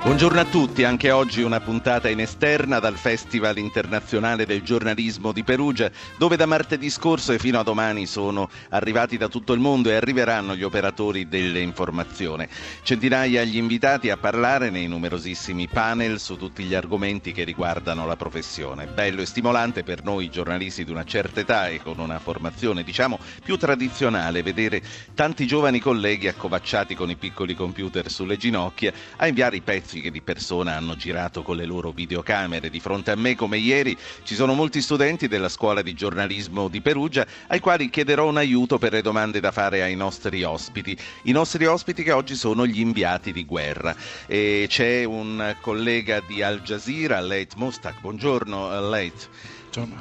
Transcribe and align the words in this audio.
Buongiorno 0.00 0.40
a 0.40 0.44
tutti, 0.44 0.84
anche 0.84 1.10
oggi 1.10 1.42
una 1.42 1.60
puntata 1.60 2.08
in 2.08 2.20
esterna 2.20 2.78
dal 2.78 2.96
Festival 2.96 3.58
internazionale 3.58 4.46
del 4.46 4.62
giornalismo 4.62 5.32
di 5.32 5.42
Perugia, 5.42 5.90
dove 6.16 6.36
da 6.36 6.46
martedì 6.46 6.88
scorso 6.88 7.32
e 7.32 7.38
fino 7.38 7.58
a 7.58 7.64
domani 7.64 8.06
sono 8.06 8.48
arrivati 8.70 9.16
da 9.16 9.28
tutto 9.28 9.52
il 9.52 9.60
mondo 9.60 9.90
e 9.90 9.96
arriveranno 9.96 10.54
gli 10.54 10.62
operatori 10.62 11.28
dell'informazione. 11.28 12.48
Centinaia 12.84 13.42
gli 13.42 13.56
invitati 13.56 14.08
a 14.08 14.16
parlare 14.16 14.70
nei 14.70 14.86
numerosissimi 14.86 15.66
panel 15.66 16.20
su 16.20 16.36
tutti 16.36 16.62
gli 16.62 16.74
argomenti 16.74 17.32
che 17.32 17.42
riguardano 17.42 18.06
la 18.06 18.16
professione. 18.16 18.86
Bello 18.86 19.20
e 19.20 19.26
stimolante 19.26 19.82
per 19.82 20.04
noi 20.04 20.30
giornalisti 20.30 20.84
di 20.84 20.92
una 20.92 21.04
certa 21.04 21.40
età 21.40 21.68
e 21.68 21.82
con 21.82 21.98
una 21.98 22.20
formazione, 22.20 22.84
diciamo, 22.84 23.18
più 23.44 23.56
tradizionale 23.56 24.44
vedere 24.44 24.80
tanti 25.14 25.44
giovani 25.44 25.80
colleghi 25.80 26.28
accovacciati 26.28 26.94
con 26.94 27.10
i 27.10 27.16
piccoli 27.16 27.54
computer 27.54 28.08
sulle 28.10 28.36
ginocchia 28.36 28.92
a 29.16 29.26
inviare 29.26 29.56
i 29.56 29.60
pezzi 29.60 29.87
che 29.96 30.10
di 30.10 30.20
persona 30.20 30.76
hanno 30.76 30.94
girato 30.94 31.42
con 31.42 31.56
le 31.56 31.64
loro 31.64 31.90
videocamere. 31.90 32.68
Di 32.68 32.80
fronte 32.80 33.10
a 33.10 33.16
me, 33.16 33.34
come 33.34 33.56
ieri, 33.56 33.96
ci 34.22 34.34
sono 34.34 34.52
molti 34.52 34.82
studenti 34.82 35.26
della 35.26 35.48
scuola 35.48 35.80
di 35.80 35.94
giornalismo 35.94 36.68
di 36.68 36.82
Perugia 36.82 37.26
ai 37.46 37.60
quali 37.60 37.88
chiederò 37.88 38.28
un 38.28 38.36
aiuto 38.36 38.78
per 38.78 38.92
le 38.92 39.02
domande 39.02 39.40
da 39.40 39.50
fare 39.50 39.82
ai 39.82 39.96
nostri 39.96 40.42
ospiti. 40.44 40.96
I 41.22 41.32
nostri 41.32 41.64
ospiti 41.64 42.02
che 42.02 42.12
oggi 42.12 42.34
sono 42.34 42.66
gli 42.66 42.80
inviati 42.80 43.32
di 43.32 43.44
guerra. 43.44 43.96
E 44.26 44.66
c'è 44.68 45.04
un 45.04 45.56
collega 45.60 46.20
di 46.26 46.42
Al 46.42 46.60
Jazeera, 46.62 47.20
Leit 47.20 47.54
Mustak. 47.54 48.00
Buongiorno, 48.00 48.88
Leit. 48.88 49.28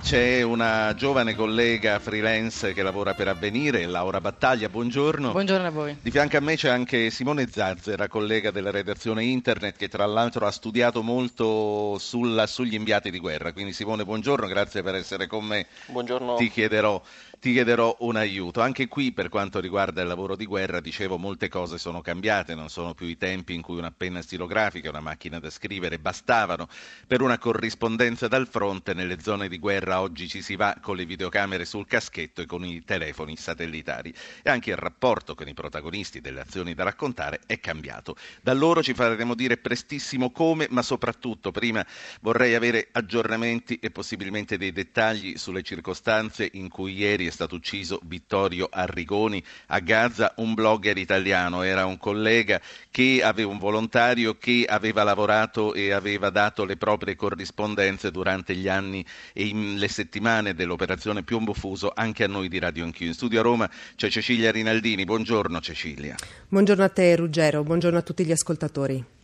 C'è 0.01 0.41
una 0.43 0.93
giovane 0.95 1.35
collega 1.35 1.99
freelance 1.99 2.71
che 2.71 2.81
lavora 2.81 3.13
per 3.13 3.27
Avvenire, 3.27 3.85
Laura 3.85 4.21
Battaglia, 4.21 4.69
buongiorno. 4.69 5.31
Buongiorno 5.31 5.67
a 5.67 5.69
voi. 5.69 5.97
Di 6.01 6.09
fianco 6.09 6.37
a 6.37 6.39
me 6.39 6.55
c'è 6.55 6.69
anche 6.69 7.09
Simone 7.09 7.47
Zazzera, 7.51 8.07
collega 8.07 8.49
della 8.49 8.71
redazione 8.71 9.25
internet, 9.25 9.75
che 9.75 9.89
tra 9.89 10.05
l'altro 10.05 10.45
ha 10.47 10.51
studiato 10.51 11.03
molto 11.03 11.97
sulla, 11.99 12.47
sugli 12.47 12.75
inviati 12.75 13.11
di 13.11 13.19
guerra. 13.19 13.51
Quindi 13.51 13.73
Simone, 13.73 14.05
buongiorno, 14.05 14.47
grazie 14.47 14.81
per 14.83 14.95
essere 14.95 15.27
con 15.27 15.43
me. 15.43 15.67
Buongiorno. 15.87 16.35
Ti 16.35 16.49
chiederò 16.49 17.01
ti 17.39 17.53
chiederò 17.53 17.95
un 17.99 18.15
aiuto. 18.15 18.61
Anche 18.61 18.87
qui, 18.87 19.11
per 19.11 19.29
quanto 19.29 19.59
riguarda 19.59 20.01
il 20.01 20.07
lavoro 20.07 20.35
di 20.35 20.45
guerra, 20.45 20.79
dicevo, 20.79 21.17
molte 21.17 21.49
cose 21.49 21.77
sono 21.77 22.01
cambiate, 22.01 22.55
non 22.55 22.69
sono 22.69 22.93
più 22.93 23.05
i 23.05 23.17
tempi 23.17 23.53
in 23.53 23.61
cui 23.61 23.77
una 23.77 23.91
penna 23.91 24.21
stilografica 24.21 24.89
una 24.89 25.01
macchina 25.01 25.39
da 25.39 25.49
scrivere 25.49 25.99
bastavano 25.99 26.67
per 27.05 27.21
una 27.21 27.37
corrispondenza 27.37 28.27
dal 28.27 28.47
fronte. 28.47 28.93
Nelle 28.93 29.19
zone 29.21 29.47
di 29.47 29.59
guerra 29.59 30.01
oggi 30.01 30.27
ci 30.27 30.41
si 30.41 30.55
va 30.55 30.77
con 30.81 30.95
le 30.95 31.05
videocamere 31.05 31.65
sul 31.65 31.85
caschetto 31.85 32.41
e 32.41 32.45
con 32.47 32.65
i 32.65 32.83
telefoni 32.83 33.37
satellitari. 33.37 34.13
E 34.41 34.49
anche 34.49 34.71
il 34.71 34.77
rapporto 34.77 35.35
con 35.35 35.47
i 35.47 35.53
protagonisti 35.53 36.21
delle 36.21 36.39
azioni 36.39 36.73
da 36.73 36.83
raccontare 36.83 37.41
è 37.45 37.59
cambiato. 37.59 38.15
Da 38.41 38.53
loro 38.53 38.81
ci 38.81 38.93
faremo 38.95 39.35
dire 39.35 39.57
prestissimo 39.57 40.31
come, 40.31 40.67
ma 40.71 40.81
soprattutto 40.81 41.51
prima 41.51 41.85
vorrei 42.21 42.55
avere 42.55 42.89
aggiornamenti 42.91 43.77
e 43.79 43.91
possibilmente 43.91 44.57
dei 44.57 44.71
dettagli 44.71 45.37
sulle 45.37 45.61
circostanze 45.61 46.49
in 46.53 46.69
cui 46.69 46.93
ieri 46.93 47.26
è 47.27 47.31
stato 47.31 47.55
ucciso 47.55 47.99
Vittorio 48.03 48.67
Arrigoni 48.71 49.43
a 49.67 49.79
Gaza, 49.79 50.33
un 50.37 50.53
blogger 50.53 50.97
italiano, 50.97 51.61
era 51.61 51.85
un 51.85 51.97
collega 51.97 52.59
che 52.89 53.21
aveva 53.23 53.51
un 53.51 53.57
volontario 53.57 54.37
che 54.37 54.65
aveva 54.67 55.03
lavorato 55.03 55.73
e 55.73 55.91
aveva 55.91 56.29
dato 56.29 56.65
le 56.65 56.77
proprie 56.77 57.15
corrispondenze 57.15 58.11
durante 58.11 58.55
gli 58.55 58.67
anni 58.67 59.05
e 59.33 59.51
le 59.53 59.87
settimane 59.87 60.53
dell'operazione 60.53 61.23
Piombo 61.23 61.53
Fuso 61.53 61.91
anche 61.93 62.23
a 62.23 62.27
noi 62.27 62.47
di 62.47 62.59
Radio 62.59 62.83
Anch'io. 62.83 63.07
In 63.07 63.13
studio 63.13 63.39
a 63.39 63.43
Roma 63.43 63.69
c'è 63.95 64.09
Cecilia 64.09 64.51
Rinaldini. 64.51 65.03
Buongiorno 65.03 65.59
Cecilia. 65.61 66.15
Buongiorno 66.47 66.83
a 66.83 66.89
te 66.89 67.15
Ruggero, 67.15 67.63
buongiorno 67.63 67.97
a 67.97 68.01
tutti 68.01 68.25
gli 68.25 68.31
ascoltatori. 68.31 69.16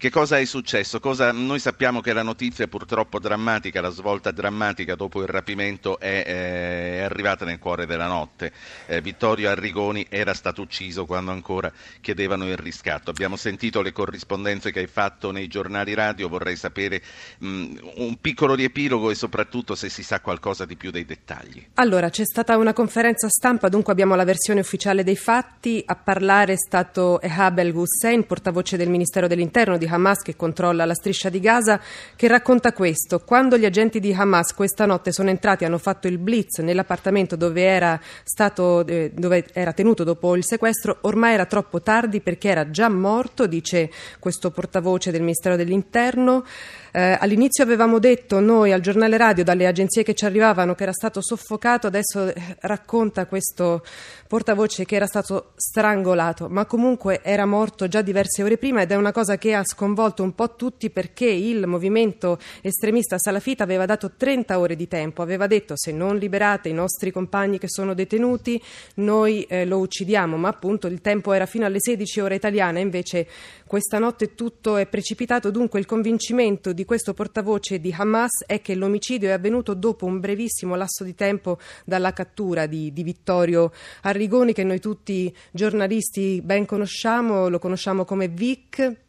Che 0.00 0.08
cosa 0.08 0.38
è 0.38 0.46
successo? 0.46 0.98
Cosa... 0.98 1.30
Noi 1.30 1.58
sappiamo 1.58 2.00
che 2.00 2.14
la 2.14 2.22
notizia 2.22 2.66
purtroppo 2.68 3.18
drammatica, 3.18 3.82
la 3.82 3.90
svolta 3.90 4.30
drammatica 4.30 4.94
dopo 4.94 5.20
il 5.20 5.28
rapimento 5.28 5.98
è, 6.00 6.24
eh, 6.26 7.00
è 7.00 7.02
arrivata 7.02 7.44
nel 7.44 7.58
cuore 7.58 7.84
della 7.84 8.06
notte. 8.06 8.50
Eh, 8.86 9.02
Vittorio 9.02 9.50
Arrigoni 9.50 10.06
era 10.08 10.32
stato 10.32 10.62
ucciso 10.62 11.04
quando 11.04 11.32
ancora 11.32 11.70
chiedevano 12.00 12.48
il 12.48 12.56
riscatto. 12.56 13.10
Abbiamo 13.10 13.36
sentito 13.36 13.82
le 13.82 13.92
corrispondenze 13.92 14.72
che 14.72 14.78
hai 14.78 14.86
fatto 14.86 15.32
nei 15.32 15.48
giornali 15.48 15.92
radio, 15.92 16.30
vorrei 16.30 16.56
sapere 16.56 17.02
mh, 17.36 17.74
un 17.96 18.16
piccolo 18.22 18.54
riepilogo 18.54 19.10
e 19.10 19.14
soprattutto 19.14 19.74
se 19.74 19.90
si 19.90 20.02
sa 20.02 20.20
qualcosa 20.20 20.64
di 20.64 20.76
più 20.76 20.90
dei 20.90 21.04
dettagli. 21.04 21.72
Allora, 21.74 22.08
c'è 22.08 22.24
stata 22.24 22.56
una 22.56 22.72
conferenza 22.72 23.28
stampa, 23.28 23.68
dunque 23.68 23.92
abbiamo 23.92 24.14
la 24.14 24.24
versione 24.24 24.60
ufficiale 24.60 25.04
dei 25.04 25.16
fatti. 25.16 25.82
A 25.84 25.94
parlare 25.94 26.54
è 26.54 26.56
stato 26.56 27.20
Ehab 27.20 27.58
El 27.58 27.74
Hussein, 27.74 28.24
portavoce 28.24 28.78
del 28.78 28.88
Ministero 28.88 29.26
dell'Interno 29.26 29.76
di 29.76 29.88
Hamas 29.90 30.22
che 30.22 30.36
controlla 30.36 30.84
la 30.84 30.94
striscia 30.94 31.28
di 31.28 31.40
Gaza, 31.40 31.80
che 32.16 32.28
racconta 32.28 32.72
questo. 32.72 33.20
Quando 33.20 33.58
gli 33.58 33.64
agenti 33.64 34.00
di 34.00 34.12
Hamas 34.12 34.54
questa 34.54 34.86
notte 34.86 35.12
sono 35.12 35.30
entrati 35.30 35.64
e 35.64 35.66
hanno 35.66 35.78
fatto 35.78 36.08
il 36.08 36.18
blitz 36.18 36.58
nell'appartamento 36.58 37.36
dove 37.36 37.62
era, 37.62 38.00
stato, 38.24 38.86
eh, 38.86 39.10
dove 39.14 39.46
era 39.52 39.72
tenuto 39.72 40.04
dopo 40.04 40.36
il 40.36 40.44
sequestro, 40.44 40.98
ormai 41.02 41.34
era 41.34 41.46
troppo 41.46 41.82
tardi 41.82 42.20
perché 42.20 42.48
era 42.48 42.70
già 42.70 42.88
morto, 42.88 43.46
dice 43.46 43.90
questo 44.18 44.50
portavoce 44.50 45.10
del 45.10 45.20
Ministero 45.20 45.56
dell'Interno. 45.56 46.44
Eh, 46.92 47.16
all'inizio 47.20 47.62
avevamo 47.62 47.98
detto 47.98 48.40
noi 48.40 48.72
al 48.72 48.80
giornale 48.80 49.16
radio, 49.16 49.44
dalle 49.44 49.66
agenzie 49.66 50.02
che 50.02 50.14
ci 50.14 50.24
arrivavano, 50.24 50.74
che 50.74 50.82
era 50.82 50.92
stato 50.92 51.22
soffocato, 51.22 51.86
adesso 51.86 52.26
eh, 52.26 52.56
racconta 52.60 53.26
questo 53.26 53.82
portavoce 54.26 54.84
che 54.84 54.96
era 54.96 55.06
stato 55.06 55.52
strangolato, 55.56 56.48
ma 56.48 56.64
comunque 56.64 57.20
era 57.22 57.46
morto 57.46 57.88
già 57.88 58.00
diverse 58.00 58.42
ore 58.42 58.58
prima 58.58 58.82
ed 58.82 58.92
è 58.92 58.96
una 58.96 59.12
cosa 59.12 59.38
che 59.38 59.54
ha 59.54 59.64
sconvolto 59.64 60.22
un 60.22 60.34
po' 60.34 60.54
tutti 60.54 60.90
perché 60.90 61.26
il 61.26 61.66
movimento 61.66 62.38
estremista 62.60 63.18
salafita 63.18 63.64
aveva 63.64 63.86
dato 63.86 64.12
30 64.16 64.58
ore 64.58 64.76
di 64.76 64.86
tempo, 64.88 65.22
aveva 65.22 65.46
detto 65.46 65.74
se 65.76 65.92
non 65.92 66.16
liberate 66.16 66.68
i 66.68 66.72
nostri 66.72 67.10
compagni 67.10 67.58
che 67.58 67.68
sono 67.68 67.94
detenuti 67.94 68.62
noi 68.94 69.42
eh, 69.44 69.64
lo 69.64 69.78
uccidiamo, 69.78 70.36
ma 70.36 70.48
appunto 70.48 70.86
il 70.86 71.00
tempo 71.00 71.32
era 71.32 71.46
fino 71.46 71.66
alle 71.66 71.80
16 71.80 72.20
ore 72.20 72.36
italiane, 72.36 72.80
invece 72.80 73.26
questa 73.66 73.98
notte 73.98 74.34
tutto 74.34 74.76
è 74.76 74.86
precipitato, 74.86 75.50
dunque 75.50 75.78
il 75.78 75.86
convincimento 75.86 76.72
di 76.72 76.79
questo 76.84 77.14
portavoce 77.14 77.80
di 77.80 77.94
Hamas 77.96 78.44
è 78.46 78.60
che 78.60 78.74
l'omicidio 78.74 79.28
è 79.28 79.32
avvenuto 79.32 79.74
dopo 79.74 80.06
un 80.06 80.20
brevissimo 80.20 80.74
lasso 80.74 81.04
di 81.04 81.14
tempo 81.14 81.58
dalla 81.84 82.12
cattura 82.12 82.66
di, 82.66 82.92
di 82.92 83.02
Vittorio 83.02 83.72
Arrigoni, 84.02 84.52
che 84.52 84.64
noi 84.64 84.80
tutti 84.80 85.34
giornalisti 85.50 86.40
ben 86.42 86.66
conosciamo, 86.66 87.48
lo 87.48 87.58
conosciamo 87.58 88.04
come 88.04 88.28
Vic 88.28 89.08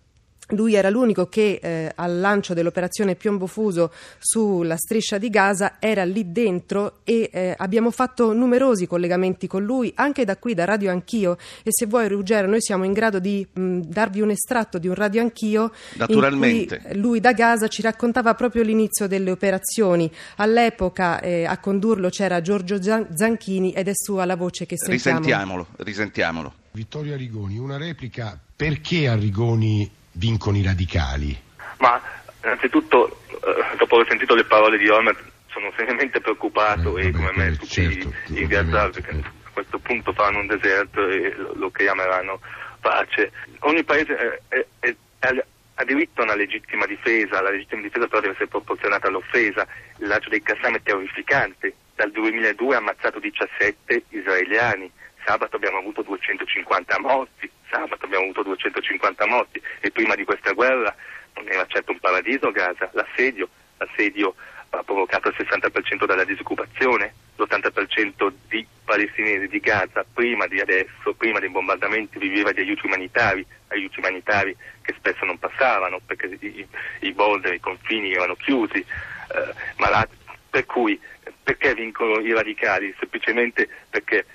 lui 0.51 0.75
era 0.75 0.89
l'unico 0.89 1.27
che 1.27 1.59
eh, 1.61 1.91
al 1.95 2.19
lancio 2.19 2.53
dell'operazione 2.53 3.15
Piombo 3.15 3.47
Fuso 3.47 3.91
sulla 4.19 4.77
striscia 4.77 5.17
di 5.17 5.29
Gaza 5.29 5.77
era 5.79 6.03
lì 6.03 6.31
dentro 6.31 6.99
e 7.03 7.29
eh, 7.31 7.55
abbiamo 7.57 7.91
fatto 7.91 8.33
numerosi 8.33 8.87
collegamenti 8.87 9.47
con 9.47 9.63
lui, 9.63 9.91
anche 9.95 10.25
da 10.25 10.37
qui, 10.37 10.53
da 10.53 10.65
Radio 10.65 10.91
Anch'io. 10.91 11.37
E 11.63 11.69
se 11.71 11.85
vuoi, 11.85 12.07
Ruggero, 12.07 12.47
noi 12.47 12.61
siamo 12.61 12.83
in 12.83 12.93
grado 12.93 13.19
di 13.19 13.45
mh, 13.51 13.79
darvi 13.81 14.21
un 14.21 14.29
estratto 14.31 14.77
di 14.77 14.87
un 14.87 14.95
Radio 14.95 15.21
Anch'io. 15.21 15.71
Naturalmente. 15.95 16.81
lui 16.93 17.19
da 17.19 17.33
Gaza 17.33 17.67
ci 17.67 17.81
raccontava 17.81 18.33
proprio 18.35 18.63
l'inizio 18.63 19.07
delle 19.07 19.31
operazioni. 19.31 20.11
All'epoca 20.37 21.19
eh, 21.19 21.45
a 21.45 21.57
condurlo 21.57 22.09
c'era 22.09 22.41
Giorgio 22.41 22.81
Zanchini 22.81 23.71
ed 23.71 23.87
è 23.87 23.93
sua 23.93 24.25
la 24.25 24.35
voce 24.35 24.65
che 24.65 24.75
sentiamo. 24.77 25.19
Risentiamolo, 25.19 25.67
risentiamolo. 25.77 26.53
Vittorio 26.71 27.13
Arrigoni, 27.13 27.57
una 27.57 27.77
replica. 27.77 28.39
Perché 28.55 29.07
Arrigoni 29.07 29.89
vincono 30.13 30.57
i 30.57 30.63
radicali? 30.63 31.39
Ma 31.77 32.01
innanzitutto, 32.43 33.21
eh, 33.29 33.77
dopo 33.77 33.95
aver 33.95 34.07
sentito 34.07 34.35
le 34.35 34.45
parole 34.45 34.77
di 34.77 34.87
Olmer, 34.89 35.15
sono 35.51 35.71
seriamente 35.75 36.21
preoccupato 36.21 36.97
eh, 36.97 37.07
e 37.07 37.11
come 37.11 37.31
me 37.35 37.51
tutti 37.51 37.67
certo, 37.67 38.13
i 38.27 38.47
gazzardi 38.47 39.01
che 39.01 39.11
a 39.11 39.49
questo 39.51 39.79
punto 39.79 40.13
faranno 40.13 40.39
un 40.39 40.47
deserto 40.47 41.07
e 41.07 41.33
lo, 41.35 41.53
lo 41.55 41.71
chiameranno 41.71 42.39
pace. 42.79 43.31
Ogni 43.59 43.83
paese 43.83 44.39
è, 44.47 44.65
è, 44.79 44.95
è, 45.19 45.45
ha 45.75 45.83
diritto 45.83 46.21
a 46.21 46.25
una 46.25 46.35
legittima 46.35 46.85
difesa, 46.85 47.41
la 47.41 47.51
legittima 47.51 47.81
difesa 47.81 48.07
però 48.07 48.21
deve 48.21 48.33
essere 48.33 48.47
proporzionata 48.47 49.07
all'offesa. 49.07 49.65
Il 49.97 50.07
lancio 50.07 50.29
dei 50.29 50.41
Qassam 50.41 50.75
è 50.75 50.81
terrificante, 50.81 51.73
dal 51.95 52.11
2002 52.11 52.75
ha 52.75 52.77
ammazzato 52.77 53.19
17 53.19 54.03
israeliani, 54.09 54.91
sabato 55.25 55.55
abbiamo 55.55 55.77
avuto 55.77 56.01
250 56.01 56.99
morti, 56.99 57.49
sabato 57.69 58.05
abbiamo 58.05 58.25
avuto 58.25 58.43
250 58.43 59.25
morti 59.27 59.61
e 59.79 59.91
prima 59.91 60.15
di 60.15 60.23
questa 60.23 60.51
guerra 60.53 60.95
non 61.35 61.47
era 61.47 61.65
certo 61.67 61.91
un 61.91 61.99
paradiso 61.99 62.51
Gaza, 62.51 62.89
l'assedio, 62.93 63.49
l'assedio 63.77 64.35
ha 64.69 64.83
provocato 64.83 65.27
il 65.27 65.35
60% 65.37 66.05
della 66.05 66.23
disoccupazione, 66.23 67.13
l'80% 67.35 68.31
di 68.47 68.65
palestinesi 68.85 69.47
di 69.47 69.59
Gaza 69.59 70.05
prima 70.13 70.47
di 70.47 70.59
adesso, 70.59 71.13
prima 71.17 71.39
dei 71.39 71.49
bombardamenti 71.49 72.19
viveva 72.19 72.51
di 72.51 72.61
aiuti 72.61 72.85
umanitari, 72.85 73.45
aiuti 73.67 73.99
umanitari 73.99 74.55
che 74.81 74.93
spesso 74.97 75.25
non 75.25 75.39
passavano 75.39 75.99
perché 76.05 76.37
i, 76.39 76.67
i 77.01 77.11
border, 77.11 77.53
i 77.53 77.59
confini 77.59 78.13
erano 78.13 78.35
chiusi, 78.35 78.79
eh, 78.79 79.53
malati, 79.77 80.15
per 80.49 80.65
cui 80.65 80.99
perché 81.43 81.73
vincono 81.73 82.19
i 82.19 82.33
radicali? 82.33 82.93
Semplicemente 82.99 83.67
perché 83.89 84.25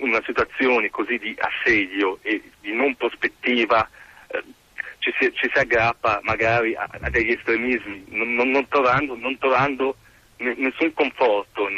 una 0.00 0.20
situazione 0.24 0.90
così 0.90 1.18
di 1.18 1.36
assedio 1.38 2.18
e 2.22 2.42
di 2.60 2.72
non 2.72 2.94
prospettiva 2.96 3.88
eh, 4.28 4.42
ci, 4.98 5.12
si, 5.18 5.32
ci, 5.34 5.48
si, 5.52 5.58
aggrappa 5.58 6.20
magari 6.22 6.74
a, 6.74 6.88
a 6.88 7.10
degli 7.10 7.30
estremismi, 7.30 8.04
non, 8.08 8.34
non, 8.34 8.50
non, 8.50 8.68
trovando, 8.68 9.16
non 9.16 9.36
trovando 9.38 9.96
nessun 10.38 10.92
conforto, 10.94 11.68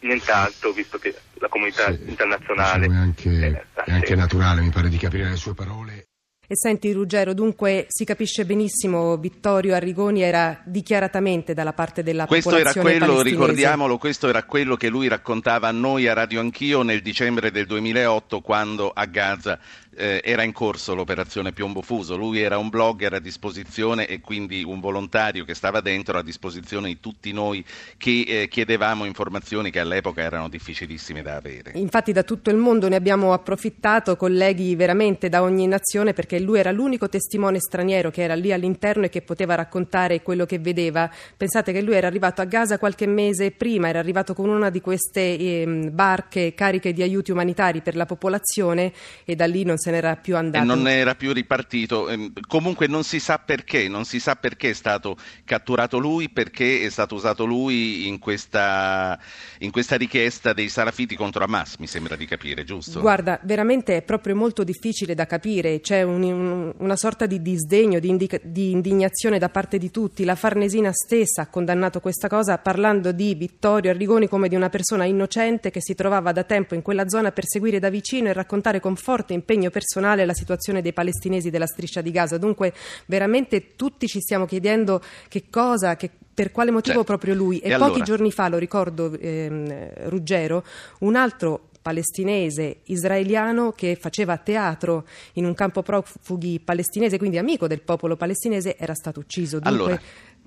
nient'altro, 0.00 0.72
visto 0.72 0.98
che 0.98 1.14
la 1.34 1.48
comunità 1.48 1.92
sì, 1.92 2.08
internazionale 2.08 2.86
diciamo 2.86 3.00
è 3.00 3.04
anche, 3.04 3.64
è, 3.74 3.82
è 3.84 3.92
anche 3.92 4.14
naturale, 4.14 4.60
mi 4.60 4.70
pare 4.70 4.88
di 4.88 4.98
capire 4.98 5.28
le 5.28 5.36
sue 5.36 5.54
parole. 5.54 6.06
E 6.52 6.56
senti 6.58 6.92
Ruggero, 6.92 7.32
dunque 7.32 7.86
si 7.88 8.04
capisce 8.04 8.44
benissimo, 8.44 9.16
Vittorio 9.16 9.74
Arrigoni 9.74 10.20
era 10.20 10.60
dichiaratamente 10.66 11.54
dalla 11.54 11.72
parte 11.72 12.02
della 12.02 12.26
questo 12.26 12.50
popolazione 12.50 12.90
era 12.92 13.06
quello, 13.06 13.22
ricordiamolo, 13.22 13.96
questo 13.96 14.28
era 14.28 14.42
quello 14.42 14.76
che 14.76 14.90
lui 14.90 15.08
raccontava 15.08 15.68
a 15.68 15.70
noi 15.70 16.08
a 16.08 16.12
Radio 16.12 16.40
Anch'io 16.40 16.82
nel 16.82 17.00
dicembre 17.00 17.50
del 17.50 17.64
2008 17.64 18.42
quando 18.42 18.90
a 18.90 19.06
Gaza 19.06 19.58
eh, 19.96 20.20
era 20.24 20.42
in 20.42 20.52
corso 20.52 20.94
l'operazione 20.94 21.52
Piombo 21.52 21.82
Fuso, 21.82 22.16
lui 22.16 22.40
era 22.40 22.58
un 22.58 22.68
blogger 22.68 23.14
a 23.14 23.18
disposizione 23.18 24.06
e 24.06 24.20
quindi 24.20 24.62
un 24.62 24.80
volontario 24.80 25.44
che 25.44 25.54
stava 25.54 25.80
dentro 25.80 26.18
a 26.18 26.22
disposizione 26.22 26.88
di 26.88 27.00
tutti 27.00 27.32
noi 27.32 27.64
che 27.96 28.24
eh, 28.26 28.48
chiedevamo 28.48 29.04
informazioni 29.04 29.70
che 29.70 29.80
all'epoca 29.80 30.22
erano 30.22 30.48
difficilissime 30.48 31.22
da 31.22 31.36
avere. 31.36 31.72
Infatti 31.74 32.12
da 32.12 32.22
tutto 32.22 32.50
il 32.50 32.56
mondo 32.56 32.88
ne 32.88 32.96
abbiamo 32.96 33.32
approfittato, 33.32 34.16
colleghi 34.16 34.74
veramente 34.76 35.28
da 35.28 35.42
ogni 35.42 35.66
nazione, 35.66 36.12
perché 36.12 36.40
lui 36.40 36.58
era 36.58 36.70
l'unico 36.70 37.08
testimone 37.08 37.58
straniero 37.60 38.10
che 38.10 38.22
era 38.22 38.34
lì 38.34 38.52
all'interno 38.52 39.04
e 39.04 39.08
che 39.08 39.22
poteva 39.22 39.54
raccontare 39.54 40.22
quello 40.22 40.46
che 40.46 40.58
vedeva. 40.58 41.10
Pensate 41.36 41.72
che 41.72 41.82
lui 41.82 41.94
era 41.94 42.06
arrivato 42.06 42.40
a 42.40 42.44
Gaza 42.44 42.78
qualche 42.78 43.06
mese 43.06 43.50
prima, 43.50 43.88
era 43.88 43.98
arrivato 43.98 44.34
con 44.34 44.48
una 44.48 44.70
di 44.70 44.80
queste 44.80 45.20
eh, 45.20 45.90
barche 45.92 46.54
cariche 46.54 46.92
di 46.92 47.02
aiuti 47.02 47.30
umanitari 47.30 47.82
per 47.82 47.96
la 47.96 48.06
popolazione 48.06 48.92
e 49.24 49.34
da 49.36 49.46
lì 49.46 49.64
non 49.64 49.78
se 49.82 49.90
n'era 49.90 50.14
più 50.14 50.36
andato. 50.36 50.64
Non 50.64 50.86
era 50.86 51.16
più 51.16 51.32
ripartito. 51.32 52.08
Ehm, 52.08 52.32
comunque 52.46 52.86
non 52.86 53.02
si 53.02 53.18
sa 53.18 53.38
perché, 53.38 53.88
non 53.88 54.04
si 54.04 54.20
sa 54.20 54.36
perché 54.36 54.70
è 54.70 54.72
stato 54.72 55.16
catturato 55.44 55.98
lui, 55.98 56.28
perché 56.28 56.82
è 56.82 56.88
stato 56.88 57.16
usato 57.16 57.44
lui 57.44 58.06
in 58.06 58.20
questa, 58.20 59.18
in 59.58 59.72
questa 59.72 59.96
richiesta 59.96 60.52
dei 60.52 60.68
Salafiti 60.68 61.16
contro 61.16 61.42
Hamas, 61.42 61.76
mi 61.78 61.88
sembra 61.88 62.14
di 62.14 62.26
capire, 62.26 62.62
giusto? 62.62 63.00
Guarda, 63.00 63.40
veramente 63.42 63.96
è 63.96 64.02
proprio 64.02 64.36
molto 64.36 64.62
difficile 64.62 65.14
da 65.14 65.26
capire, 65.26 65.80
c'è 65.80 66.02
un, 66.02 66.22
un, 66.22 66.72
una 66.78 66.96
sorta 66.96 67.26
di 67.26 67.42
disdegno, 67.42 67.98
di, 67.98 68.08
indica, 68.08 68.38
di 68.40 68.70
indignazione 68.70 69.38
da 69.38 69.48
parte 69.48 69.78
di 69.78 69.90
tutti. 69.90 70.24
La 70.24 70.36
Farnesina 70.36 70.92
stessa 70.92 71.42
ha 71.42 71.46
condannato 71.48 71.98
questa 71.98 72.28
cosa 72.28 72.58
parlando 72.58 73.10
di 73.10 73.34
Vittorio 73.34 73.90
Arrigoni 73.90 74.28
come 74.28 74.48
di 74.48 74.54
una 74.54 74.70
persona 74.70 75.04
innocente 75.04 75.70
che 75.70 75.80
si 75.80 75.96
trovava 75.96 76.30
da 76.30 76.44
tempo 76.44 76.76
in 76.76 76.82
quella 76.82 77.08
zona 77.08 77.32
per 77.32 77.46
seguire 77.46 77.80
da 77.80 77.90
vicino 77.90 78.28
e 78.28 78.32
raccontare 78.32 78.78
con 78.78 78.94
forte 78.94 79.32
impegno 79.32 79.70
personale 79.72 80.24
la 80.24 80.34
situazione 80.34 80.80
dei 80.80 80.92
palestinesi 80.92 81.50
della 81.50 81.66
striscia 81.66 82.00
di 82.00 82.12
Gaza. 82.12 82.38
Dunque, 82.38 82.72
veramente 83.06 83.74
tutti 83.74 84.06
ci 84.06 84.20
stiamo 84.20 84.46
chiedendo 84.46 85.02
che 85.26 85.46
cosa, 85.50 85.96
che 85.96 86.08
per 86.32 86.52
quale 86.52 86.70
motivo 86.70 86.98
certo. 86.98 87.08
proprio 87.08 87.34
lui. 87.34 87.58
E, 87.58 87.70
e 87.70 87.76
pochi 87.76 87.84
allora? 87.84 88.04
giorni 88.04 88.30
fa, 88.30 88.48
lo 88.48 88.58
ricordo, 88.58 89.18
ehm, 89.18 90.08
Ruggero, 90.08 90.64
un 91.00 91.16
altro 91.16 91.70
palestinese 91.82 92.82
israeliano 92.84 93.72
che 93.72 93.96
faceva 94.00 94.36
teatro 94.38 95.04
in 95.34 95.44
un 95.44 95.52
campo 95.52 95.82
profughi 95.82 96.60
palestinese, 96.60 97.18
quindi 97.18 97.38
amico 97.38 97.66
del 97.66 97.80
popolo 97.80 98.16
palestinese, 98.16 98.76
era 98.76 98.94
stato 98.94 99.18
ucciso. 99.18 99.58
Dunque, 99.58 99.84
allora, 99.84 100.00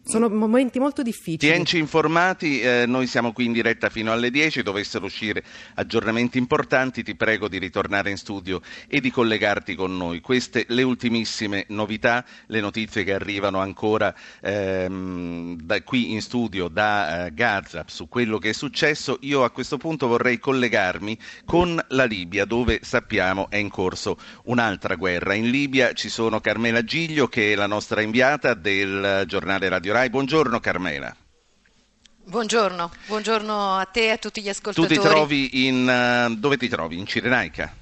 sono 0.05 0.29
momenti 0.29 0.77
molto 0.77 1.01
difficili. 1.01 1.37
Tienci 1.37 1.79
informati, 1.79 2.61
eh, 2.61 2.85
noi 2.85 3.07
siamo 3.07 3.33
qui 3.33 3.45
in 3.45 3.53
diretta 3.53 3.89
fino 3.89 4.11
alle 4.11 4.29
10, 4.29 4.61
dovessero 4.61 5.05
uscire 5.05 5.43
aggiornamenti 5.73 6.37
importanti, 6.37 7.01
ti 7.03 7.15
prego 7.15 7.47
di 7.47 7.57
ritornare 7.57 8.11
in 8.11 8.17
studio 8.17 8.61
e 8.87 9.01
di 9.01 9.09
collegarti 9.09 9.73
con 9.73 9.97
noi. 9.97 10.21
Queste 10.21 10.65
le 10.69 10.83
ultimissime 10.83 11.65
novità, 11.69 12.23
le 12.47 12.59
notizie 12.59 13.03
che 13.03 13.13
arrivano 13.13 13.59
ancora 13.59 14.13
ehm, 14.41 15.57
da, 15.61 15.81
qui 15.81 16.11
in 16.11 16.21
studio 16.21 16.67
da 16.67 17.25
eh, 17.25 17.33
Gaza 17.33 17.83
su 17.87 18.07
quello 18.07 18.37
che 18.37 18.49
è 18.49 18.53
successo. 18.53 19.17
Io 19.21 19.43
a 19.43 19.49
questo 19.49 19.77
punto 19.77 20.07
vorrei 20.07 20.37
collegarmi 20.37 21.17
con 21.45 21.83
la 21.89 22.05
Libia 22.05 22.45
dove 22.45 22.79
sappiamo 22.83 23.49
è 23.49 23.57
in 23.57 23.69
corso 23.69 24.19
un'altra 24.43 24.95
guerra. 24.95 25.33
In 25.33 25.49
Libia 25.49 25.93
ci 25.93 26.09
sono 26.09 26.39
Carmela 26.41 26.83
Giglio 26.83 27.27
che 27.27 27.53
è 27.53 27.55
la 27.55 27.67
nostra 27.67 28.01
inviata 28.01 28.53
del 28.53 29.23
giornale 29.25 29.67
Radio 29.67 29.93
Rai. 29.95 30.09
Buongiorno 30.09 30.59
Carmela. 30.59 31.15
Buongiorno, 32.25 32.91
buongiorno 33.05 33.77
a 33.77 33.85
te 33.85 34.07
e 34.07 34.09
a 34.09 34.17
tutti 34.17 34.41
gli 34.41 34.49
ascoltatori. 34.49 34.93
Tu 34.93 35.01
ti 35.01 35.07
trovi 35.07 35.67
in, 35.67 35.87
uh, 35.87 36.35
dove 36.35 36.57
ti 36.57 36.67
trovi? 36.67 36.97
In 36.97 37.05
Cirenaica? 37.05 37.73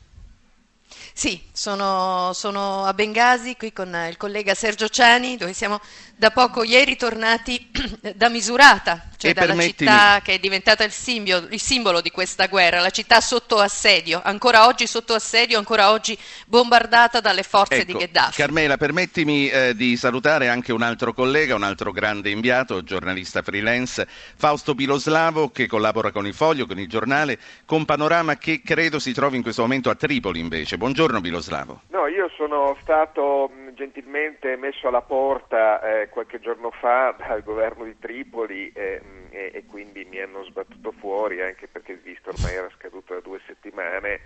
Sì, 1.11 1.41
sono, 1.51 2.31
sono, 2.33 2.85
a 2.85 2.93
Bengasi 2.93 3.55
qui 3.55 3.73
con 3.73 3.95
il 4.07 4.17
collega 4.17 4.53
Sergio 4.53 4.89
Ciani, 4.89 5.37
dove 5.37 5.53
siamo 5.53 5.79
da 6.23 6.31
poco 6.31 6.63
ieri 6.63 6.95
tornati 6.95 7.69
da 8.15 8.29
Misurata, 8.29 9.09
cioè 9.17 9.31
e 9.31 9.33
dalla 9.33 9.47
permettimi... 9.47 9.89
città 9.89 10.21
che 10.23 10.35
è 10.35 10.39
diventata 10.39 10.85
il, 10.85 10.91
simbolo, 10.91 11.47
il 11.49 11.59
simbolo 11.59 11.99
di 11.99 12.11
questa 12.11 12.47
guerra, 12.47 12.79
la 12.79 12.91
città 12.91 13.19
sotto 13.19 13.59
assedio, 13.59 14.21
ancora 14.23 14.65
oggi 14.67 14.87
sotto 14.87 15.15
assedio, 15.15 15.57
ancora 15.57 15.91
oggi 15.91 16.17
bombardata 16.45 17.19
dalle 17.19 17.43
forze 17.43 17.81
ecco, 17.81 17.91
di 17.91 17.93
Gheddafi. 17.97 18.37
Carmela, 18.37 18.77
permettimi 18.77 19.49
eh, 19.49 19.75
di 19.75 19.97
salutare 19.97 20.47
anche 20.47 20.71
un 20.71 20.81
altro 20.81 21.11
collega, 21.11 21.55
un 21.55 21.63
altro 21.63 21.91
grande 21.91 22.29
inviato, 22.29 22.83
giornalista 22.83 23.41
freelance, 23.41 24.07
Fausto 24.07 24.75
Biloslavo, 24.75 25.49
che 25.49 25.67
collabora 25.67 26.11
con 26.11 26.25
il 26.25 26.33
Foglio, 26.33 26.65
con 26.65 26.79
il 26.79 26.87
giornale, 26.87 27.37
con 27.65 27.83
Panorama, 27.83 28.37
che 28.37 28.61
credo 28.63 28.97
si 28.97 29.11
trovi 29.11 29.35
in 29.35 29.43
questo 29.43 29.61
momento 29.61 29.89
a 29.89 29.95
Tripoli 29.95 30.39
invece. 30.39 30.77
Buongiorno 30.77 31.19
Biloslavo. 31.19 31.81
No, 31.89 32.07
io 32.07 32.31
sono 32.37 32.77
stato 32.79 33.51
gentilmente 33.73 34.55
messo 34.55 34.87
alla 34.87 35.01
porta 35.01 35.81
eh, 35.81 36.09
qualche 36.13 36.39
giorno 36.39 36.69
fa 36.69 37.15
dal 37.17 37.41
governo 37.41 37.85
di 37.85 37.97
Tripoli 37.97 38.71
eh, 38.71 39.01
e, 39.31 39.51
e, 39.51 39.65
quindi 39.65 40.05
mi 40.05 40.19
hanno 40.19 40.43
sbattuto 40.43 40.91
fuori 40.91 41.41
anche 41.41 41.67
perché 41.67 41.93
il 41.93 42.01
visto 42.01 42.29
ormai 42.29 42.53
era 42.53 42.69
scaduto 42.77 43.15
da 43.15 43.19
due 43.19 43.41
settimane 43.47 44.21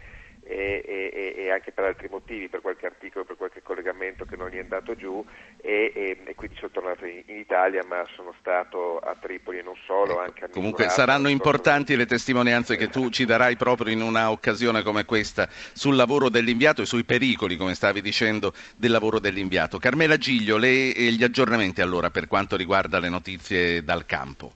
e, 0.47 0.81
e, 0.85 1.33
e, 1.35 1.51
anche 1.51 1.71
per 1.71 1.83
altri 1.83 2.07
motivi, 2.09 2.47
per 2.47 2.61
qualche 2.61 2.85
articolo, 2.85 3.25
per 3.25 3.35
qualche 3.35 3.61
collegamento 3.61 4.25
che 4.25 4.35
non 4.35 4.49
gli 4.49 4.55
è 4.55 4.61
andato 4.61 4.95
giù 4.95 5.23
e, 5.61 6.17
quindi 6.35 6.55
sono 6.57 6.71
tornato 6.71 7.05
in, 7.05 7.23
in, 7.25 7.37
Italia 7.37 7.83
ma 7.85 8.05
sono 8.15 8.33
stato 8.39 8.99
a 8.99 9.15
Tripoli 9.19 9.59
e 9.59 9.61
non 9.61 9.75
solo, 9.85 10.13
ecco, 10.13 10.19
anche 10.21 10.45
a 10.45 10.49
Comunque 10.49 10.85
Misurata, 10.85 11.11
saranno 11.11 11.27
importanti 11.29 11.95
le 11.95 12.05
testimonianze 12.05 12.77
che 12.77 12.87
tu 12.89 13.09
ci 13.09 13.25
darai 13.25 13.57
proprio 13.57 13.91
in 13.91 14.01
un'occasione 14.01 14.83
come 14.83 15.05
questa 15.05 15.47
sul 15.49 15.95
lavoro 15.95 16.29
dell'inviato 16.29 16.81
e 16.81 16.85
sui 16.85 17.03
pericoli, 17.03 17.57
come 17.57 17.75
stavi 17.75 18.01
dicendo, 18.01 18.53
del 18.75 18.91
lavoro 18.91 19.19
dell'inviato. 19.19 19.77
Carmela 19.79 20.17
Giglio, 20.17 20.57
le, 20.57 20.69
gli 20.91 21.23
aggiornamenti 21.23 21.81
allora 21.81 22.09
per 22.09 22.27
quanto 22.27 22.55
riguarda 22.55 22.99
le 22.99 23.09
notizie 23.09 23.83
dal 23.83 24.05
campo. 24.05 24.53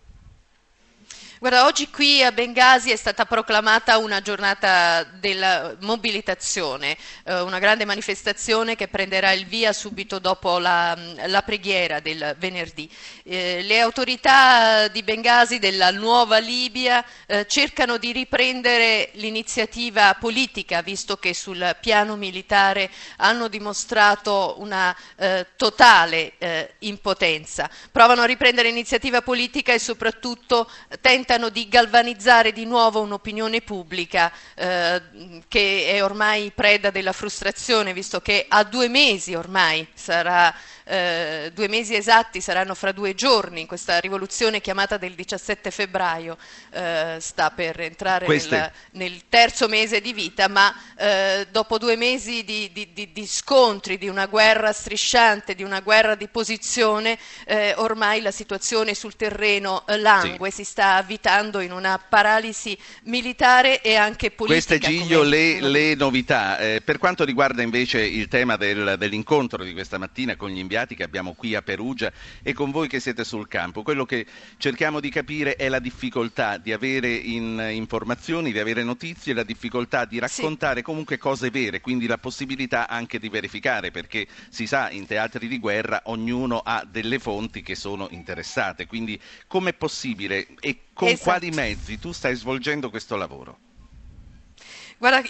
Guarda, 1.41 1.65
oggi 1.65 1.89
qui 1.89 2.21
a 2.21 2.31
Bengasi 2.31 2.91
è 2.91 2.95
stata 2.95 3.25
proclamata 3.25 3.98
una 3.98 4.21
giornata 4.21 5.03
della 5.03 5.75
mobilitazione, 5.79 6.95
eh, 7.24 7.41
una 7.41 7.57
grande 7.57 7.83
manifestazione 7.83 8.75
che 8.75 8.88
prenderà 8.88 9.31
il 9.31 9.48
via 9.48 9.74
subito 9.74 10.19
dopo 10.19 10.60
la, 10.60 10.95
la 11.25 11.41
preghiera 11.41 12.00
del 12.00 12.36
venerdì. 12.38 12.88
Eh, 13.24 13.63
le 13.63 13.79
autorità 13.79 14.88
di 14.89 15.01
Bengasi, 15.01 15.57
della 15.57 15.89
nuova 15.89 16.38
Libia, 16.38 17.03
eh, 17.25 17.48
cercano 17.48 17.98
di 17.98 18.12
riprendere 18.12 19.10
l'iniziativa 19.13 20.13
politica, 20.19 20.83
visto 20.83 21.17
che 21.17 21.33
sul 21.33 21.75
piano 21.81 22.17
militare 22.17 22.91
hanno 23.17 23.48
dimostrato 23.48 24.57
una 24.60 24.95
eh, 25.15 25.48
totale 25.55 26.33
eh, 26.38 26.75
impotenza. 26.81 27.67
Provano 27.91 28.21
a 28.21 28.25
riprendere 28.25 28.67
l'iniziativa 28.67 29.24
politica 29.24 29.74
e 29.74 29.79
soprattutto 29.79 30.69
tentano 31.01 31.29
tentano 31.31 31.50
di 31.50 31.69
galvanizzare 31.69 32.51
di 32.51 32.65
nuovo 32.65 33.00
un'opinione 33.00 33.61
pubblica 33.61 34.29
eh, 34.53 35.01
che 35.47 35.85
è 35.88 36.03
ormai 36.03 36.51
preda 36.53 36.89
della 36.89 37.13
frustrazione, 37.13 37.93
visto 37.93 38.19
che 38.19 38.45
a 38.50 38.65
due 38.65 38.89
mesi 38.89 39.33
ormai 39.33 39.88
sarà 39.93 40.53
eh, 40.83 41.51
due 41.53 41.69
mesi 41.69 41.95
esatti 41.95 42.41
saranno 42.41 42.75
fra 42.75 42.91
due 42.91 43.13
giorni, 43.13 43.65
questa 43.65 44.00
rivoluzione 44.00 44.59
chiamata 44.59 44.97
del 44.97 45.13
17 45.13 45.71
febbraio 45.71 46.38
eh, 46.71 47.15
sta 47.19 47.51
per 47.51 47.79
entrare 47.79 48.27
nel, 48.27 48.71
nel, 48.91 49.21
terzo 49.29 49.69
mese 49.69 50.01
di 50.01 50.11
vita, 50.11 50.50
ma 50.50 50.75
eh, 50.97 51.47
dopo 51.50 51.77
due 51.77 51.95
mesi 51.95 52.43
di, 52.43 52.71
di, 52.73 52.91
di, 52.91 53.13
di, 53.13 53.25
scontri, 53.25 53.97
di 53.97 54.09
una 54.09 54.25
guerra 54.25 54.73
strisciante, 54.73 55.55
di 55.55 55.63
una 55.63 55.79
guerra 55.79 56.15
di 56.15 56.27
posizione, 56.27 57.17
eh, 57.45 57.73
ormai 57.77 58.19
la 58.21 58.31
situazione 58.31 58.93
sul 58.93 59.15
terreno 59.15 59.85
eh, 59.88 59.97
langue, 59.97 60.50
sì. 60.50 60.57
si 60.57 60.71
sta 60.71 60.95
avvicinando 60.95 61.19
abitando 61.22 61.60
in 61.60 61.72
una 61.72 62.00
paralisi 62.00 62.75
militare 63.04 63.82
e 63.82 63.96
anche 63.96 64.32
politica. 64.32 64.75
Queste 64.75 64.80
Giglio 64.80 65.22
le, 65.22 65.62
le, 65.62 65.94
novità. 65.94 66.58
Eh, 66.58 66.82
per 66.84 66.98
quanto 66.98 67.24
riguarda 67.24 67.62
invece 67.62 68.04
il 68.04 68.28
tema 68.28 68.58
del, 68.58 68.96
dell'incontro 68.98 69.63
di 69.63 69.72
questa 69.74 70.00
mattina 70.00 70.36
con 70.36 70.50
gli 70.50 70.58
inviati 70.58 70.96
che 70.96 71.04
abbiamo 71.04 71.34
qui 71.34 71.54
a 71.54 71.62
Perugia 71.62 72.12
e 72.42 72.54
con 72.54 72.72
voi 72.72 72.88
che 72.88 73.00
siete 73.00 73.24
sul 73.24 73.48
campo, 73.48 73.84
quello 73.84 74.06
che 74.06 74.25
cerchiamo 74.58 75.00
di 75.00 75.10
capire 75.10 75.56
è 75.56 75.70
la 75.70 75.80
difficoltà 75.80 76.58
di 76.58 76.74
avere 76.74 77.10
in, 77.10 77.70
informazioni, 77.72 78.51
di 78.51 78.60
avere 78.60 78.84
notizie, 78.84 79.36
la 79.36 79.44
difficoltà 79.44 80.06
di 80.06 80.18
raccontare 80.18 80.78
sì. 80.78 80.84
comunque 80.84 81.20
cose 81.20 81.51
vere, 81.51 81.82
quindi 81.82 82.08
la 82.08 82.18
possibilità 82.18 82.88
anche 82.88 83.20
di 83.20 83.30
verificare, 83.30 83.92
perché 83.92 84.25
si 84.50 84.66
sa 84.66 84.90
in 84.90 85.06
teatri 85.06 85.48
di 85.48 85.60
guerra 85.60 86.01
ognuno 86.06 86.62
ha 86.63 86.84
delle 86.90 87.20
fonti 87.20 87.62
che 87.62 87.75
sono 87.75 88.08
interessate, 88.10 88.88
quindi 88.88 89.20
com'è 89.48 89.74
possibile 89.74 90.48
e 90.60 90.78
con 91.01 91.10
esatto. 91.10 91.24
quali 91.24 91.50
mezzi 91.50 91.98
tu 91.98 92.12
stai 92.12 92.36
svolgendo 92.36 92.91
questo 92.91 93.15
lavoro? 93.15 93.71
Guarda, 95.01 95.24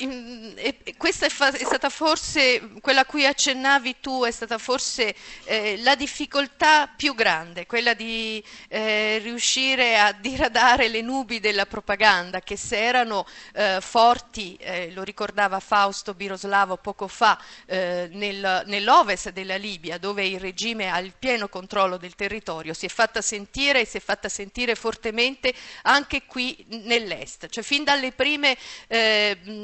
questa 0.98 1.28
è, 1.28 1.30
è, 1.30 1.64
stata 1.64 1.88
forse, 1.88 2.72
quella 2.82 3.02
a 3.02 3.06
cui 3.06 3.26
accennavi 3.26 3.96
tu, 4.02 4.26
è 4.26 4.32
stata 4.32 4.58
forse 4.58 5.16
eh, 5.46 5.78
la 5.78 5.96
difficoltà 5.96 6.90
più 6.94 7.16
grande, 7.16 7.66
quella 7.66 7.94
di 7.94 8.44
eh, 8.68 9.20
riuscire 9.20 9.98
a 9.98 10.12
diradare 10.12 10.90
le 10.90 11.00
nubi 11.00 11.40
della 11.40 11.66
propaganda, 11.68 12.42
che 12.42 12.58
se 12.58 12.84
erano 12.84 13.26
eh, 13.54 13.78
forti, 13.80 14.58
eh, 14.60 14.92
lo 14.92 15.04
ricordava 15.04 15.62
Fausto 15.62 16.14
Biroslavo 16.16 16.76
poco 16.76 17.08
fa, 17.08 17.42
eh, 17.66 18.10
nel, 18.12 18.64
nell'ovest 18.66 19.30
della 19.30 19.56
Libia, 19.56 19.98
dove 19.98 20.26
il 20.26 20.42
regime 20.42 20.90
ha 20.92 21.00
il 21.00 21.14
pieno 21.18 21.48
controllo 21.48 21.96
del 21.96 22.16
territorio, 22.16 22.74
si 22.74 22.88
è 22.88 22.90
fatta 22.90 23.22
sentire 23.22 23.80
e 23.80 23.86
si 23.86 23.96
è 23.96 24.02
fatta 24.02 24.28
sentire 24.28 24.76
fortemente 24.76 25.54
anche 25.84 26.24
qui 26.26 26.66
nell'est. 26.68 27.48
Cioè, 27.48 27.64
fin 27.64 27.86
dalle 27.86 28.12
prime 28.12 28.58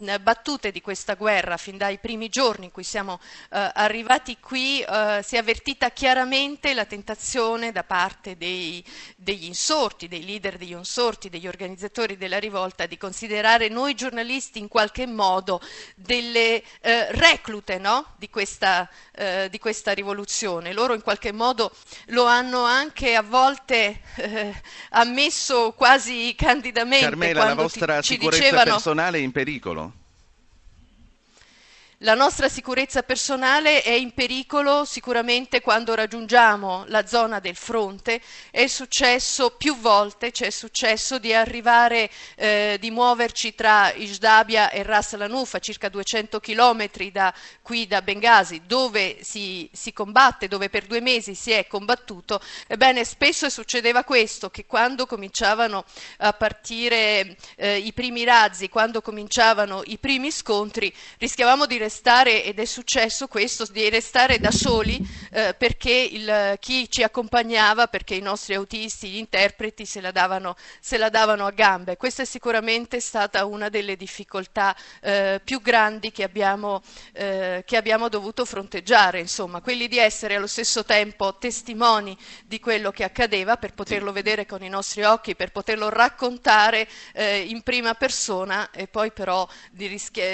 eh, 0.03 0.19
battute 0.19 0.71
di 0.71 0.81
questa 0.81 1.15
guerra, 1.15 1.57
fin 1.57 1.77
dai 1.77 1.97
primi 1.99 2.29
giorni 2.29 2.65
in 2.65 2.71
cui 2.71 2.83
siamo 2.83 3.19
eh, 3.51 3.71
arrivati 3.73 4.37
qui, 4.39 4.81
eh, 4.81 5.21
si 5.23 5.35
è 5.35 5.39
avvertita 5.39 5.91
chiaramente 5.91 6.73
la 6.73 6.85
tentazione 6.85 7.71
da 7.71 7.83
parte 7.83 8.37
dei, 8.37 8.83
degli 9.15 9.45
insorti, 9.45 10.07
dei 10.07 10.25
leader 10.25 10.57
degli 10.57 10.71
insorti, 10.71 11.29
degli 11.29 11.47
organizzatori 11.47 12.17
della 12.17 12.39
rivolta, 12.39 12.85
di 12.85 12.97
considerare 12.97 13.69
noi 13.69 13.93
giornalisti 13.93 14.59
in 14.59 14.67
qualche 14.67 15.05
modo 15.05 15.61
delle 15.95 16.63
eh, 16.81 17.11
reclute 17.11 17.77
no? 17.77 18.13
di, 18.17 18.29
questa, 18.29 18.89
eh, 19.11 19.47
di, 19.49 19.59
questa, 19.59 19.93
rivoluzione. 19.93 20.73
Loro 20.73 20.93
in 20.93 21.01
qualche 21.01 21.31
modo 21.31 21.71
lo 22.07 22.25
hanno 22.25 22.63
anche 22.63 23.15
a 23.15 23.21
volte 23.21 24.01
eh, 24.15 24.53
ammesso 24.89 25.73
quasi 25.73 26.33
candidamente. 26.35 27.05
Carmela, 27.05 27.45
la 27.45 27.55
vostra 27.55 27.99
ti, 27.99 28.13
sicurezza 28.13 28.43
dicevano, 28.43 28.71
personale 28.71 29.17
è 29.17 29.21
in 29.21 29.31
pericolo? 29.31 29.86
La 32.01 32.13
nostra 32.13 32.47
sicurezza 32.47 33.01
personale 33.01 33.81
è 33.81 33.89
in 33.89 34.11
pericolo 34.11 34.85
sicuramente 34.85 35.61
quando 35.61 35.95
raggiungiamo 35.95 36.83
la 36.89 37.07
zona 37.07 37.39
del 37.39 37.55
fronte. 37.55 38.21
È 38.51 38.67
successo 38.67 39.55
più 39.57 39.75
volte, 39.79 40.31
ci 40.31 40.43
è 40.43 40.51
successo 40.51 41.17
di 41.17 41.33
arrivare, 41.33 42.07
eh, 42.35 42.77
di 42.79 42.91
muoverci 42.91 43.55
tra 43.55 43.91
Ishdabia 43.93 44.69
e 44.69 44.83
Ras 44.83 45.15
Lanuf, 45.15 45.55
a 45.55 45.59
circa 45.59 45.89
200 45.89 46.39
chilometri 46.39 47.11
da 47.11 47.33
qui 47.63 47.87
da 47.87 48.03
Bengasi, 48.03 48.61
dove 48.67 49.17
si, 49.23 49.67
si, 49.73 49.91
combatte, 49.91 50.47
dove 50.47 50.69
per 50.69 50.85
due 50.85 51.01
mesi 51.01 51.33
si 51.33 51.49
è 51.49 51.65
combattuto. 51.65 52.39
Ebbene, 52.67 53.05
spesso 53.05 53.49
succedeva 53.49 54.03
questo, 54.03 54.51
che 54.51 54.67
quando 54.67 55.07
cominciavano 55.07 55.83
a 56.17 56.31
partire 56.33 57.37
eh, 57.55 57.77
i 57.77 57.91
primi 57.91 58.23
razzi, 58.23 58.69
quando 58.69 59.01
cominciavano 59.01 59.81
i 59.85 59.97
primi 59.97 60.29
scontri, 60.29 60.93
rischiavamo 61.17 61.65
di 61.65 61.85
restare, 61.87 62.43
ed 62.43 62.59
è 62.59 62.65
successo 62.65 63.27
questo, 63.27 63.65
di 63.71 63.89
restare 63.89 64.39
da 64.39 64.51
soli 64.51 64.99
eh, 65.31 65.55
perché 65.57 65.91
il, 65.91 66.57
chi 66.59 66.89
ci 66.91 67.01
accompagnava, 67.01 67.87
perché 67.87 68.15
i 68.15 68.21
nostri 68.21 68.55
autisti, 68.55 69.09
gli 69.09 69.17
interpreti 69.17 69.85
se 69.85 70.01
la 70.01 70.11
davano, 70.11 70.55
se 70.81 70.97
la 70.97 71.09
davano 71.09 71.45
a 71.45 71.51
gambe. 71.51 71.95
Questa 71.95 72.23
è 72.23 72.25
sicuramente 72.25 72.99
stata 72.99 73.45
una 73.45 73.69
delle 73.69 73.95
difficoltà 73.95 74.75
eh, 75.01 75.39
più 75.43 75.61
grandi 75.61 76.11
che 76.11 76.23
abbiamo, 76.23 76.81
eh, 77.13 77.63
che 77.65 77.77
abbiamo 77.77 78.09
dovuto 78.09 78.43
fronteggiare, 78.43 79.19
insomma, 79.19 79.61
quelli 79.61 79.87
di 79.87 79.97
essere 79.97 80.35
allo 80.35 80.47
stesso 80.47 80.83
tempo 80.83 81.37
testimoni 81.37 82.17
di 82.45 82.59
quello 82.59 82.91
che 82.91 83.05
accadeva 83.05 83.55
per 83.55 83.73
poterlo 83.73 84.11
vedere 84.11 84.45
con 84.45 84.61
i 84.61 84.69
nostri 84.69 85.03
occhi, 85.03 85.35
per 85.35 85.51
poterlo 85.51 85.87
raccontare 85.87 86.87
eh, 87.13 87.45
in 87.47 87.61
prima 87.61 87.93
persona 87.93 88.71
e 88.71 88.87
poi 88.87 89.11
però 89.11 89.47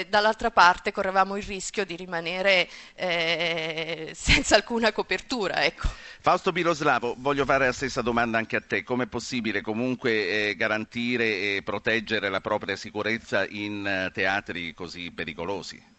dall'altra 0.08 0.50
parte 0.50 0.90
correvamo 0.90 1.36
il 1.36 1.43
rischio 1.46 1.84
di 1.84 1.96
rimanere 1.96 2.68
eh, 2.94 4.10
senza 4.14 4.56
alcuna 4.56 4.92
copertura. 4.92 5.64
Ecco. 5.64 5.88
Fausto 6.20 6.52
Biroslavo, 6.52 7.14
voglio 7.18 7.44
fare 7.44 7.66
la 7.66 7.72
stessa 7.72 8.02
domanda 8.02 8.38
anche 8.38 8.56
a 8.56 8.62
te. 8.66 8.82
Come 8.82 9.04
è 9.04 9.08
possibile 9.08 9.60
comunque 9.60 10.48
eh, 10.48 10.54
garantire 10.56 11.24
e 11.24 11.62
proteggere 11.64 12.28
la 12.28 12.40
propria 12.40 12.76
sicurezza 12.76 13.46
in 13.48 13.86
eh, 13.86 14.10
teatri 14.12 14.74
così 14.74 15.12
pericolosi? 15.12 15.92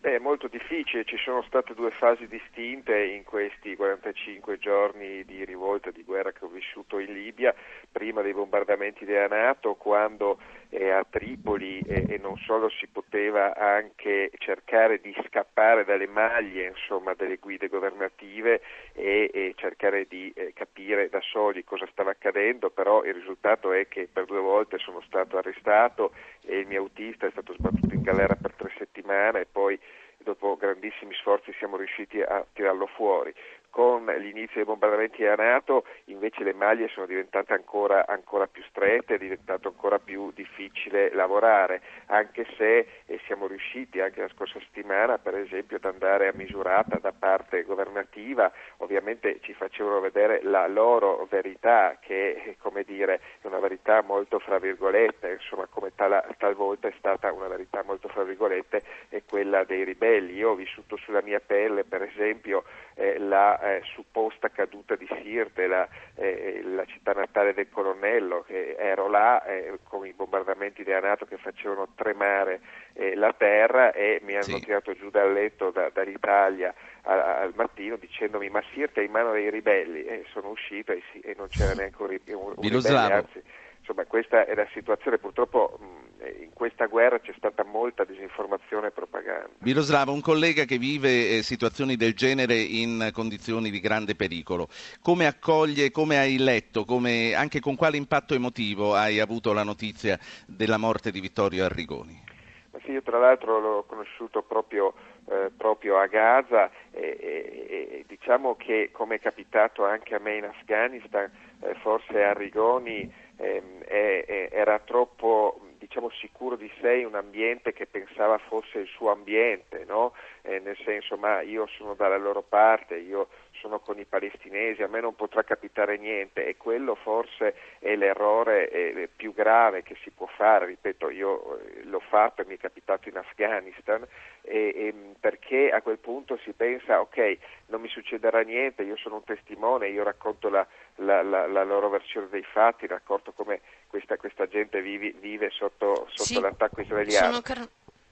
Beh, 0.00 0.14
è 0.14 0.18
molto 0.20 0.46
difficile, 0.46 1.04
ci 1.04 1.16
sono 1.16 1.42
state 1.42 1.74
due 1.74 1.90
fasi 1.90 2.28
distinte 2.28 2.96
in 2.96 3.24
questi 3.24 3.74
45 3.74 4.56
giorni 4.58 5.24
di 5.24 5.44
rivolta, 5.44 5.90
di 5.90 6.04
guerra 6.04 6.30
che 6.30 6.44
ho 6.44 6.48
vissuto 6.48 7.00
in 7.00 7.12
Libia, 7.12 7.52
prima 7.90 8.22
dei 8.22 8.32
bombardamenti 8.32 9.04
della 9.04 9.26
Nato, 9.26 9.74
quando 9.74 10.38
eh, 10.70 10.90
a 10.90 11.04
Tripoli 11.08 11.80
eh, 11.80 12.06
e 12.08 12.18
non 12.18 12.36
solo 12.38 12.68
si 12.68 12.86
poteva 12.86 13.54
anche 13.54 14.30
cercare 14.38 15.00
di 15.00 15.14
scappare 15.26 15.84
dalle 15.84 16.06
maglie 16.06 16.68
insomma, 16.68 17.14
delle 17.14 17.36
guide 17.36 17.68
governative 17.68 18.60
e, 18.92 19.30
e 19.32 19.54
cercare 19.56 20.06
di 20.06 20.32
eh, 20.34 20.52
capire 20.54 21.08
da 21.08 21.20
soli 21.20 21.64
cosa 21.64 21.86
stava 21.90 22.10
accadendo, 22.10 22.70
però 22.70 23.02
il 23.04 23.14
risultato 23.14 23.72
è 23.72 23.88
che 23.88 24.08
per 24.12 24.26
due 24.26 24.40
volte 24.40 24.78
sono 24.78 25.00
stato 25.02 25.38
arrestato 25.38 26.12
e 26.42 26.58
il 26.58 26.66
mio 26.66 26.80
autista 26.80 27.26
è 27.26 27.30
stato 27.30 27.54
sbattuto 27.54 27.94
in 27.94 28.02
galera 28.02 28.34
per 28.34 28.52
tre 28.54 28.72
settimane 28.76 29.40
e 29.40 29.46
poi 29.50 29.78
dopo 30.18 30.56
grandissimi 30.56 31.14
sforzi 31.14 31.52
siamo 31.58 31.76
riusciti 31.76 32.20
a 32.20 32.44
tirarlo 32.52 32.86
fuori 32.86 33.32
con 33.78 34.06
l'inizio 34.06 34.56
dei 34.56 34.64
bombardamenti 34.64 35.22
della 35.22 35.36
Nato 35.36 35.84
invece 36.06 36.42
le 36.42 36.52
maglie 36.52 36.88
sono 36.88 37.06
diventate 37.06 37.52
ancora, 37.52 38.08
ancora, 38.08 38.48
più 38.48 38.60
strette, 38.68 39.14
è 39.14 39.18
diventato 39.18 39.68
ancora 39.68 40.00
più 40.00 40.32
difficile 40.34 41.14
lavorare, 41.14 41.80
anche 42.06 42.44
se 42.56 42.88
eh, 43.06 43.20
siamo 43.26 43.46
riusciti 43.46 44.00
anche 44.00 44.20
la 44.20 44.28
scorsa 44.34 44.58
settimana 44.58 45.18
per 45.18 45.36
esempio 45.36 45.76
ad 45.76 45.84
andare 45.84 46.26
a 46.26 46.32
misurata 46.34 46.98
da 47.00 47.12
parte 47.16 47.62
governativa, 47.62 48.50
ovviamente 48.78 49.38
ci 49.42 49.54
facevano 49.54 50.00
vedere 50.00 50.40
la 50.42 50.66
loro 50.66 51.28
verità 51.30 51.98
che 52.00 52.30
eh, 52.30 52.56
come 52.58 52.82
dire, 52.82 53.20
è 53.40 53.46
una 53.46 53.60
verità 53.60 54.02
molto 54.02 54.40
fra 54.40 54.58
virgolette, 54.58 55.34
insomma 55.40 55.68
come 55.70 55.92
tal, 55.94 56.20
talvolta 56.36 56.88
è 56.88 56.94
stata 56.98 57.32
una 57.32 57.46
verità 57.46 57.84
molto 57.84 58.08
fra 58.08 58.24
virgolette, 58.24 58.82
è 59.08 59.22
quella 59.24 59.62
dei 59.62 59.84
ribelli. 59.84 60.34
Io 60.34 60.50
ho 60.50 60.54
vissuto 60.56 60.96
sulla 60.96 61.22
mia 61.22 61.38
pelle 61.38 61.84
per 61.84 62.02
esempio 62.02 62.64
eh, 62.94 63.18
la 63.20 63.67
eh, 63.70 63.82
supposta 63.84 64.48
caduta 64.48 64.96
di 64.96 65.08
Sirte, 65.22 65.66
la, 65.66 65.88
eh, 66.14 66.62
la, 66.62 66.84
città 66.84 67.12
natale 67.12 67.54
del 67.54 67.68
colonnello, 67.70 68.44
che 68.46 68.76
ero 68.76 69.08
là 69.08 69.44
eh, 69.44 69.78
con 69.84 70.06
i 70.06 70.12
bombardamenti 70.12 70.82
della 70.82 71.00
Nato 71.00 71.24
che 71.24 71.36
facevano 71.36 71.88
tremare 71.94 72.60
eh, 72.94 73.14
la 73.14 73.32
terra 73.32 73.92
e 73.92 74.20
mi 74.22 74.34
hanno 74.34 74.44
sì. 74.44 74.60
tirato 74.60 74.92
giù 74.94 75.10
dal 75.10 75.32
letto 75.32 75.70
da, 75.70 75.90
dall'Italia 75.92 76.74
a, 77.02 77.40
al 77.40 77.52
mattino 77.54 77.96
dicendomi 77.96 78.48
ma 78.50 78.62
Sirte 78.72 79.00
è 79.00 79.04
in 79.04 79.10
mano 79.10 79.32
dei 79.32 79.50
ribelli 79.50 80.04
e 80.04 80.24
sono 80.32 80.50
uscito 80.50 80.92
e, 80.92 81.02
sì, 81.12 81.20
e 81.20 81.34
non 81.36 81.48
c'era 81.48 81.74
neanche 81.74 82.02
un, 82.02 82.18
un, 82.26 82.52
un 82.56 82.68
ribelle, 82.68 82.98
anzi 82.98 83.42
insomma 83.88 84.04
questa 84.04 84.44
è 84.44 84.54
la 84.54 84.68
situazione, 84.74 85.16
purtroppo 85.16 85.78
in 86.20 86.52
questa 86.52 86.86
guerra 86.86 87.18
c'è 87.20 87.32
stata 87.36 87.64
molta 87.64 88.04
disinformazione 88.04 88.88
e 88.88 88.90
propaganda. 88.90 89.48
Miroslava, 89.60 90.12
un 90.12 90.20
collega 90.20 90.64
che 90.64 90.76
vive 90.76 91.38
eh, 91.38 91.42
situazioni 91.42 91.96
del 91.96 92.14
genere 92.14 92.56
in 92.56 93.10
condizioni 93.12 93.70
di 93.70 93.80
grande 93.80 94.14
pericolo, 94.14 94.68
come 95.00 95.26
accoglie, 95.26 95.90
come 95.90 96.18
hai 96.18 96.36
letto, 96.36 96.84
come, 96.84 97.34
anche 97.34 97.60
con 97.60 97.76
quale 97.76 97.96
impatto 97.96 98.34
emotivo 98.34 98.94
hai 98.94 99.20
avuto 99.20 99.54
la 99.54 99.62
notizia 99.62 100.18
della 100.46 100.76
morte 100.76 101.10
di 101.10 101.20
Vittorio 101.20 101.64
Arrigoni? 101.64 102.26
Ma 102.70 102.78
sì, 102.84 102.90
io 102.90 103.02
tra 103.02 103.18
l'altro 103.18 103.58
l'ho 103.58 103.84
conosciuto 103.86 104.42
proprio, 104.42 104.92
eh, 105.30 105.50
proprio 105.56 105.98
a 105.98 106.06
Gaza 106.06 106.70
e, 106.90 107.16
e, 107.18 107.66
e, 107.68 108.04
diciamo 108.06 108.56
che 108.56 108.90
come 108.92 109.14
è 109.16 109.20
capitato 109.20 109.86
anche 109.86 110.14
a 110.14 110.18
me 110.18 110.36
in 110.36 110.44
Afghanistan, 110.44 111.30
eh, 111.60 111.74
forse 111.80 112.22
Arrigoni 112.22 113.26
ehm, 113.38 113.84
era 113.88 114.78
troppo 114.80 115.60
diciamo 115.78 116.10
sicuro 116.10 116.56
di 116.56 116.70
sé 116.80 116.96
in 116.96 117.06
un 117.06 117.14
ambiente 117.14 117.72
che 117.72 117.86
pensava 117.86 118.36
fosse 118.38 118.78
il 118.80 118.86
suo 118.88 119.10
ambiente, 119.10 119.84
no? 119.86 120.12
eh, 120.42 120.58
nel 120.58 120.76
senso 120.84 121.16
ma 121.16 121.40
io 121.40 121.66
sono 121.66 121.94
dalla 121.94 122.16
loro 122.18 122.42
parte, 122.42 122.96
io 122.96 123.28
sono 123.60 123.80
con 123.80 123.98
i 123.98 124.04
palestinesi, 124.04 124.82
a 124.82 124.88
me 124.88 125.00
non 125.00 125.14
potrà 125.14 125.42
capitare 125.42 125.96
niente 125.98 126.46
e 126.46 126.56
quello 126.56 126.94
forse 126.94 127.54
è 127.78 127.94
l'errore 127.96 128.70
eh, 128.70 129.08
più 129.14 129.32
grave 129.32 129.82
che 129.82 129.96
si 130.02 130.10
può 130.10 130.26
fare, 130.26 130.66
ripeto 130.66 131.10
io 131.10 131.58
eh, 131.58 131.84
l'ho 131.84 132.00
fatto 132.00 132.42
e 132.42 132.44
mi 132.46 132.54
è 132.54 132.58
capitato 132.58 133.08
in 133.08 133.16
Afghanistan 133.16 134.06
e, 134.42 134.72
e, 134.74 134.94
perché 135.20 135.70
a 135.70 135.82
quel 135.82 135.98
punto 135.98 136.38
si 136.38 136.52
pensa 136.52 137.00
ok 137.00 137.38
non 137.66 137.80
mi 137.80 137.88
succederà 137.88 138.40
niente, 138.40 138.82
io 138.82 138.96
sono 138.96 139.16
un 139.16 139.24
testimone, 139.24 139.88
io 139.88 140.02
racconto 140.02 140.48
la, 140.48 140.66
la, 140.96 141.22
la, 141.22 141.46
la 141.46 141.64
loro 141.64 141.88
versione 141.88 142.28
dei 142.28 142.44
fatti, 142.44 142.86
racconto 142.86 143.32
come 143.32 143.60
questa, 143.86 144.16
questa 144.16 144.46
gente 144.46 144.80
vive, 144.80 145.14
vive 145.18 145.50
sotto, 145.50 146.06
sotto 146.08 146.24
sì, 146.24 146.40
l'attacco 146.40 146.80
israeliano. 146.80 147.42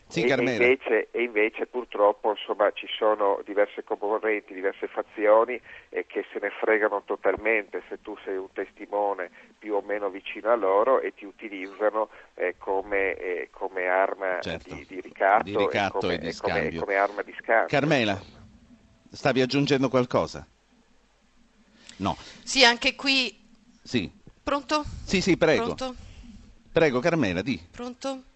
Sì, 0.09 0.23
e, 0.23 0.33
e, 0.33 0.41
invece, 0.41 1.09
e, 1.11 1.23
invece, 1.23 1.67
purtroppo 1.67 2.31
insomma, 2.31 2.71
ci 2.73 2.87
sono 2.97 3.43
diverse 3.45 3.83
componenti, 3.83 4.55
diverse 4.55 4.87
fazioni 4.87 5.61
eh, 5.89 6.07
che 6.07 6.25
se 6.33 6.39
ne 6.41 6.51
fregano 6.61 7.03
totalmente 7.05 7.83
se 7.89 8.01
tu 8.03 8.17
sei 8.25 8.37
un 8.37 8.53
testimone 8.53 9.31
più 9.59 9.75
o 9.75 9.83
meno 9.83 10.09
vicino 10.09 10.53
a 10.53 10.55
loro 10.55 11.01
e 11.01 11.13
ti 11.13 11.25
utilizzano 11.25 12.09
eh, 12.35 12.55
come, 12.57 13.15
eh, 13.17 13.49
come, 13.51 13.87
arma 13.89 14.39
certo. 14.41 14.75
di, 14.75 14.87
di, 14.87 15.01
ricatto, 15.01 15.43
di 15.43 15.57
ricatto 15.57 15.99
e, 15.99 16.01
come, 16.01 16.15
e 16.15 16.19
di 16.19 16.37
come, 16.37 16.75
come, 16.77 16.95
arma 16.95 17.23
di 17.23 17.35
scambio. 17.41 17.67
Carmela, 17.67 18.21
stavi 19.11 19.41
aggiungendo 19.41 19.89
qualcosa? 19.89 20.47
No. 21.97 22.17
Sì, 22.45 22.65
anche 22.65 22.95
qui. 22.95 23.37
Sì. 23.83 24.09
Pronto? 24.41 24.85
Sì, 25.05 25.21
sì, 25.21 25.37
prego. 25.37 25.75
Pronto? 25.75 25.95
Prego, 26.71 27.01
Carmela, 27.01 27.43
di. 27.43 27.61
Pronto? 27.73 28.35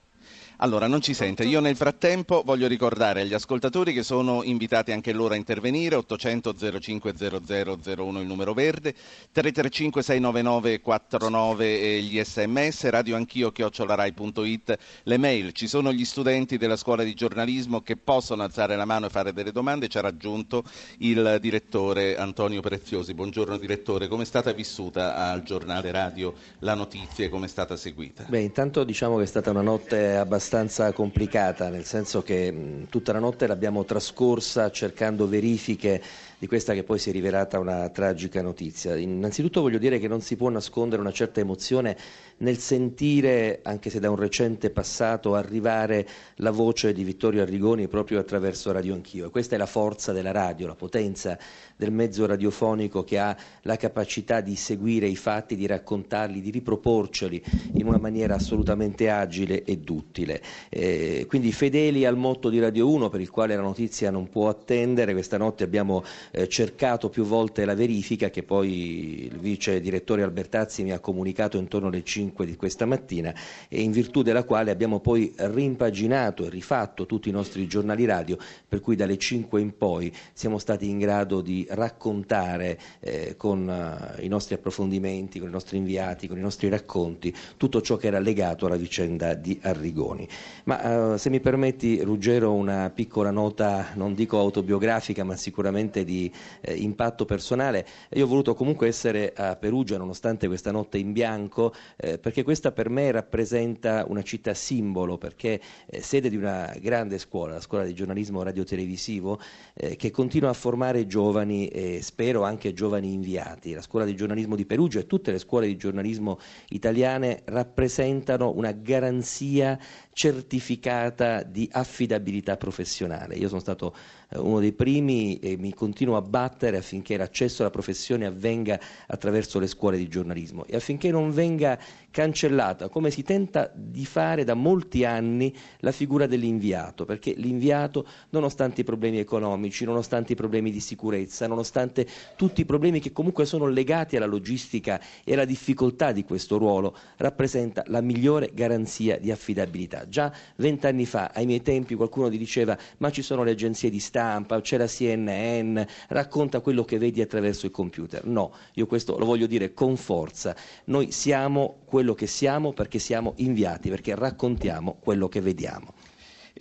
Allora, 0.62 0.86
non 0.86 1.00
ci 1.00 1.14
sente. 1.14 1.44
Io 1.44 1.60
nel 1.60 1.74
frattempo 1.74 2.42
voglio 2.44 2.66
ricordare 2.66 3.22
agli 3.22 3.32
ascoltatori 3.32 3.94
che 3.94 4.02
sono 4.02 4.42
invitati 4.42 4.92
anche 4.92 5.12
loro 5.12 5.32
a 5.32 5.36
intervenire, 5.38 5.94
800 5.94 6.54
0500 6.78 7.78
01 7.96 8.20
il 8.20 8.26
numero 8.26 8.52
verde, 8.52 8.92
335 9.32 10.02
699 10.02 10.80
49 10.82 12.02
gli 12.02 12.22
sms, 12.22 12.90
radio 12.90 13.16
anch'io 13.16 13.52
chiocciolarai.it, 13.52 14.78
le 15.04 15.16
mail. 15.16 15.52
Ci 15.52 15.66
sono 15.66 15.94
gli 15.94 16.04
studenti 16.04 16.58
della 16.58 16.76
scuola 16.76 17.04
di 17.04 17.14
giornalismo 17.14 17.80
che 17.80 17.96
possono 17.96 18.42
alzare 18.42 18.76
la 18.76 18.84
mano 18.84 19.06
e 19.06 19.08
fare 19.08 19.32
delle 19.32 19.52
domande. 19.52 19.88
Ci 19.88 19.96
ha 19.96 20.02
raggiunto 20.02 20.64
il 20.98 21.38
direttore 21.40 22.18
Antonio 22.18 22.60
Preziosi. 22.60 23.14
Buongiorno 23.14 23.56
direttore, 23.56 24.08
come 24.08 24.24
è 24.24 24.26
stata 24.26 24.52
vissuta 24.52 25.16
al 25.16 25.42
giornale 25.42 25.90
radio 25.90 26.34
la 26.58 26.74
notizia 26.74 27.24
e 27.24 27.30
come 27.30 27.46
è 27.46 27.48
stata 27.48 27.76
seguita? 27.78 28.26
Beh, 28.28 28.40
intanto 28.40 28.84
diciamo 28.84 29.16
che 29.16 29.22
è 29.22 29.26
stata 29.26 29.48
una 29.48 29.62
notte 29.62 30.16
abbastanza 30.16 30.48
abbastanza 30.50 30.92
complicata, 30.92 31.69
nel 31.69 31.85
senso 31.85 32.23
che 32.23 32.50
mh, 32.50 32.88
tutta 32.88 33.12
la 33.12 33.21
notte 33.21 33.47
l'abbiamo 33.47 33.85
trascorsa 33.85 34.69
cercando 34.73 35.28
verifiche 35.28 36.02
di 36.38 36.49
questa 36.49 36.75
che 36.75 36.83
poi 36.83 36.99
si 36.99 37.11
è 37.11 37.12
rivelata 37.12 37.61
una 37.61 37.88
tragica 37.90 38.42
notizia. 38.42 38.97
Innanzitutto 38.97 39.61
voglio 39.61 39.78
dire 39.78 40.00
che 40.00 40.09
non 40.09 40.21
si 40.23 40.35
può 40.35 40.49
nascondere 40.49 41.00
una 41.00 41.12
certa 41.12 41.38
emozione 41.38 41.97
nel 42.40 42.59
sentire, 42.59 43.61
anche 43.62 43.90
se 43.90 44.00
da 44.00 44.11
un 44.11 44.16
recente 44.16 44.70
passato, 44.70 45.35
arrivare 45.35 46.06
la 46.37 46.50
voce 46.50 46.92
di 46.92 47.04
Vittorio 47.04 47.42
Arrigoni 47.42 47.88
proprio 47.88 48.18
attraverso 48.18 48.73
Radio 48.73 48.94
Anch'io. 48.94 49.26
E 49.26 49.30
questa 49.30 49.54
è 49.54 49.59
la 49.59 49.66
forza 49.66 50.12
della 50.12 50.30
radio, 50.30 50.66
la 50.66 50.75
potenza 50.75 51.38
del 51.76 51.92
mezzo 51.92 52.26
radiofonico 52.26 53.04
che 53.04 53.18
ha 53.18 53.37
la 53.62 53.76
capacità 53.76 54.40
di 54.40 54.56
seguire 54.56 55.06
i 55.06 55.16
fatti, 55.16 55.56
di 55.56 55.66
raccontarli, 55.66 56.40
di 56.40 56.50
riproporceli 56.50 57.42
in 57.75 57.87
una 57.87 57.99
maniera 57.99 58.35
assolutamente 58.35 59.11
agile 59.11 59.64
e 59.64 59.78
duttile. 59.78 60.42
Eh, 60.68 61.26
quindi 61.28 61.52
fedeli 61.52 62.04
al 62.04 62.16
motto 62.16 62.49
di 62.49 62.59
Radio 62.59 62.90
1 62.90 63.09
per 63.09 63.20
il 63.20 63.30
quale 63.30 63.56
la 63.56 63.62
notizia 63.62 64.11
non 64.11 64.28
può 64.28 64.49
attendere, 64.49 65.12
questa 65.12 65.37
notte 65.37 65.64
abbiamo 65.64 66.04
eh, 66.30 66.49
cercato 66.49 67.09
più 67.09 67.25
volte 67.25 67.64
la 67.64 67.75
verifica 67.75 68.30
che 68.30 68.42
poi 68.42 69.25
il 69.25 69.38
vice 69.38 69.80
direttore 69.80 70.23
Albertazzi 70.23 70.82
mi 70.82 70.92
ha 70.92 71.00
comunicato 71.00 71.59
intorno 71.59 71.88
alle 71.88 72.02
5 72.02 72.29
di 72.38 72.56
questa 72.56 72.87
mattina 72.87 73.34
e 73.68 73.82
in 73.82 73.90
virtù 73.90 74.22
della 74.22 74.44
quale 74.44 74.70
abbiamo 74.70 75.00
poi 75.00 75.32
rimpaginato 75.37 76.44
e 76.44 76.50
rifatto 76.50 77.06
tutti 77.06 77.28
i 77.28 77.32
nostri 77.32 77.66
giornali 77.66 78.04
radio 78.04 78.37
per 78.68 78.80
cui 78.80 78.96
dalle 78.96 79.18
5 79.18 79.60
in 79.60 79.76
poi 79.76 80.12
siamo 80.32 80.58
stati 80.58 80.88
in 80.88 80.99
grado 80.99 81.40
di 81.40 81.66
raccontare 81.71 82.78
eh, 83.00 83.34
con 83.36 83.66
uh, 83.66 84.23
i 84.23 84.28
nostri 84.28 84.54
approfondimenti, 84.54 85.38
con 85.38 85.49
i 85.49 85.52
nostri 85.52 85.76
inviati, 85.76 86.28
con 86.28 86.38
i 86.38 86.40
nostri 86.40 86.69
racconti 86.69 87.34
tutto 87.56 87.80
ciò 87.80 87.97
che 87.97 88.06
era 88.06 88.19
legato 88.19 88.66
alla 88.66 88.76
vicenda 88.76 89.34
di 89.34 89.58
Arrigoni. 89.62 90.26
Ma 90.64 91.12
uh, 91.12 91.16
se 91.16 91.30
mi 91.30 91.40
permetti 91.40 92.00
Ruggero 92.00 92.52
una 92.52 92.90
piccola 92.90 93.30
nota 93.30 93.88
non 93.95 94.14
dico 94.14 94.38
autobiografica 94.38 95.25
ma 95.25 95.36
sicuramente 95.36 96.04
di 96.04 96.30
eh, 96.60 96.75
impatto 96.75 97.25
personale. 97.25 97.86
Io 98.10 98.25
ho 98.25 98.28
voluto 98.28 98.54
comunque 98.54 98.88
essere 98.88 99.32
a 99.34 99.56
Perugia 99.56 99.99
nonostante 99.99 100.47
questa 100.47 100.71
notte 100.71 100.99
in 100.99 101.12
bianco 101.12 101.75
eh, 101.97 102.19
perché 102.21 102.43
questa 102.43 102.73
per 102.73 102.89
me 102.89 103.11
rappresenta 103.11 104.04
una 104.06 104.23
città 104.23 104.54
simbolo 104.54 105.19
perché 105.19 105.61
eh, 105.87 106.00
sede 106.00 106.28
di 106.28 106.37
una 106.37 106.73
grande 106.80 107.19
scuola, 107.19 107.54
la 107.54 107.61
scuola 107.61 107.85
di 107.85 107.95
giornalismo 107.95 108.43
radiotelevisivo 108.43 109.41
eh, 109.75 109.97
che 109.97 110.11
continua 110.11 110.50
a 110.50 110.54
formare 110.54 111.06
giovani 111.06 111.69
e 111.69 112.00
spero 112.02 112.43
anche 112.45 112.73
giovani 112.73 113.13
inviati. 113.13 113.73
La 113.73 113.83
scuola 113.83 114.04
di 114.04 114.15
giornalismo 114.15 114.54
di 114.54 114.67
Perugia 114.67 115.00
e 115.00 115.06
tutte 115.06 115.33
le 115.33 115.39
scuole 115.39 115.67
di 115.67 115.76
giornalismo 115.76 116.39
italiane 116.69 117.43
rappresentano 117.47 118.52
una 118.54 118.73
garanzia 118.73 119.78
certificata 120.13 121.43
di 121.43 121.69
affidabilità 121.73 122.56
professionale. 122.56 123.37
Io 123.37 123.49
sono 123.49 123.61
stato 123.61 123.95
eh, 124.28 124.39
uno 124.39 124.61
dei 124.61 124.73
primi 124.73 125.39
e 125.39 125.56
mi 125.56 125.73
continuo 125.73 126.17
a 126.17 126.23
battere 126.23 126.76
affinché 126.76 127.17
l'accesso 127.17 127.63
alla 127.63 127.71
professione 127.71 128.26
avvenga 128.26 128.78
attraverso 129.06 129.59
le 129.59 129.67
scuole 129.67 129.97
di 129.97 130.09
giornalismo 130.09 130.67
e 130.67 130.76
affinché 130.76 131.11
non 131.11 131.30
venga 131.30 131.78
cancellata, 132.10 132.88
come 132.88 133.10
si 133.10 133.23
tenta 133.23 133.70
di 133.75 134.04
fare 134.04 134.44
da 134.44 134.54
molti 134.54 135.04
anni, 135.04 135.54
la 135.78 135.92
figura 135.92 136.26
dell'inviato, 136.26 137.04
perché 137.04 137.32
l'inviato, 137.36 138.06
nonostante 138.30 138.80
i 138.80 138.84
problemi 138.84 139.18
economici, 139.18 139.84
nonostante 139.84 140.32
i 140.32 140.36
problemi 140.36 140.70
di 140.70 140.80
sicurezza, 140.80 141.46
nonostante 141.46 142.06
tutti 142.36 142.62
i 142.62 142.64
problemi 142.64 143.00
che 143.00 143.12
comunque 143.12 143.46
sono 143.46 143.66
legati 143.66 144.16
alla 144.16 144.26
logistica 144.26 145.00
e 145.25 145.32
alla 145.34 145.44
difficoltà 145.44 146.12
di 146.12 146.25
questo 146.25 146.58
ruolo, 146.58 146.96
rappresenta 147.16 147.84
la 147.86 148.00
migliore 148.00 148.50
garanzia 148.52 149.18
di 149.18 149.30
affidabilità. 149.30 150.08
Già 150.08 150.32
vent'anni 150.56 151.06
fa, 151.06 151.30
ai 151.32 151.46
miei 151.46 151.62
tempi, 151.62 151.94
qualcuno 151.94 152.28
ti 152.28 152.38
diceva 152.38 152.76
ma 152.99 153.10
ci 153.10 153.23
sono 153.23 153.42
le 153.44 153.52
agenzie 153.52 153.90
di 153.90 154.00
stampa, 154.00 154.60
c'è 154.60 154.76
la 154.76 154.86
CNN, 154.86 155.80
racconta 156.08 156.60
quello 156.60 156.84
che 156.84 156.99
vedi 156.99 157.20
attraverso 157.20 157.66
il 157.66 157.73
computer. 157.73 158.25
No, 158.26 158.52
io 158.75 158.86
questo 158.86 159.18
lo 159.18 159.25
voglio 159.25 159.46
dire 159.46 159.73
con 159.73 159.96
forza. 159.96 160.54
Noi 160.84 161.12
siamo 161.12 161.78
quello 162.00 162.15
che 162.15 162.26
siamo 162.26 162.73
perché 162.73 162.99
siamo 162.99 163.34
inviati, 163.36 163.91
perché 163.91 164.15
raccontiamo 164.15 164.97
quello 165.00 165.28
che 165.28 165.43
vediamo. 165.43 165.93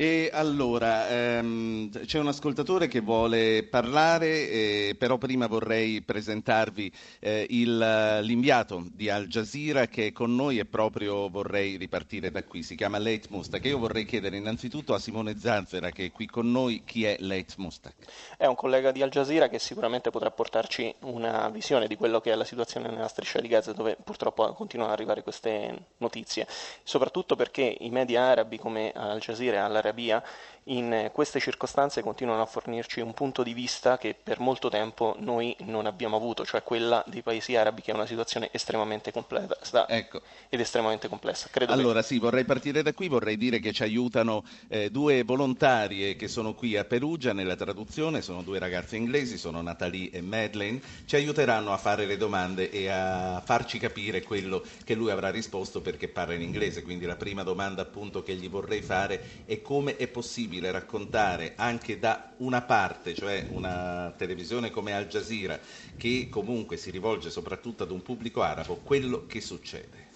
E 0.02 0.30
allora, 0.32 1.10
ehm, 1.10 2.06
c'è 2.06 2.20
un 2.20 2.30
ascoltatore 2.30 2.88
che 2.88 3.02
vuole 3.02 3.64
parlare, 3.64 4.50
eh, 4.50 4.96
però 4.98 5.18
prima 5.18 5.46
vorrei 5.46 6.02
presentarvi 6.02 6.90
eh, 7.20 7.46
il, 7.50 8.20
l'inviato 8.22 8.86
di 8.94 9.10
Al 9.10 9.28
Jazeera 9.28 9.88
che 9.88 10.08
è 10.08 10.12
con 10.14 10.34
noi 10.34 10.58
e 10.58 10.64
proprio 10.64 11.28
vorrei 11.28 11.76
ripartire 11.76 12.32
da 12.32 12.46
qui. 12.46 12.64
Si 12.64 12.76
chiama 12.76 12.98
Leit 12.98 13.28
Mustak. 13.28 13.66
Io 13.66 13.78
vorrei 13.78 14.06
chiedere 14.06 14.38
innanzitutto 14.38 14.94
a 14.94 15.00
Simone 15.00 15.38
Zanzera 15.38 15.90
che 15.90 16.06
è 16.06 16.12
qui 16.14 16.28
con 16.28 16.50
noi 16.50 16.84
chi 16.86 17.04
è 17.04 17.18
Leit 17.20 17.56
Mustak. 17.58 17.96
È 18.38 18.46
un 18.46 18.56
collega 18.56 18.94
di 18.94 19.02
Al 19.02 19.10
Jazeera 19.10 19.50
che 19.50 19.60
sicuramente 19.60 20.12
potrà 20.12 20.32
portarci 20.32 20.96
una 21.02 21.50
visione 21.50 21.88
di 21.88 21.98
quello 21.98 22.22
che 22.22 22.32
è 22.32 22.36
la 22.36 22.46
situazione 22.46 22.88
nella 22.88 23.10
striscia 23.10 23.42
di 23.42 23.50
Gaza 23.50 23.74
dove 23.74 23.98
purtroppo 24.02 24.54
continuano 24.54 24.94
ad 24.94 24.98
arrivare 24.98 25.24
queste 25.24 25.88
notizie, 25.98 26.48
soprattutto 26.84 27.36
perché 27.36 27.76
i 27.82 27.90
media 27.90 28.24
arabi 28.24 28.58
come 28.58 28.94
Al 28.96 29.20
Jazeera 29.20 29.58
e 29.58 29.60
Al 29.60 29.89
Arabia 29.90 30.24
in 30.70 31.10
queste 31.12 31.40
circostanze 31.40 32.02
continuano 32.02 32.42
a 32.42 32.46
fornirci 32.46 33.00
un 33.00 33.14
punto 33.14 33.44
di 33.44 33.54
vista 33.54 33.98
che 33.98 34.16
per 34.22 34.40
molto 34.40 34.70
tempo 34.70 35.16
noi 35.20 35.56
non 35.62 35.86
abbiamo 35.86 36.16
avuto, 36.16 36.46
cioè 36.46 36.64
quella 36.64 37.04
dei 37.08 37.22
paesi 37.22 37.56
arabi 37.56 37.82
che 37.82 37.92
è 37.92 37.94
una 37.94 38.06
situazione 38.06 38.50
estremamente 38.52 39.12
complessa 39.12 39.88
ecco. 39.90 40.22
ed 40.48 40.60
estremamente 40.60 41.08
complessa. 41.08 41.48
Credo 41.52 41.74
allora 41.74 42.02
che... 42.02 42.08
sì, 42.08 42.20
vorrei 42.20 42.46
partire 42.46 42.84
da 42.84 42.94
qui, 42.94 43.08
vorrei 43.08 43.38
dire 43.38 43.60
che 43.60 43.72
ci 43.74 43.84
aiutano 43.84 44.44
eh, 44.68 44.92
due 44.92 45.24
volontarie 45.24 46.16
che 46.16 46.28
sono 46.28 46.54
qui 46.54 46.78
a 46.78 46.86
Perugia 46.86 47.34
nella 47.34 47.56
traduzione, 47.56 48.22
sono 48.22 48.44
due 48.44 48.60
ragazze 48.60 48.96
inglesi, 48.96 49.38
sono 49.38 49.62
Natalie 49.62 50.12
e 50.12 50.22
Madeleine, 50.22 50.82
ci 51.06 51.16
aiuteranno 51.16 51.74
a 51.74 51.78
fare 51.78 52.06
le 52.06 52.18
domande 52.18 52.70
e 52.70 52.90
a 52.90 53.42
farci 53.44 53.80
capire 53.80 54.22
quello 54.22 54.64
che 54.84 54.94
lui 54.94 55.10
avrà 55.10 55.30
risposto 55.30 55.82
perché 55.82 56.10
parla 56.10 56.36
in 56.36 56.42
inglese, 56.42 56.84
quindi 56.84 57.06
la 57.06 57.16
prima 57.16 57.42
domanda 57.42 57.82
appunto 57.82 58.22
che 58.22 58.36
gli 58.36 58.50
vorrei 58.50 58.82
fare 58.82 59.44
è 59.46 59.62
come 59.62 59.79
è 59.88 60.08
possibile 60.08 60.28
possibile 60.40 60.72
raccontare 60.72 61.54
anche 61.56 62.00
da 62.00 62.34
una 62.38 62.62
parte, 62.62 63.14
cioè 63.14 63.48
una 63.52 64.14
televisione 64.18 64.70
come 64.70 64.94
Al 64.94 65.08
Jazeera, 65.08 65.60
che 65.98 66.28
comunque 66.30 66.78
si 66.78 66.92
rivolge 66.92 67.30
soprattutto 67.30 67.84
ad 67.84 67.92
un 67.92 68.02
pubblico 68.02 68.42
arabo, 68.42 68.76
quello 68.84 69.26
che 69.28 69.42
succede? 69.42 70.08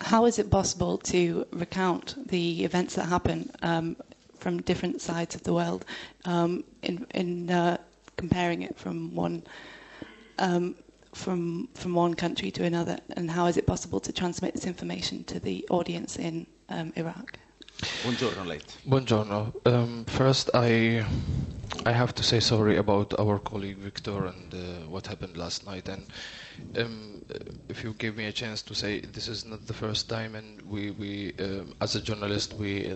how 0.00 0.26
is 0.26 0.38
it 0.38 0.50
possible 0.50 0.98
to 0.98 1.46
recount 1.52 2.16
the 2.28 2.64
events 2.64 2.96
that 2.96 3.08
happen 3.08 3.48
um, 3.62 3.96
from 4.38 4.60
different 4.62 5.00
sides 5.00 5.34
of 5.34 5.42
the 5.44 5.52
world 5.52 5.84
um, 6.24 6.64
in, 6.82 7.06
in 7.14 7.48
uh, 7.48 7.76
comparing 8.16 8.62
it 8.62 8.76
from 8.76 9.14
one 9.14 9.42
um, 10.38 10.74
from 11.12 11.68
from 11.74 11.94
one 11.94 12.12
country 12.12 12.50
to 12.50 12.64
another, 12.64 12.98
and 13.16 13.30
how 13.30 13.46
is 13.46 13.56
it 13.56 13.66
possible 13.66 14.00
to 14.00 14.12
transmit 14.12 14.52
this 14.52 14.66
information 14.66 15.22
to 15.24 15.38
the 15.38 15.64
audience 15.70 16.18
in 16.18 16.44
um, 16.68 16.92
Iraq? 16.96 17.38
Buongiorno, 18.02 18.44
Let. 18.44 18.64
Buongiorno. 18.84 19.52
Um, 19.64 20.04
first, 20.06 20.50
I 20.54 21.04
I 21.86 21.92
have 21.92 22.12
to 22.14 22.22
say 22.22 22.40
sorry 22.40 22.76
about 22.76 23.14
our 23.18 23.38
colleague 23.38 23.78
Victor 23.78 24.26
and 24.26 24.54
uh, 24.54 24.88
what 24.88 25.06
happened 25.06 25.36
last 25.36 25.66
night. 25.66 25.88
And 25.88 26.06
um, 26.76 27.22
if 27.68 27.82
you 27.84 27.94
give 27.98 28.16
me 28.16 28.26
a 28.26 28.32
chance 28.32 28.62
to 28.62 28.74
say, 28.74 29.00
this 29.00 29.28
is 29.28 29.44
not 29.44 29.66
the 29.66 29.74
first 29.74 30.08
time, 30.08 30.34
and 30.34 30.60
we 30.62 30.90
we 30.92 31.32
uh, 31.38 31.64
as 31.80 31.94
a 31.96 32.00
journalist 32.00 32.54
we. 32.54 32.94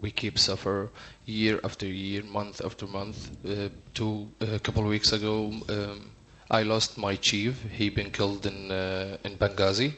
we 0.00 0.12
keep 0.12 0.38
suffer 0.38 0.88
year 1.26 1.58
after 1.64 1.84
year, 1.86 2.22
month 2.22 2.60
after 2.64 2.86
month. 2.86 3.30
Uh, 3.44 3.68
two 3.94 4.28
a 4.40 4.58
couple 4.60 4.82
of 4.82 4.88
weeks 4.88 5.12
ago, 5.12 5.50
um, 5.68 6.10
I 6.50 6.62
lost 6.62 6.96
my 6.96 7.16
chief. 7.16 7.64
He 7.72 7.90
been 7.90 8.10
killed 8.10 8.46
in 8.46 8.70
uh, 8.70 9.16
in 9.24 9.36
Benghazi, 9.36 9.94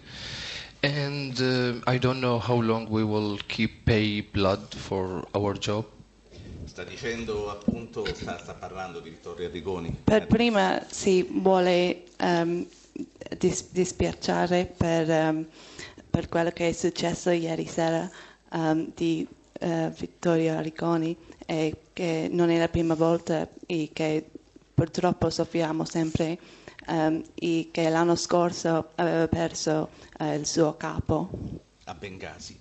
and 0.82 1.38
uh, 1.40 1.80
I 1.86 1.98
don't 1.98 2.20
know 2.20 2.38
how 2.38 2.60
long 2.60 2.88
we 2.88 3.04
will 3.04 3.38
keep 3.48 3.84
pay 3.84 4.20
blood 4.20 4.74
for 4.74 5.26
our 5.34 5.58
job. 5.58 5.84
Sta 6.64 6.84
dicendo 6.84 7.50
appunto, 7.50 8.04
sta, 8.14 8.38
sta 8.38 8.54
parlando 8.54 9.00
di 9.00 9.10
Vittorio 9.10 9.48
Arrigoni. 9.48 9.96
Per 10.04 10.26
prima 10.26 10.82
si 10.88 11.26
vuole 11.28 12.04
um, 12.20 12.66
dis- 13.36 13.70
dispiacere 13.70 14.72
per, 14.76 15.08
um, 15.08 15.46
per, 16.08 16.28
quello 16.28 16.50
che 16.50 16.68
è 16.68 16.72
successo 16.72 17.30
ieri 17.30 17.66
sera 17.66 18.08
um, 18.52 18.90
di 18.94 19.26
uh, 19.60 19.90
Vittorio 19.90 20.56
Arrigoni 20.56 21.16
e 21.44 21.76
che 21.92 22.28
non 22.30 22.50
è 22.50 22.58
la 22.58 22.68
prima 22.68 22.94
volta 22.94 23.48
e 23.66 23.90
che 23.92 24.24
purtroppo 24.72 25.28
soffriamo 25.28 25.84
sempre 25.84 26.38
e 26.86 27.68
che 27.70 27.88
l'anno 27.88 28.16
scorso 28.16 28.90
aveva 28.94 29.28
perso 29.28 29.90
uh, 30.18 30.32
il 30.32 30.46
suo 30.46 30.76
capo. 30.76 31.30
A 31.84 31.94
Benghazi. 31.94 32.58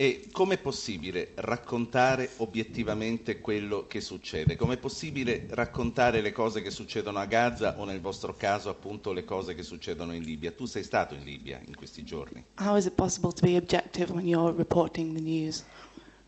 E 0.00 0.28
com'è 0.30 0.58
possibile 0.58 1.32
raccontare 1.34 2.30
obiettivamente 2.36 3.40
quello 3.40 3.88
che 3.88 4.00
succede? 4.00 4.54
Com'è 4.54 4.76
possibile 4.76 5.48
raccontare 5.50 6.20
le 6.20 6.30
cose 6.30 6.62
che 6.62 6.70
succedono 6.70 7.18
a 7.18 7.24
Gaza 7.24 7.80
o 7.80 7.84
nel 7.84 8.00
vostro 8.00 8.36
caso 8.36 8.68
appunto 8.68 9.12
le 9.12 9.24
cose 9.24 9.56
che 9.56 9.64
succedono 9.64 10.14
in 10.14 10.22
Libia? 10.22 10.52
Tu 10.52 10.66
sei 10.66 10.84
stato 10.84 11.14
in 11.14 11.24
Libia 11.24 11.60
in 11.66 11.74
questi 11.74 12.04
giorni. 12.04 12.44
How 12.60 12.76
is 12.76 12.84
it 12.84 12.94
possible 12.94 13.32
to 13.32 13.44
be 13.44 13.56
objective 13.56 14.12
when 14.12 14.28
you're 14.28 14.54
reporting 14.56 15.14
the 15.14 15.20
news 15.20 15.64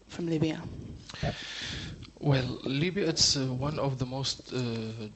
from 0.08 0.26
Libya? 0.26 0.60
Well, 2.22 2.58
Libya 2.64 3.06
it's 3.08 3.34
uh, 3.36 3.46
one 3.46 3.78
of 3.78 3.98
the 3.98 4.04
most 4.04 4.52
uh, 4.52 4.58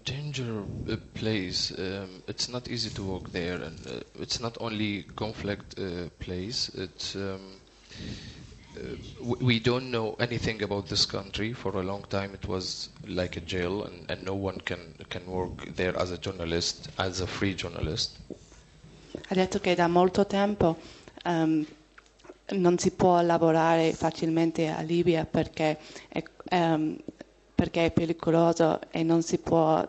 dangerous 0.06 0.66
uh. 1.12 1.70
Um, 1.78 2.22
it's 2.26 2.48
not 2.48 2.66
easy 2.70 2.88
to 2.90 3.02
work 3.02 3.30
there, 3.30 3.56
and 3.60 3.78
uh, 3.86 4.00
it's 4.18 4.40
not 4.40 4.56
only 4.58 5.02
conflict 5.14 5.78
uh, 5.78 6.08
place. 6.18 6.70
It's 6.74 7.14
um, 7.14 7.60
uh, 8.78 8.80
we 9.38 9.60
don't 9.60 9.90
know 9.90 10.16
anything 10.18 10.62
about 10.62 10.88
this 10.88 11.04
country 11.04 11.52
for 11.52 11.76
a 11.78 11.82
long 11.82 12.04
time. 12.08 12.32
It 12.32 12.48
was 12.48 12.88
like 13.06 13.36
a 13.36 13.40
jail, 13.42 13.84
and, 13.84 14.10
and 14.10 14.24
no 14.24 14.34
one 14.34 14.58
can 14.64 14.94
can 15.10 15.26
work 15.26 15.74
there 15.76 15.94
as 15.98 16.10
a 16.10 16.16
journalist, 16.16 16.88
as 16.98 17.20
a 17.20 17.26
free 17.26 17.52
journalist. 17.54 18.16
Ha 19.28 19.34
detto 19.34 19.60
che 19.60 19.74
da 19.74 19.88
molto 19.88 20.24
tempo 20.26 20.78
um, 21.26 21.66
non 22.50 22.78
si 22.78 22.90
può 22.90 23.20
lavorare 23.22 23.92
facilmente 23.92 24.68
a 24.68 24.80
Libia 24.82 25.24
perché 25.24 25.78
è, 26.08 26.22
um, 26.50 26.96
perché 27.54 27.86
è 27.86 27.90
pericoloso 27.90 28.80
e 28.90 29.02
non 29.02 29.22
si 29.22 29.38
può 29.38 29.86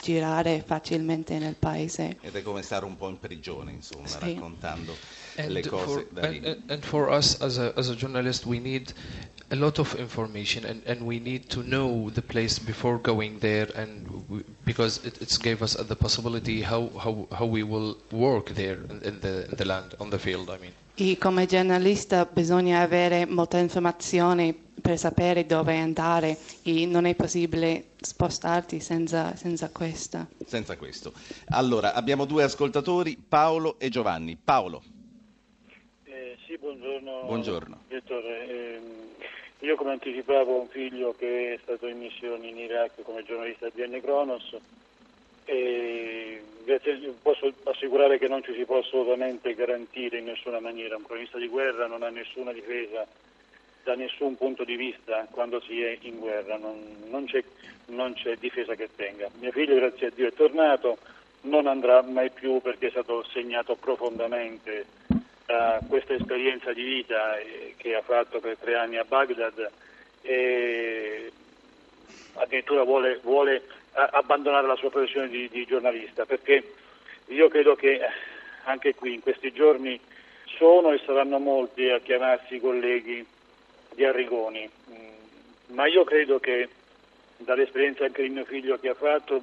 girare 0.00 0.62
facilmente 0.66 1.38
nel 1.38 1.54
paese. 1.54 2.16
Ed 2.20 2.34
è 2.34 2.42
come 2.42 2.62
stare 2.62 2.84
un 2.84 2.96
po' 2.96 3.08
in 3.08 3.18
prigione, 3.18 3.72
insomma, 3.72 4.06
Sì. 4.08 4.18
raccontando 4.18 4.96
And 5.36 5.50
le 5.50 5.62
cose 5.62 5.84
for, 5.84 6.06
da 6.10 6.28
lì. 6.28 6.40
and, 6.44 6.62
and- 6.66 6.84
for 6.84 7.08
us 7.08 7.40
as 7.40 7.56
a, 7.58 7.72
as 7.76 7.88
a 7.88 7.94
journalist, 7.94 8.44
we 8.44 8.58
need 8.58 8.92
a 9.50 9.56
lot 9.56 9.78
of 9.78 9.94
information, 9.96 10.64
and, 10.64 10.82
and 10.86 11.02
we 11.06 11.18
need 11.18 11.48
to 11.50 11.62
know 11.62 12.10
the 12.10 12.22
place 12.22 12.58
before 12.58 12.98
going 12.98 13.38
there, 13.40 13.68
and 13.74 14.06
we, 14.28 14.42
because 14.64 15.00
it 15.04 15.20
it's 15.20 15.38
gave 15.38 15.62
us 15.62 15.74
the 15.74 15.96
possibility 15.96 16.62
how, 16.62 16.90
how, 16.98 17.26
how 17.32 17.44
we 17.46 17.62
will 17.62 17.96
work 18.10 18.50
there 18.54 18.78
in, 19.02 19.20
the 19.20 19.46
in 19.50 19.56
the 19.56 19.64
land 19.64 19.94
on 20.00 20.10
the 20.10 20.18
field. 20.18 20.48
I 20.50 20.58
mean. 20.58 20.72
E 20.96 21.18
come 21.18 21.46
giornalista 21.46 22.24
bisogna 22.24 22.80
avere 22.80 23.26
molta 23.26 23.58
informazione 23.58 24.54
per 24.80 24.96
sapere 24.98 25.44
dove 25.46 25.76
andare 25.78 26.36
e 26.62 26.86
non 26.86 27.04
è 27.06 27.14
possibile 27.16 27.86
spostarti 28.00 28.78
senza, 28.80 29.34
senza 29.34 29.70
questa. 29.70 30.26
Senza 30.46 30.76
questo. 30.76 31.12
Allora, 31.46 31.94
abbiamo 31.94 32.26
due 32.26 32.44
ascoltatori, 32.44 33.16
Paolo 33.16 33.78
e 33.80 33.88
Giovanni. 33.88 34.36
Paolo, 34.42 34.82
Eh, 36.04 36.36
sì, 36.46 36.56
buongiorno. 36.58 37.22
Buongiorno. 37.24 37.78
Direttore. 37.88 38.48
Ehm, 38.76 39.03
io 39.64 39.76
come 39.76 39.92
anticipavo 39.92 40.56
ho 40.56 40.60
un 40.60 40.68
figlio 40.68 41.14
che 41.16 41.54
è 41.54 41.58
stato 41.62 41.86
in 41.86 41.98
missione 41.98 42.46
in 42.46 42.58
Iraq 42.58 43.02
come 43.02 43.24
giornalista 43.24 43.68
di 43.72 43.86
N. 43.86 43.98
Kronos 44.02 44.56
e 45.46 46.42
posso 47.22 47.52
assicurare 47.64 48.18
che 48.18 48.28
non 48.28 48.42
ci 48.42 48.54
si 48.54 48.64
può 48.64 48.78
assolutamente 48.78 49.54
garantire 49.54 50.18
in 50.18 50.26
nessuna 50.26 50.60
maniera. 50.60 50.96
Un 50.96 51.04
cronista 51.04 51.38
di 51.38 51.48
guerra 51.48 51.86
non 51.86 52.02
ha 52.02 52.10
nessuna 52.10 52.52
difesa 52.52 53.06
da 53.82 53.94
nessun 53.94 54.36
punto 54.36 54.64
di 54.64 54.76
vista 54.76 55.26
quando 55.30 55.60
si 55.60 55.82
è 55.82 55.96
in 56.02 56.18
guerra, 56.18 56.56
non, 56.56 57.04
non 57.08 57.24
c'è, 57.24 57.42
non 57.86 58.14
c'è 58.14 58.36
difesa 58.36 58.74
che 58.74 58.90
tenga. 58.94 59.28
Mio 59.40 59.50
figlio, 59.50 59.74
grazie 59.76 60.08
a 60.08 60.12
Dio, 60.14 60.28
è 60.28 60.32
tornato, 60.32 60.98
non 61.42 61.66
andrà 61.66 62.02
mai 62.02 62.30
più 62.30 62.60
perché 62.60 62.88
è 62.88 62.90
stato 62.90 63.24
segnato 63.24 63.76
profondamente 63.76 64.86
da 65.46 65.80
questa 65.88 66.14
esperienza 66.14 66.72
di 66.72 66.82
vita 66.82 67.38
eh, 67.38 67.74
che 67.76 67.94
ha 67.94 68.02
fatto 68.02 68.40
per 68.40 68.56
tre 68.58 68.76
anni 68.76 68.96
a 68.96 69.04
Baghdad 69.04 69.70
e 70.22 71.30
addirittura 72.34 72.82
vuole, 72.82 73.20
vuole 73.22 73.62
a- 73.92 74.10
abbandonare 74.12 74.66
la 74.66 74.76
sua 74.76 74.90
professione 74.90 75.28
di, 75.28 75.48
di 75.48 75.66
giornalista 75.66 76.24
perché 76.24 76.72
io 77.26 77.48
credo 77.48 77.74
che 77.74 78.00
anche 78.64 78.94
qui 78.94 79.14
in 79.14 79.20
questi 79.20 79.52
giorni 79.52 80.00
sono 80.56 80.92
e 80.92 81.00
saranno 81.04 81.38
molti 81.38 81.88
a 81.90 82.00
chiamarsi 82.00 82.60
colleghi 82.60 83.24
di 83.94 84.04
Arrigoni, 84.04 84.68
Mm, 84.90 85.74
ma 85.74 85.86
io 85.86 86.04
credo 86.04 86.38
che 86.40 86.68
dall'esperienza 87.36 88.04
anche 88.04 88.22
di 88.22 88.28
mio 88.28 88.44
figlio 88.44 88.78
che 88.78 88.88
ha 88.88 88.94
fatto, 88.94 89.40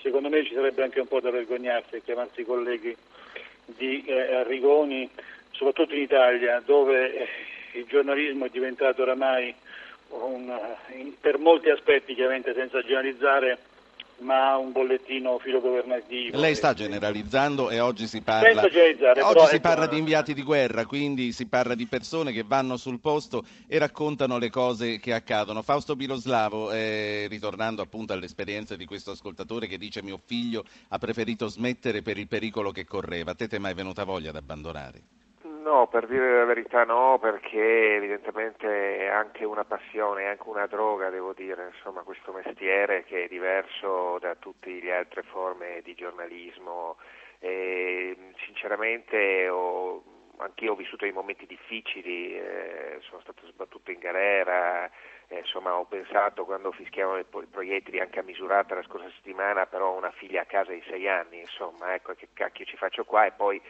secondo 0.00 0.28
me 0.28 0.44
ci 0.44 0.54
sarebbe 0.54 0.82
anche 0.82 1.00
un 1.00 1.06
po' 1.06 1.20
da 1.20 1.30
vergognarsi 1.30 1.96
a 1.96 2.00
chiamarsi 2.00 2.44
colleghi 2.44 2.96
di 3.66 4.04
eh, 4.04 4.36
Arrigoni, 4.36 5.08
soprattutto 5.50 5.94
in 5.94 6.02
Italia, 6.02 6.62
dove 6.64 7.14
eh, 7.14 7.28
il 7.72 7.86
giornalismo 7.86 8.46
è 8.46 8.50
diventato 8.50 9.02
oramai 9.02 9.54
un, 10.08 10.48
eh, 10.48 11.12
per 11.20 11.38
molti 11.38 11.70
aspetti, 11.70 12.14
chiaramente 12.14 12.54
senza 12.54 12.80
generalizzare, 12.82 13.58
ma 14.18 14.56
un 14.56 14.72
bollettino 14.72 15.38
filogovernativo. 15.38 16.38
lei 16.38 16.54
sta 16.54 16.72
generalizzando 16.72 17.70
e 17.70 17.80
oggi 17.80 18.06
si 18.06 18.22
parla, 18.22 18.62
oggi 18.62 19.46
si 19.46 19.60
parla 19.60 19.86
di 19.86 19.98
inviati 19.98 20.32
di 20.32 20.42
guerra, 20.42 20.86
quindi 20.86 21.32
si 21.32 21.46
parla 21.46 21.74
di 21.74 21.86
persone 21.86 22.32
che 22.32 22.44
vanno 22.46 22.76
sul 22.76 23.00
posto 23.00 23.44
e 23.66 23.78
raccontano 23.78 24.38
le 24.38 24.50
cose 24.50 24.98
che 24.98 25.12
accadono. 25.12 25.62
Fausto 25.62 25.96
Biloslavo, 25.96 26.70
eh, 26.72 27.26
ritornando 27.28 27.82
appunto 27.82 28.12
all'esperienza 28.12 28.76
di 28.76 28.84
questo 28.86 29.10
ascoltatore 29.10 29.66
che 29.66 29.78
dice 29.78 30.02
mio 30.02 30.20
figlio 30.24 30.64
ha 30.88 30.98
preferito 30.98 31.46
smettere 31.48 32.02
per 32.02 32.16
il 32.18 32.28
pericolo 32.28 32.70
che 32.70 32.84
correva, 32.84 33.32
a 33.32 33.34
te 33.34 33.48
ti 33.48 33.56
è 33.56 33.58
mai 33.58 33.74
venuta 33.74 34.04
voglia 34.04 34.30
di 34.30 34.36
abbandonare? 34.38 35.15
No, 35.66 35.88
per 35.88 36.06
dire 36.06 36.38
la 36.38 36.44
verità 36.44 36.84
no, 36.84 37.18
perché 37.18 37.96
evidentemente 37.96 38.98
è 38.98 39.06
anche 39.06 39.44
una 39.44 39.64
passione, 39.64 40.22
è 40.22 40.26
anche 40.26 40.48
una 40.48 40.66
droga, 40.66 41.10
devo 41.10 41.32
dire, 41.32 41.72
insomma, 41.74 42.02
questo 42.02 42.30
mestiere 42.30 43.02
che 43.02 43.24
è 43.24 43.26
diverso 43.26 44.16
da 44.20 44.36
tutte 44.36 44.70
le 44.70 44.94
altre 44.94 45.22
forme 45.24 45.80
di 45.82 45.94
giornalismo. 45.96 46.98
E, 47.40 48.16
sinceramente 48.44 49.48
ho, 49.48 50.04
anch'io 50.36 50.74
ho 50.74 50.76
vissuto 50.76 51.02
dei 51.04 51.12
momenti 51.12 51.46
difficili, 51.46 52.36
eh, 52.38 52.98
sono 53.00 53.20
stato 53.22 53.44
sbattuto 53.48 53.90
in 53.90 53.98
galera, 53.98 54.88
eh, 55.26 55.38
insomma 55.38 55.74
ho 55.76 55.84
pensato 55.84 56.44
quando 56.44 56.70
fischiavano 56.70 57.18
i 57.18 57.46
proiettili 57.50 57.98
anche 57.98 58.20
a 58.20 58.22
misurata 58.22 58.76
la 58.76 58.84
scorsa 58.84 59.10
settimana, 59.16 59.66
però 59.66 59.88
ho 59.90 59.96
una 59.96 60.12
figlia 60.12 60.42
a 60.42 60.46
casa 60.46 60.70
di 60.70 60.82
sei 60.88 61.08
anni, 61.08 61.40
insomma, 61.40 61.92
ecco 61.92 62.14
che 62.14 62.28
cacchio 62.32 62.64
ci 62.64 62.76
faccio 62.76 63.02
qua 63.04 63.26
e 63.26 63.32
poi 63.32 63.60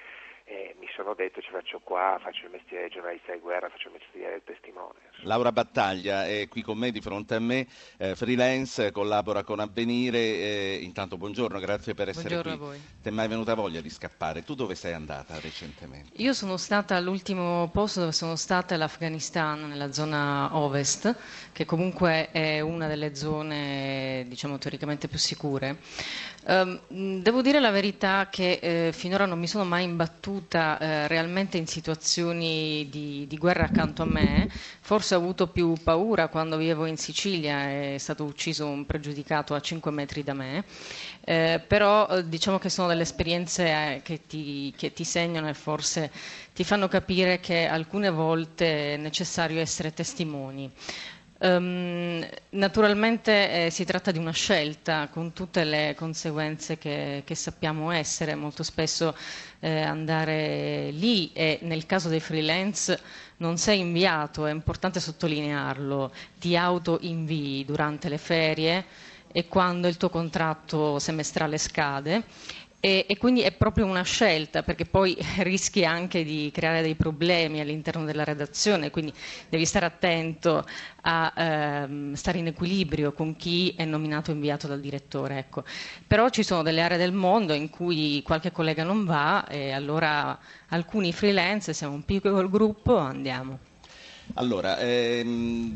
eh, 0.48 0.76
mi 0.78 0.86
sono 0.94 1.14
detto 1.14 1.40
ci 1.40 1.50
faccio 1.50 1.80
qua, 1.82 2.20
faccio 2.22 2.44
il 2.44 2.52
mestiere 2.52 2.84
di 2.86 2.94
giornalista 2.94 3.32
di 3.32 3.40
guerra, 3.40 3.68
faccio 3.68 3.88
il 3.88 3.94
mestiere 3.94 4.30
del 4.30 4.42
testimone. 4.44 4.94
Laura 5.22 5.50
Battaglia 5.50 6.24
è 6.24 6.46
qui 6.48 6.62
con 6.62 6.78
me, 6.78 6.92
di 6.92 7.00
fronte 7.00 7.34
a 7.34 7.40
me, 7.40 7.66
eh, 7.98 8.14
freelance, 8.14 8.92
collabora 8.92 9.42
con 9.42 9.58
Avvenire. 9.58 10.18
Eh, 10.18 10.78
intanto 10.82 11.16
buongiorno, 11.16 11.58
grazie 11.58 11.94
per 11.94 12.10
essere 12.10 12.28
buongiorno 12.28 12.56
qui. 12.58 12.64
a 12.64 12.68
voi. 12.68 12.80
Ti 13.02 13.08
è 13.08 13.12
mai 13.12 13.26
venuta 13.26 13.54
voglia 13.54 13.80
di 13.80 13.90
scappare? 13.90 14.44
Tu 14.44 14.54
dove 14.54 14.76
sei 14.76 14.92
andata 14.92 15.36
recentemente? 15.40 16.10
Io 16.22 16.32
sono 16.32 16.56
stata 16.56 16.94
all'ultimo 16.94 17.68
posto 17.72 17.98
dove 17.98 18.12
sono 18.12 18.36
stata 18.36 18.76
è 18.76 18.78
l'Afghanistan, 18.78 19.66
nella 19.66 19.92
zona 19.92 20.56
ovest, 20.56 21.50
che 21.50 21.64
comunque 21.64 22.30
è 22.30 22.60
una 22.60 22.86
delle 22.86 23.16
zone, 23.16 24.24
diciamo, 24.28 24.58
teoricamente 24.58 25.08
più 25.08 25.18
sicure. 25.18 25.78
Ehm, 26.46 27.20
devo 27.20 27.42
dire 27.42 27.58
la 27.58 27.72
verità 27.72 28.28
che 28.30 28.60
eh, 28.62 28.92
finora 28.92 29.26
non 29.26 29.40
mi 29.40 29.48
sono 29.48 29.64
mai 29.64 29.82
imbattuta 29.82 30.34
eh, 30.78 31.06
realmente 31.08 31.56
in 31.56 31.66
situazioni 31.66 32.88
di, 32.90 33.26
di 33.28 33.36
guerra 33.38 33.64
accanto 33.64 34.02
a 34.02 34.06
me. 34.06 34.48
Forse 34.80 35.14
ho 35.14 35.18
avuto 35.18 35.48
più 35.48 35.74
paura 35.82 36.28
quando 36.28 36.56
vivevo 36.56 36.86
in 36.86 36.96
Sicilia, 36.96 37.68
è 37.70 37.96
stato 37.98 38.24
ucciso 38.24 38.66
un 38.66 38.86
pregiudicato 38.86 39.54
a 39.54 39.60
5 39.60 39.90
metri 39.90 40.22
da 40.22 40.34
me. 40.34 40.64
Eh, 41.24 41.62
però 41.66 42.06
eh, 42.08 42.28
diciamo 42.28 42.58
che 42.58 42.68
sono 42.68 42.88
delle 42.88 43.02
esperienze 43.02 43.64
eh, 43.66 44.00
che 44.02 44.26
ti, 44.26 44.72
che 44.76 44.92
ti 44.92 45.04
segnano 45.04 45.48
e 45.48 45.54
forse 45.54 46.10
ti 46.54 46.64
fanno 46.64 46.88
capire 46.88 47.40
che 47.40 47.66
alcune 47.66 48.10
volte 48.10 48.94
è 48.94 48.96
necessario 48.96 49.60
essere 49.60 49.92
testimoni. 49.92 50.70
Um, 51.38 52.26
naturalmente 52.50 53.66
eh, 53.66 53.70
si 53.70 53.84
tratta 53.84 54.10
di 54.10 54.16
una 54.18 54.30
scelta 54.32 55.08
con 55.10 55.34
tutte 55.34 55.64
le 55.64 55.94
conseguenze 55.94 56.78
che, 56.78 57.22
che 57.26 57.34
sappiamo 57.34 57.90
essere, 57.90 58.34
molto 58.34 58.62
spesso 58.62 59.14
eh, 59.60 59.82
andare 59.82 60.88
lì 60.92 61.30
e 61.34 61.58
nel 61.62 61.84
caso 61.84 62.08
dei 62.08 62.20
freelance 62.20 62.98
non 63.38 63.58
sei 63.58 63.80
inviato, 63.80 64.46
è 64.46 64.50
importante 64.50 64.98
sottolinearlo, 64.98 66.10
ti 66.40 66.56
auto-invii 66.56 67.66
durante 67.66 68.08
le 68.08 68.16
ferie 68.18 68.84
e 69.30 69.46
quando 69.46 69.88
il 69.88 69.98
tuo 69.98 70.08
contratto 70.08 70.98
semestrale 70.98 71.58
scade 71.58 72.22
e, 72.86 73.04
e, 73.08 73.16
quindi 73.16 73.40
è 73.40 73.50
proprio 73.50 73.84
una 73.84 74.04
scelta 74.04 74.62
perché 74.62 74.84
poi 74.84 75.16
rischi 75.42 75.84
anche 75.84 76.22
di 76.22 76.52
creare 76.54 76.82
dei 76.82 76.94
problemi 76.94 77.58
all'interno 77.58 78.04
della 78.04 78.22
redazione, 78.22 78.92
quindi 78.92 79.12
devi 79.48 79.64
stare 79.66 79.86
attento 79.86 80.64
a 81.00 81.32
ehm, 81.36 82.12
stare 82.12 82.38
in 82.38 82.46
equilibrio 82.46 83.12
con 83.12 83.34
chi 83.34 83.74
è 83.76 83.84
nominato 83.84 84.30
inviato 84.30 84.68
dal 84.68 84.78
direttore. 84.78 85.38
Ecco. 85.38 85.64
Però 86.06 86.28
ci 86.28 86.44
sono 86.44 86.62
delle 86.62 86.80
aree 86.80 86.96
del 86.96 87.12
mondo 87.12 87.54
in 87.54 87.70
cui 87.70 88.22
qualche 88.22 88.52
collega 88.52 88.84
non 88.84 89.04
va 89.04 89.48
e 89.48 89.72
allora 89.72 90.38
alcuni 90.68 91.12
freelance, 91.12 91.72
siamo 91.74 91.94
un 91.94 92.04
piccolo 92.04 92.48
gruppo, 92.48 92.98
andiamo. 92.98 93.65
Allora, 94.34 94.78
ehm, 94.78 95.72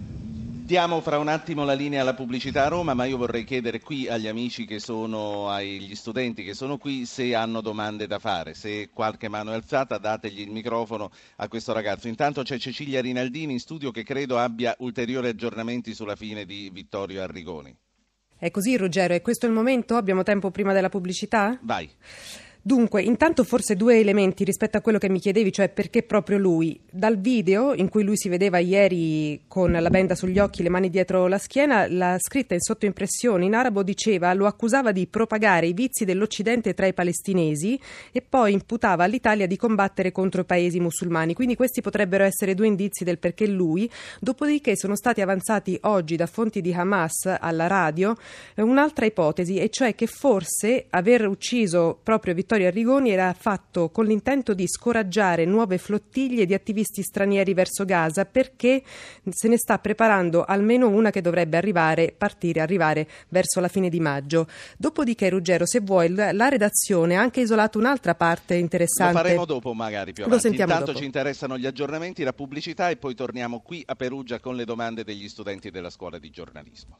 diamo 0.70 1.00
fra 1.00 1.18
un 1.18 1.26
attimo 1.26 1.64
la 1.64 1.72
linea 1.72 2.02
alla 2.02 2.14
pubblicità 2.14 2.64
a 2.64 2.68
Roma, 2.68 2.94
ma 2.94 3.04
io 3.04 3.16
vorrei 3.16 3.42
chiedere 3.42 3.80
qui 3.80 4.06
agli 4.06 4.28
amici 4.28 4.66
che 4.66 4.78
sono, 4.78 5.48
agli 5.48 5.94
studenti 5.94 6.44
che 6.44 6.54
sono 6.54 6.78
qui, 6.78 7.06
se 7.06 7.34
hanno 7.34 7.60
domande 7.60 8.06
da 8.06 8.18
fare. 8.18 8.54
Se 8.54 8.90
qualche 8.92 9.28
mano 9.28 9.50
è 9.50 9.54
alzata, 9.54 9.98
dategli 9.98 10.40
il 10.40 10.50
microfono 10.50 11.10
a 11.36 11.48
questo 11.48 11.72
ragazzo. 11.72 12.06
Intanto 12.06 12.42
c'è 12.42 12.58
Cecilia 12.58 13.00
Rinaldini 13.00 13.54
in 13.54 13.58
studio 13.60 13.90
che 13.90 14.04
credo 14.04 14.38
abbia 14.38 14.74
ulteriori 14.78 15.28
aggiornamenti 15.28 15.94
sulla 15.94 16.16
fine 16.16 16.44
di 16.44 16.70
Vittorio 16.72 17.22
Arrigoni. 17.22 17.74
È 18.38 18.50
così, 18.50 18.76
Ruggero, 18.76 19.12
è 19.14 19.22
questo 19.22 19.46
il 19.46 19.52
momento? 19.52 19.96
Abbiamo 19.96 20.22
tempo 20.22 20.50
prima 20.50 20.72
della 20.72 20.88
pubblicità? 20.88 21.58
Vai. 21.62 21.90
Dunque, 22.62 23.00
intanto 23.00 23.42
forse 23.42 23.74
due 23.74 23.98
elementi 23.98 24.44
rispetto 24.44 24.76
a 24.76 24.82
quello 24.82 24.98
che 24.98 25.08
mi 25.08 25.18
chiedevi, 25.18 25.50
cioè 25.50 25.70
perché 25.70 26.02
proprio 26.02 26.36
lui. 26.36 26.78
Dal 26.90 27.18
video 27.18 27.72
in 27.72 27.88
cui 27.88 28.04
lui 28.04 28.18
si 28.18 28.28
vedeva 28.28 28.58
ieri 28.58 29.44
con 29.48 29.72
la 29.72 29.88
benda 29.88 30.14
sugli 30.14 30.38
occhi, 30.38 30.62
le 30.62 30.68
mani 30.68 30.90
dietro 30.90 31.26
la 31.26 31.38
schiena, 31.38 31.88
la 31.88 32.16
scritta 32.18 32.52
in 32.52 32.60
sottoimpressione 32.60 33.46
in 33.46 33.54
arabo 33.54 33.82
diceva 33.82 34.34
lo 34.34 34.44
accusava 34.44 34.92
di 34.92 35.06
propagare 35.06 35.68
i 35.68 35.72
vizi 35.72 36.04
dell'Occidente 36.04 36.74
tra 36.74 36.84
i 36.84 36.92
palestinesi 36.92 37.80
e 38.12 38.20
poi 38.20 38.52
imputava 38.52 39.04
all'Italia 39.04 39.46
di 39.46 39.56
combattere 39.56 40.12
contro 40.12 40.42
i 40.42 40.44
paesi 40.44 40.80
musulmani. 40.80 41.32
Quindi 41.32 41.56
questi 41.56 41.80
potrebbero 41.80 42.24
essere 42.24 42.54
due 42.54 42.66
indizi 42.66 43.04
del 43.04 43.18
perché 43.18 43.46
lui. 43.46 43.90
Dopodiché 44.20 44.76
sono 44.76 44.96
stati 44.96 45.22
avanzati 45.22 45.78
oggi 45.84 46.14
da 46.14 46.26
fonti 46.26 46.60
di 46.60 46.74
Hamas 46.74 47.38
alla 47.40 47.68
radio 47.68 48.14
un'altra 48.56 49.06
ipotesi, 49.06 49.56
e 49.56 49.70
cioè 49.70 49.94
che 49.94 50.06
forse 50.06 50.84
aver 50.90 51.26
ucciso 51.26 51.98
proprio 52.02 52.34
Vittorio 52.34 52.48
Vittorio 52.50 52.66
Arrigoni 52.66 53.10
era 53.10 53.32
fatto 53.32 53.90
con 53.90 54.06
l'intento 54.06 54.54
di 54.54 54.66
scoraggiare 54.66 55.44
nuove 55.44 55.78
flottiglie 55.78 56.46
di 56.46 56.52
attivisti 56.52 57.00
stranieri 57.00 57.54
verso 57.54 57.84
Gaza 57.84 58.24
perché 58.24 58.82
se 59.28 59.46
ne 59.46 59.56
sta 59.56 59.78
preparando 59.78 60.42
almeno 60.42 60.88
una 60.88 61.10
che 61.10 61.20
dovrebbe 61.20 61.56
arrivare, 61.56 62.12
partire, 62.12 62.60
arrivare 62.60 63.06
verso 63.28 63.60
la 63.60 63.68
fine 63.68 63.88
di 63.88 64.00
maggio. 64.00 64.48
Dopodiché, 64.76 65.28
Ruggero, 65.28 65.64
se 65.64 65.78
vuoi, 65.78 66.12
la 66.12 66.48
redazione 66.48 67.14
ha 67.14 67.20
anche 67.20 67.42
isolato 67.42 67.78
un'altra 67.78 68.16
parte 68.16 68.56
interessante. 68.56 69.12
Lo 69.12 69.18
faremo 69.20 69.44
dopo 69.44 69.72
magari 69.72 70.12
più 70.12 70.24
Lo 70.24 70.30
avanti. 70.30 70.48
sentiamo 70.48 70.72
Intanto 70.72 70.90
dopo. 70.90 70.98
ci 70.98 71.06
interessano 71.06 71.56
gli 71.56 71.66
aggiornamenti, 71.66 72.24
la 72.24 72.32
pubblicità 72.32 72.90
e 72.90 72.96
poi 72.96 73.14
torniamo 73.14 73.60
qui 73.60 73.84
a 73.86 73.94
Perugia 73.94 74.40
con 74.40 74.56
le 74.56 74.64
domande 74.64 75.04
degli 75.04 75.28
studenti 75.28 75.70
della 75.70 75.88
scuola 75.88 76.18
di 76.18 76.30
giornalismo. 76.30 76.98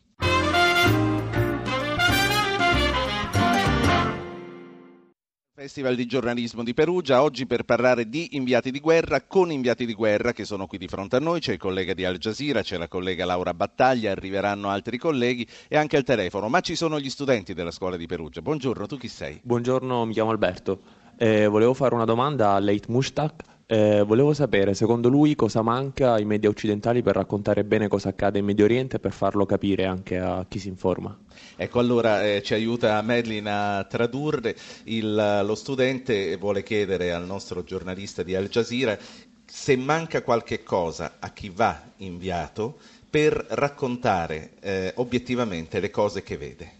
Festival 5.60 5.94
di 5.94 6.06
giornalismo 6.06 6.64
di 6.64 6.72
Perugia, 6.72 7.22
oggi 7.22 7.44
per 7.44 7.64
parlare 7.64 8.08
di 8.08 8.34
inviati 8.34 8.70
di 8.70 8.80
guerra 8.80 9.20
con 9.20 9.52
inviati 9.52 9.84
di 9.84 9.92
guerra 9.92 10.32
che 10.32 10.46
sono 10.46 10.66
qui 10.66 10.78
di 10.78 10.88
fronte 10.88 11.16
a 11.16 11.18
noi, 11.18 11.40
c'è 11.40 11.52
il 11.52 11.58
collega 11.58 11.92
di 11.92 12.02
Al 12.06 12.16
Jazeera, 12.16 12.62
c'è 12.62 12.78
la 12.78 12.88
collega 12.88 13.26
Laura 13.26 13.52
Battaglia, 13.52 14.10
arriveranno 14.10 14.70
altri 14.70 14.96
colleghi 14.96 15.46
e 15.68 15.76
anche 15.76 15.98
al 15.98 16.02
telefono, 16.02 16.48
ma 16.48 16.60
ci 16.60 16.74
sono 16.74 16.98
gli 16.98 17.10
studenti 17.10 17.52
della 17.52 17.72
scuola 17.72 17.98
di 17.98 18.06
Perugia. 18.06 18.40
Buongiorno, 18.40 18.86
tu 18.86 18.96
chi 18.96 19.08
sei? 19.08 19.38
Buongiorno, 19.42 20.06
mi 20.06 20.14
chiamo 20.14 20.30
Alberto. 20.30 20.80
Eh, 21.18 21.46
volevo 21.46 21.74
fare 21.74 21.94
una 21.94 22.06
domanda 22.06 22.52
a 22.52 22.58
Leit 22.58 22.86
Mushtaq. 22.86 23.42
Eh, 23.72 24.02
volevo 24.02 24.34
sapere, 24.34 24.74
secondo 24.74 25.08
lui, 25.08 25.36
cosa 25.36 25.62
manca 25.62 26.14
ai 26.14 26.24
media 26.24 26.48
occidentali 26.48 27.02
per 27.02 27.14
raccontare 27.14 27.62
bene 27.62 27.86
cosa 27.86 28.08
accade 28.08 28.40
in 28.40 28.44
Medio 28.44 28.64
Oriente 28.64 28.96
e 28.96 28.98
per 28.98 29.12
farlo 29.12 29.46
capire 29.46 29.84
anche 29.84 30.18
a 30.18 30.44
chi 30.48 30.58
si 30.58 30.66
informa. 30.66 31.16
Ecco, 31.54 31.78
allora 31.78 32.26
eh, 32.26 32.42
ci 32.42 32.52
aiuta 32.52 33.00
Merlin 33.00 33.46
a 33.46 33.84
tradurre. 33.84 34.56
Il, 34.86 35.42
lo 35.44 35.54
studente 35.54 36.36
vuole 36.36 36.64
chiedere 36.64 37.12
al 37.12 37.24
nostro 37.24 37.62
giornalista 37.62 38.24
di 38.24 38.34
Al 38.34 38.48
Jazeera 38.48 38.98
se 39.46 39.76
manca 39.76 40.22
qualche 40.22 40.64
cosa 40.64 41.18
a 41.20 41.30
chi 41.30 41.48
va 41.54 41.80
inviato 41.98 42.76
per 43.08 43.34
raccontare 43.50 44.50
eh, 44.58 44.92
obiettivamente 44.96 45.78
le 45.78 45.90
cose 45.90 46.24
che 46.24 46.36
vede. 46.36 46.72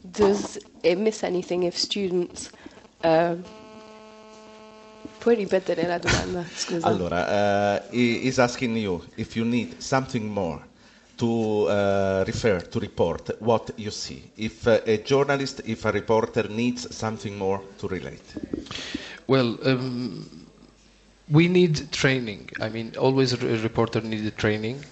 Does 0.00 0.58
it 0.80 0.96
miss 0.96 1.22
anything 1.22 1.64
if 1.64 1.74
students... 1.76 2.50
Uh, 3.02 3.36
puoi 5.26 5.34
ripetere 5.34 5.88
la 5.88 5.98
domanda? 5.98 6.44
Scusa. 6.54 6.86
Allora, 6.86 7.82
uh, 7.82 7.82
he 7.90 8.26
is 8.28 8.38
asking 8.38 8.76
you 8.76 9.02
if 9.16 9.34
you 9.34 9.44
need 9.44 9.80
something 9.80 10.24
more 10.24 10.60
to 11.16 11.66
uh, 11.66 12.22
refer, 12.24 12.60
to 12.60 12.78
report 12.78 13.34
what 13.40 13.72
you 13.74 13.90
see. 13.90 14.30
If 14.36 14.68
uh, 14.68 14.78
a 14.86 15.02
journalist, 15.02 15.62
if 15.64 15.84
a 15.84 15.90
reporter 15.90 16.48
needs 16.48 16.94
something 16.94 17.36
more 17.36 17.60
to 17.78 17.88
relate. 17.88 18.22
Well, 19.26 19.58
um, 19.64 20.46
we 21.28 21.48
need 21.48 21.90
training. 21.90 22.50
I 22.60 22.68
mean, 22.68 22.92
always 22.96 23.32
a 23.32 23.36
reporter 23.62 24.00
needs 24.02 24.30
training, 24.36 24.84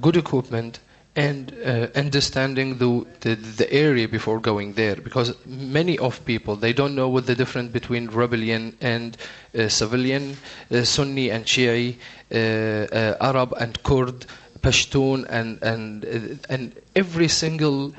good 0.00 0.16
equipment, 0.16 0.78
and 1.16 1.52
uh, 1.64 1.88
understanding 1.96 2.78
the, 2.78 3.04
the 3.20 3.34
the 3.34 3.72
area 3.72 4.06
before 4.08 4.38
going 4.40 4.72
there. 4.74 4.96
Because 4.96 5.34
many 5.46 5.98
of 5.98 6.24
people 6.24 6.56
they 6.56 6.72
don't 6.72 6.94
know 6.94 7.08
what 7.08 7.26
the 7.26 7.34
difference 7.34 7.72
between 7.72 8.06
rebellion 8.08 8.76
and 8.80 9.16
uh, 9.58 9.68
civilian, 9.68 10.36
uh, 10.70 10.84
Sunni 10.84 11.30
and 11.30 11.44
Shia, 11.44 11.96
uh, 12.32 12.36
uh, 12.36 13.16
Arab 13.20 13.52
and 13.58 13.82
Kurd. 13.82 14.26
Pashtun 14.62 15.24
and 15.30 15.58
and 15.62 16.04
uh, 16.04 16.36
and 16.50 16.74
every 16.94 17.28
single 17.28 17.92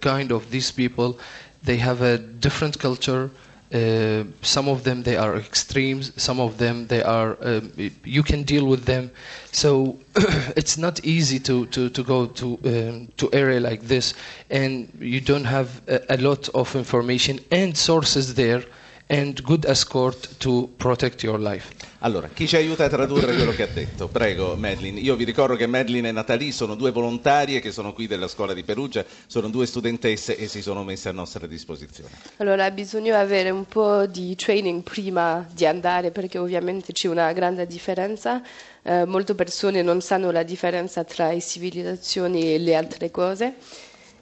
kind 0.00 0.32
of 0.32 0.50
these 0.50 0.72
people, 0.72 1.20
they 1.62 1.76
have 1.76 2.02
a 2.02 2.18
different 2.18 2.80
culture. 2.80 3.30
Uh, 3.72 4.24
some 4.40 4.66
of 4.68 4.84
them 4.84 5.02
they 5.02 5.16
are 5.16 5.36
extremes. 5.36 6.12
Some 6.16 6.40
of 6.40 6.56
them 6.56 6.86
they 6.86 7.02
are 7.02 7.36
um, 7.42 7.70
you 8.04 8.22
can 8.22 8.42
deal 8.42 8.64
with 8.66 8.84
them. 8.86 9.10
So 9.52 9.98
it's 10.56 10.78
not 10.78 11.04
easy 11.04 11.38
to 11.40 11.66
to, 11.66 11.90
to 11.90 12.02
go 12.02 12.26
to 12.26 12.46
um, 12.64 13.08
to 13.18 13.28
area 13.32 13.60
like 13.60 13.82
this, 13.82 14.14
and 14.48 14.88
you 15.00 15.20
don't 15.20 15.44
have 15.44 15.82
a, 15.86 16.00
a 16.14 16.16
lot 16.16 16.48
of 16.54 16.74
information 16.76 17.40
and 17.50 17.76
sources 17.76 18.34
there. 18.34 18.64
And 19.08 19.40
good 19.42 19.64
escort 19.64 20.36
to 20.38 20.68
protect 20.76 21.22
your 21.22 21.38
life. 21.40 21.74
Allora, 22.00 22.28
chi 22.32 22.46
ci 22.46 22.54
aiuta 22.56 22.84
a 22.84 22.88
tradurre 22.88 23.34
quello 23.34 23.50
che 23.50 23.62
ha 23.64 23.68
detto? 23.72 24.06
Prego, 24.06 24.54
Madeline. 24.54 25.00
Io 25.00 25.16
vi 25.16 25.24
ricordo 25.24 25.56
che 25.56 25.66
Madeline 25.66 26.08
e 26.10 26.12
Natalie 26.12 26.52
sono 26.52 26.76
due 26.76 26.92
volontarie 26.92 27.58
che 27.60 27.72
sono 27.72 27.92
qui 27.92 28.06
della 28.06 28.28
scuola 28.28 28.54
di 28.54 28.62
Perugia, 28.62 29.04
sono 29.26 29.48
due 29.48 29.66
studentesse 29.66 30.36
e 30.36 30.46
si 30.46 30.62
sono 30.62 30.84
messe 30.84 31.08
a 31.08 31.12
nostra 31.12 31.46
disposizione. 31.48 32.10
Allora, 32.36 32.70
bisogna 32.70 33.18
avere 33.18 33.50
un 33.50 33.64
po' 33.66 34.06
di 34.06 34.36
training 34.36 34.82
prima 34.82 35.44
di 35.52 35.66
andare 35.66 36.12
perché 36.12 36.38
ovviamente 36.38 36.92
c'è 36.92 37.08
una 37.08 37.32
grande 37.32 37.66
differenza. 37.66 38.42
Eh, 38.82 39.04
molte 39.04 39.34
persone 39.34 39.82
non 39.82 40.00
sanno 40.00 40.30
la 40.30 40.44
differenza 40.44 41.02
tra 41.02 41.30
le 41.32 41.40
civilizzazioni 41.40 42.54
e 42.54 42.58
le 42.58 42.76
altre 42.76 43.10
cose. 43.10 43.54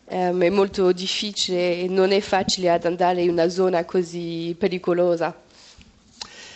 Um, 0.09 0.41
è 0.41 0.51
molto 0.51 0.93
difficile 0.93 1.81
e 1.81 1.89
non 1.89 2.13
è 2.13 2.21
facile 2.21 2.71
ad 2.71 2.85
andare 2.85 3.23
in 3.23 3.31
una 3.31 3.49
zona 3.49 3.85
così 3.85 4.55
pericolosa. 4.57 5.35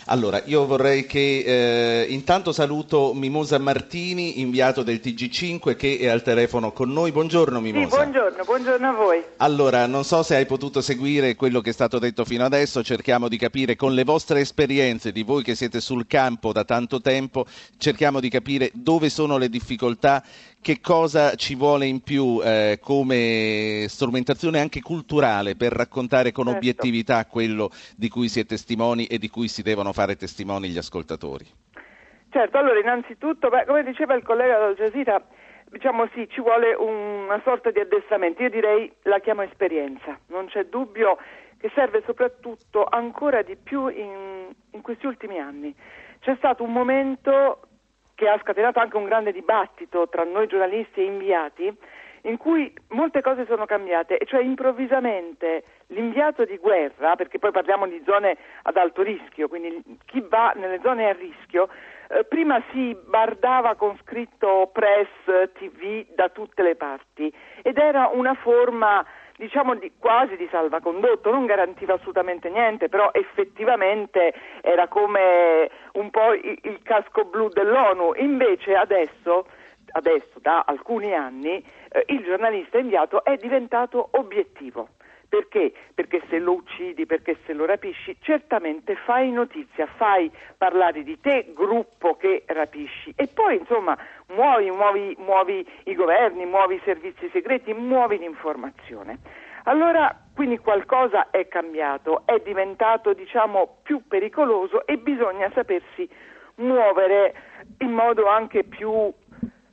Allora, 0.05 0.41
io 0.45 0.65
vorrei 0.65 1.05
che 1.05 1.43
eh, 1.45 2.05
intanto 2.09 2.51
saluto 2.51 3.13
Mimosa 3.13 3.59
Martini, 3.59 4.41
inviato 4.41 4.83
del 4.83 4.99
TG5 5.01 5.75
che 5.75 5.99
è 5.99 6.07
al 6.07 6.23
telefono 6.23 6.71
con 6.71 6.91
noi. 6.91 7.11
Buongiorno 7.11 7.59
Mimosa. 7.59 7.87
Sì, 7.87 7.95
buongiorno, 7.95 8.43
buongiorno 8.43 8.89
a 8.89 8.93
voi. 8.93 9.23
Allora, 9.37 9.85
non 9.85 10.03
so 10.03 10.23
se 10.23 10.35
hai 10.35 10.45
potuto 10.45 10.81
seguire 10.81 11.35
quello 11.35 11.61
che 11.61 11.69
è 11.69 11.73
stato 11.73 11.99
detto 11.99 12.25
fino 12.25 12.43
adesso, 12.43 12.83
cerchiamo 12.83 13.27
di 13.27 13.37
capire 13.37 13.75
con 13.75 13.93
le 13.93 14.03
vostre 14.03 14.39
esperienze 14.39 15.11
di 15.11 15.23
voi 15.23 15.43
che 15.43 15.55
siete 15.55 15.79
sul 15.79 16.07
campo 16.07 16.51
da 16.51 16.63
tanto 16.63 16.99
tempo, 16.99 17.45
cerchiamo 17.77 18.19
di 18.19 18.29
capire 18.29 18.71
dove 18.73 19.09
sono 19.09 19.37
le 19.37 19.49
difficoltà 19.49 20.23
che 20.61 20.79
cosa 20.79 21.33
ci 21.35 21.55
vuole 21.55 21.87
in 21.87 22.01
più 22.01 22.39
eh, 22.43 22.77
come 22.81 23.85
strumentazione 23.87 24.59
anche 24.59 24.81
culturale 24.81 25.55
per 25.55 25.71
raccontare 25.71 26.31
con 26.31 26.45
certo. 26.45 26.59
obiettività 26.59 27.25
quello 27.25 27.69
di 27.97 28.09
cui 28.09 28.29
si 28.29 28.39
è 28.39 28.45
testimoni 28.45 29.07
e 29.07 29.17
di 29.17 29.27
cui 29.27 29.47
si 29.47 29.63
devono 29.63 29.91
fare 29.91 30.15
testimoni 30.15 30.69
gli 30.69 30.77
ascoltatori? 30.77 31.45
Certo, 32.29 32.57
allora 32.57 32.79
innanzitutto, 32.79 33.49
beh, 33.49 33.65
come 33.65 33.83
diceva 33.83 34.13
il 34.13 34.23
collega 34.23 34.63
Al 34.63 34.75
Jazeera, 34.75 35.21
diciamo 35.69 36.07
sì, 36.13 36.29
ci 36.29 36.39
vuole 36.39 36.73
una 36.75 37.41
sorta 37.43 37.71
di 37.71 37.79
addestramento, 37.79 38.43
io 38.43 38.49
direi 38.49 38.91
la 39.03 39.19
chiamo 39.19 39.41
esperienza, 39.41 40.17
non 40.27 40.45
c'è 40.45 40.65
dubbio 40.65 41.17
che 41.57 41.71
serve 41.75 42.03
soprattutto 42.05 42.85
ancora 42.89 43.41
di 43.41 43.55
più 43.55 43.87
in, 43.87 44.47
in 44.71 44.81
questi 44.81 45.07
ultimi 45.07 45.39
anni. 45.39 45.75
C'è 46.19 46.35
stato 46.37 46.63
un 46.63 46.71
momento 46.71 47.67
che 48.21 48.29
ha 48.29 48.37
scatenato 48.37 48.77
anche 48.77 48.97
un 48.97 49.05
grande 49.05 49.31
dibattito 49.31 50.07
tra 50.07 50.23
noi 50.23 50.45
giornalisti 50.45 50.99
e 50.99 51.05
inviati, 51.05 51.75
in 52.25 52.37
cui 52.37 52.71
molte 52.89 53.23
cose 53.23 53.47
sono 53.47 53.65
cambiate, 53.65 54.19
e 54.19 54.27
cioè 54.27 54.43
improvvisamente 54.43 55.63
l'inviato 55.87 56.45
di 56.45 56.55
guerra, 56.57 57.15
perché 57.15 57.39
poi 57.39 57.49
parliamo 57.49 57.87
di 57.87 57.99
zone 58.05 58.37
ad 58.61 58.77
alto 58.77 59.01
rischio, 59.01 59.47
quindi 59.47 59.81
chi 60.05 60.23
va 60.29 60.53
nelle 60.55 60.79
zone 60.83 61.09
a 61.09 61.13
rischio, 61.13 61.67
eh, 62.09 62.23
prima 62.25 62.61
si 62.71 62.95
bardava 63.07 63.73
con 63.73 63.97
scritto 64.03 64.69
press, 64.71 65.07
tv 65.53 66.05
da 66.13 66.29
tutte 66.29 66.61
le 66.61 66.75
parti 66.75 67.33
ed 67.63 67.79
era 67.79 68.11
una 68.13 68.35
forma 68.35 69.03
diciamo 69.41 69.73
di, 69.73 69.91
quasi 69.97 70.35
di 70.35 70.47
salvacondotto, 70.51 71.31
non 71.31 71.47
garantiva 71.47 71.95
assolutamente 71.95 72.47
niente, 72.49 72.89
però 72.89 73.09
effettivamente 73.11 74.33
era 74.61 74.87
come 74.87 75.67
un 75.93 76.11
po' 76.11 76.33
il, 76.33 76.59
il 76.61 76.79
casco 76.83 77.25
blu 77.25 77.49
dell'ONU. 77.49 78.13
Invece 78.17 78.75
adesso, 78.75 79.47
adesso 79.93 80.37
da 80.41 80.63
alcuni 80.63 81.15
anni, 81.15 81.63
eh, 81.89 82.03
il 82.09 82.23
giornalista 82.23 82.77
inviato 82.77 83.23
è 83.23 83.35
diventato 83.37 84.09
obiettivo. 84.11 84.89
Perché? 85.31 85.71
Perché 85.95 86.21
se 86.27 86.39
lo 86.39 86.51
uccidi, 86.51 87.05
perché 87.05 87.37
se 87.45 87.53
lo 87.53 87.63
rapisci, 87.63 88.17
certamente 88.19 88.97
fai 88.97 89.31
notizia, 89.31 89.85
fai 89.95 90.29
parlare 90.57 91.03
di 91.03 91.17
te, 91.21 91.53
gruppo 91.55 92.17
che 92.17 92.43
rapisci 92.47 93.13
e 93.15 93.27
poi 93.27 93.55
insomma 93.55 93.97
muovi, 94.33 94.69
muovi, 94.71 95.15
muovi 95.19 95.65
i 95.85 95.95
governi, 95.95 96.45
muovi 96.45 96.75
i 96.75 96.81
servizi 96.83 97.29
segreti, 97.31 97.73
muovi 97.73 98.17
l'informazione. 98.17 99.19
Allora, 99.63 100.13
quindi 100.35 100.57
qualcosa 100.57 101.29
è 101.29 101.47
cambiato, 101.47 102.23
è 102.25 102.37
diventato 102.39 103.13
diciamo 103.13 103.77
più 103.83 104.05
pericoloso 104.09 104.85
e 104.85 104.97
bisogna 104.97 105.49
sapersi 105.53 106.09
muovere 106.55 107.33
in 107.77 107.91
modo 107.93 108.27
anche 108.27 108.65
più, 108.65 109.09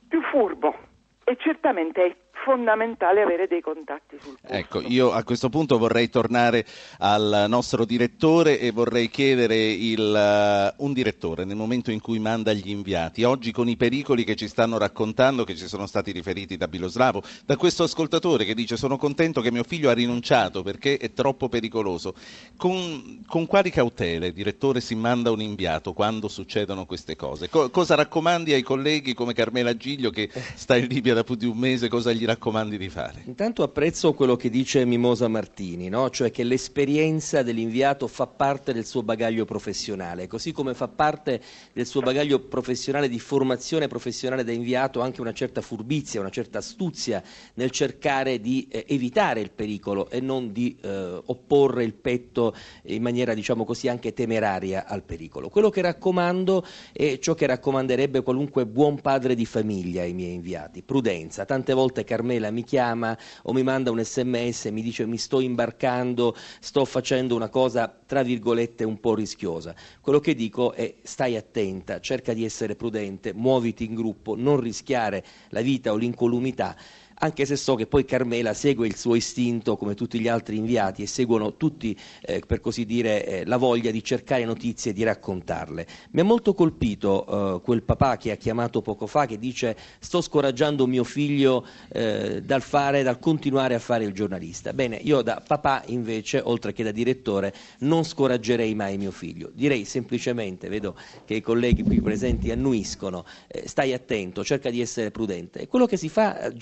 più 0.07 0.21
furbo 0.21 0.87
e 1.25 1.35
certamente 1.37 2.05
è 2.05 2.15
fondamentale 2.43 3.21
avere 3.21 3.47
dei 3.47 3.61
contatti 3.61 4.17
sul 4.19 4.37
posto. 4.39 4.55
Ecco, 4.55 4.81
io 4.81 5.11
a 5.11 5.23
questo 5.23 5.49
punto 5.49 5.77
vorrei 5.77 6.09
tornare 6.09 6.65
al 6.99 7.45
nostro 7.47 7.85
direttore 7.85 8.59
e 8.59 8.71
vorrei 8.71 9.09
chiedere 9.09 9.55
il, 9.55 10.73
uh, 10.77 10.83
un 10.83 10.93
direttore 10.93 11.45
nel 11.45 11.55
momento 11.55 11.91
in 11.91 12.01
cui 12.01 12.19
manda 12.19 12.53
gli 12.53 12.69
inviati, 12.69 13.23
oggi 13.23 13.51
con 13.51 13.67
i 13.67 13.75
pericoli 13.75 14.23
che 14.23 14.35
ci 14.35 14.47
stanno 14.47 14.77
raccontando, 14.77 15.43
che 15.43 15.55
ci 15.55 15.67
sono 15.67 15.85
stati 15.85 16.11
riferiti 16.11 16.57
da 16.57 16.67
Biloslavo, 16.67 17.21
da 17.45 17.57
questo 17.57 17.83
ascoltatore 17.83 18.45
che 18.45 18.53
dice 18.53 18.77
sono 18.77 18.97
contento 18.97 19.41
che 19.41 19.51
mio 19.51 19.63
figlio 19.63 19.89
ha 19.89 19.93
rinunciato 19.93 20.63
perché 20.63 20.97
è 20.97 21.13
troppo 21.13 21.49
pericoloso, 21.49 22.13
con, 22.57 23.23
con 23.27 23.45
quali 23.45 23.69
cautele, 23.69 24.31
direttore, 24.31 24.81
si 24.81 24.95
manda 24.95 25.31
un 25.31 25.41
inviato 25.41 25.93
quando 25.93 26.27
succedono 26.27 26.85
queste 26.85 27.15
cose? 27.15 27.49
Co- 27.49 27.69
cosa 27.69 27.95
raccomandi 27.95 28.53
ai 28.53 28.61
colleghi 28.61 29.13
come 29.13 29.33
Carmela 29.33 29.75
Giglio 29.75 30.09
che 30.09 30.29
sta 30.55 30.77
in 30.77 30.87
Libia 30.87 31.13
da 31.13 31.23
più 31.23 31.35
di 31.35 31.45
un 31.45 31.57
mese, 31.57 31.87
cosa 31.89 32.11
gli 32.11 32.25
raccomandi 32.29 32.77
di 32.77 32.89
fare? 32.89 33.23
Intanto 33.25 33.63
apprezzo 33.63 34.13
quello 34.13 34.35
che 34.35 34.49
dice 34.49 34.85
Mimosa 34.85 35.27
Martini, 35.27 35.89
no? 35.89 36.09
cioè 36.09 36.31
che 36.31 36.43
l'esperienza 36.43 37.43
dell'inviato 37.43 38.07
fa 38.07 38.27
parte 38.27 38.73
del 38.73 38.85
suo 38.85 39.03
bagaglio 39.03 39.45
professionale, 39.45 40.27
così 40.27 40.51
come 40.51 40.73
fa 40.73 40.87
parte 40.87 41.41
del 41.73 41.85
suo 41.85 42.01
bagaglio 42.01 42.39
professionale 42.39 43.09
di 43.09 43.19
formazione 43.19 43.87
professionale 43.87 44.43
da 44.43 44.51
inviato 44.51 45.01
anche 45.01 45.21
una 45.21 45.33
certa 45.33 45.61
furbizia, 45.61 46.19
una 46.19 46.29
certa 46.29 46.59
astuzia 46.59 47.21
nel 47.55 47.71
cercare 47.71 48.39
di 48.39 48.67
eh, 48.69 48.85
evitare 48.87 49.41
il 49.41 49.51
pericolo 49.51 50.09
e 50.09 50.19
non 50.19 50.51
di 50.51 50.77
eh, 50.81 51.21
opporre 51.25 51.83
il 51.83 51.93
petto 51.93 52.55
in 52.83 53.01
maniera 53.01 53.33
diciamo 53.33 53.65
così 53.65 53.87
anche 53.87 54.13
temeraria 54.13 54.85
al 54.87 55.03
pericolo. 55.03 55.49
Quello 55.49 55.69
che 55.69 55.81
raccomando 55.81 56.65
è 56.91 57.17
ciò 57.19 57.33
che 57.33 57.47
raccomanderebbe 57.47 58.21
qualunque 58.21 58.65
buon 58.65 59.01
padre 59.01 59.35
di 59.35 59.45
famiglia 59.45 60.03
ai 60.03 60.13
miei 60.13 60.33
inviati, 60.33 60.83
prudenza. 60.83 61.45
Tante 61.45 61.73
volte 61.73 62.03
Carmela 62.19 62.51
mi 62.51 62.65
chiama 62.65 63.17
o 63.43 63.53
mi 63.53 63.63
manda 63.63 63.91
un 63.91 64.03
sms 64.03 64.65
e 64.65 64.71
mi 64.71 64.81
dice 64.81 65.05
mi 65.05 65.17
sto 65.17 65.39
imbarcando, 65.39 66.35
sto 66.59 66.83
facendo 66.83 67.33
una 67.33 67.47
cosa 67.47 67.87
tra 68.05 68.23
virgolette 68.23 68.83
un 68.83 68.99
po' 68.99 69.15
rischiosa. 69.15 69.73
Quello 70.01 70.19
che 70.19 70.35
dico 70.35 70.73
è 70.73 70.95
stai 71.01 71.37
attenta, 71.37 72.01
cerca 72.01 72.33
di 72.33 72.43
essere 72.43 72.75
prudente, 72.75 73.33
muoviti 73.33 73.85
in 73.85 73.95
gruppo, 73.95 74.35
non 74.35 74.59
rischiare 74.59 75.23
la 75.49 75.61
vita 75.61 75.93
o 75.93 75.95
l'incolumità 75.95 76.75
anche 77.19 77.45
se 77.45 77.55
so 77.55 77.75
che 77.75 77.87
poi 77.87 78.05
Carmela 78.05 78.53
segue 78.53 78.87
il 78.87 78.95
suo 78.95 79.15
istinto 79.15 79.75
come 79.77 79.95
tutti 79.95 80.19
gli 80.19 80.27
altri 80.27 80.57
inviati 80.57 81.03
e 81.03 81.07
seguono 81.07 81.55
tutti, 81.55 81.97
eh, 82.21 82.41
per 82.45 82.59
così 82.61 82.85
dire, 82.85 83.25
eh, 83.25 83.45
la 83.45 83.57
voglia 83.57 83.91
di 83.91 84.03
cercare 84.03 84.45
notizie 84.45 84.91
e 84.91 84.93
di 84.93 85.03
raccontarle. 85.03 85.87
Mi 86.11 86.21
ha 86.21 86.23
molto 86.23 86.53
colpito 86.53 87.57
eh, 87.57 87.61
quel 87.61 87.83
papà 87.83 88.17
che 88.17 88.31
ha 88.31 88.35
chiamato 88.35 88.81
poco 88.81 89.07
fa 89.07 89.25
che 89.25 89.37
dice 89.37 89.75
sto 89.99 90.21
scoraggiando 90.21 90.87
mio 90.87 91.03
figlio 91.03 91.65
eh, 91.89 92.41
dal, 92.41 92.61
fare, 92.61 93.03
dal 93.03 93.19
continuare 93.19 93.75
a 93.75 93.79
fare 93.79 94.05
il 94.05 94.13
giornalista. 94.13 94.73
Bene, 94.73 94.95
io 94.95 95.21
da 95.21 95.43
papà 95.45 95.83
invece, 95.87 96.41
oltre 96.43 96.73
che 96.73 96.83
da 96.83 96.91
direttore, 96.91 97.53
non 97.79 98.03
scoraggerei 98.03 98.73
mai 98.75 98.97
mio 98.97 99.11
figlio. 99.11 99.51
Direi 99.53 99.85
semplicemente, 99.85 100.69
vedo 100.69 100.95
che 101.25 101.35
i 101.35 101.41
colleghi 101.41 101.83
qui 101.83 102.01
presenti 102.01 102.51
annuiscono, 102.51 103.25
eh, 103.47 103.67
stai 103.67 103.93
attento, 103.93 104.43
cerca 104.43 104.69
di 104.69 104.81
essere 104.81 105.11
prudente. 105.11 105.67
Quello 105.67 105.85
che 105.85 105.97
si 105.97 106.09
fa 106.09 106.39
eh, 106.39 106.53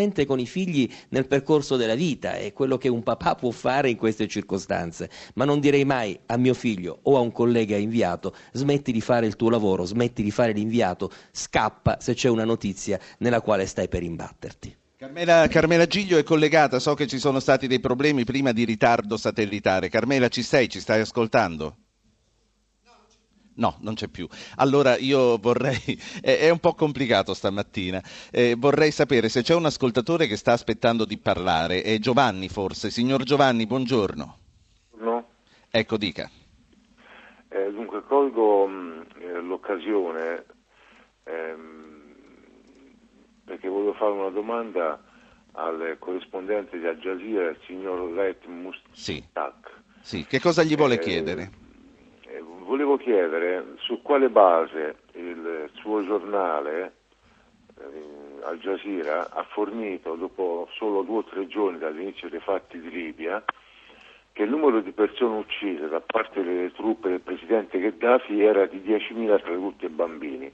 generalmente 0.00 0.24
con 0.24 0.38
i 0.38 0.46
figli 0.46 0.90
nel 1.10 1.26
percorso 1.26 1.76
della 1.76 1.94
vita, 1.94 2.34
è 2.34 2.52
quello 2.52 2.78
che 2.78 2.88
un 2.88 3.02
papà 3.02 3.34
può 3.34 3.50
fare 3.50 3.90
in 3.90 3.96
queste 3.96 4.26
circostanze, 4.26 5.10
ma 5.34 5.44
non 5.44 5.60
direi 5.60 5.84
mai 5.84 6.18
a 6.26 6.36
mio 6.36 6.54
figlio 6.54 7.00
o 7.02 7.16
a 7.16 7.20
un 7.20 7.32
collega 7.32 7.76
inviato 7.76 8.34
smetti 8.52 8.92
di 8.92 9.00
fare 9.00 9.26
il 9.26 9.36
tuo 9.36 9.50
lavoro, 9.50 9.84
smetti 9.84 10.22
di 10.22 10.30
fare 10.30 10.52
l'inviato, 10.52 11.10
scappa 11.30 11.98
se 12.00 12.14
c'è 12.14 12.28
una 12.28 12.44
notizia 12.44 12.98
nella 13.18 13.40
quale 13.40 13.66
stai 13.66 13.88
per 13.88 14.02
imbatterti. 14.02 14.76
Carmela, 14.96 15.48
Carmela, 15.48 15.86
Giglio 15.86 16.18
è 16.18 16.22
collegata, 16.22 16.78
so 16.78 16.94
che 16.94 17.06
ci 17.06 17.18
sono 17.18 17.40
stati 17.40 17.66
dei 17.66 17.80
problemi 17.80 18.24
prima 18.24 18.52
di 18.52 18.64
ritardo 18.64 19.16
satellitare. 19.16 19.88
Carmela 19.88 20.28
ci 20.28 20.42
sei, 20.42 20.68
ci 20.68 20.78
stai 20.78 21.00
ascoltando? 21.00 21.76
No, 23.60 23.76
non 23.80 23.94
c'è 23.94 24.08
più. 24.08 24.26
Allora 24.56 24.96
io 24.96 25.36
vorrei, 25.36 25.78
è, 26.20 26.48
un 26.48 26.58
po' 26.58 26.74
complicato 26.74 27.34
stamattina, 27.34 28.02
eh, 28.32 28.54
vorrei 28.56 28.90
sapere 28.90 29.28
se 29.28 29.42
c'è 29.42 29.54
un 29.54 29.66
ascoltatore 29.66 30.26
che 30.26 30.36
sta 30.36 30.52
aspettando 30.52 31.04
di 31.04 31.18
parlare, 31.18 31.82
è 31.82 31.98
Giovanni 31.98 32.48
forse. 32.48 32.90
Signor 32.90 33.22
Giovanni, 33.22 33.66
buongiorno. 33.66 34.36
No. 35.00 35.28
Ecco, 35.70 35.98
dica. 35.98 36.28
Eh, 37.48 37.70
dunque 37.72 38.02
colgo 38.04 38.66
mh, 38.66 39.06
eh, 39.18 39.40
l'occasione 39.40 40.44
ehm, 41.24 42.14
perché 43.44 43.68
voglio 43.68 43.92
fare 43.92 44.12
una 44.12 44.30
domanda 44.30 45.02
al 45.52 45.96
corrispondente 45.98 46.78
di 46.78 46.86
Al 46.86 46.96
Jazeera, 46.98 47.50
il 47.50 47.58
signor 47.66 48.10
Let 48.12 48.46
Mustak. 48.46 48.88
Sì. 48.92 49.22
Sì, 50.00 50.24
che 50.24 50.40
cosa 50.40 50.62
gli 50.62 50.76
vuole 50.76 50.98
chiedere? 50.98 51.68
Volevo 52.70 52.98
chiedere 52.98 53.74
su 53.78 54.00
quale 54.00 54.28
base 54.28 54.98
il 55.14 55.68
suo 55.72 56.04
giornale 56.04 56.92
eh, 57.76 58.44
Al 58.44 58.60
Jazeera 58.60 59.28
ha 59.28 59.42
fornito 59.42 60.14
dopo 60.14 60.68
solo 60.74 61.02
due 61.02 61.18
o 61.18 61.24
tre 61.24 61.48
giorni 61.48 61.78
dall'inizio 61.78 62.28
dei 62.28 62.38
fatti 62.38 62.78
di 62.78 62.88
Libia 62.88 63.42
che 64.32 64.44
il 64.44 64.50
numero 64.50 64.80
di 64.82 64.92
persone 64.92 65.38
uccise 65.38 65.88
da 65.88 66.00
parte 66.00 66.44
delle 66.44 66.70
truppe 66.70 67.08
del 67.08 67.20
presidente 67.22 67.80
Gheddafi 67.80 68.40
era 68.40 68.66
di 68.66 68.78
10.000 68.78 69.40
tra 69.42 69.52
adulti 69.52 69.86
e 69.86 69.90
bambini. 69.90 70.52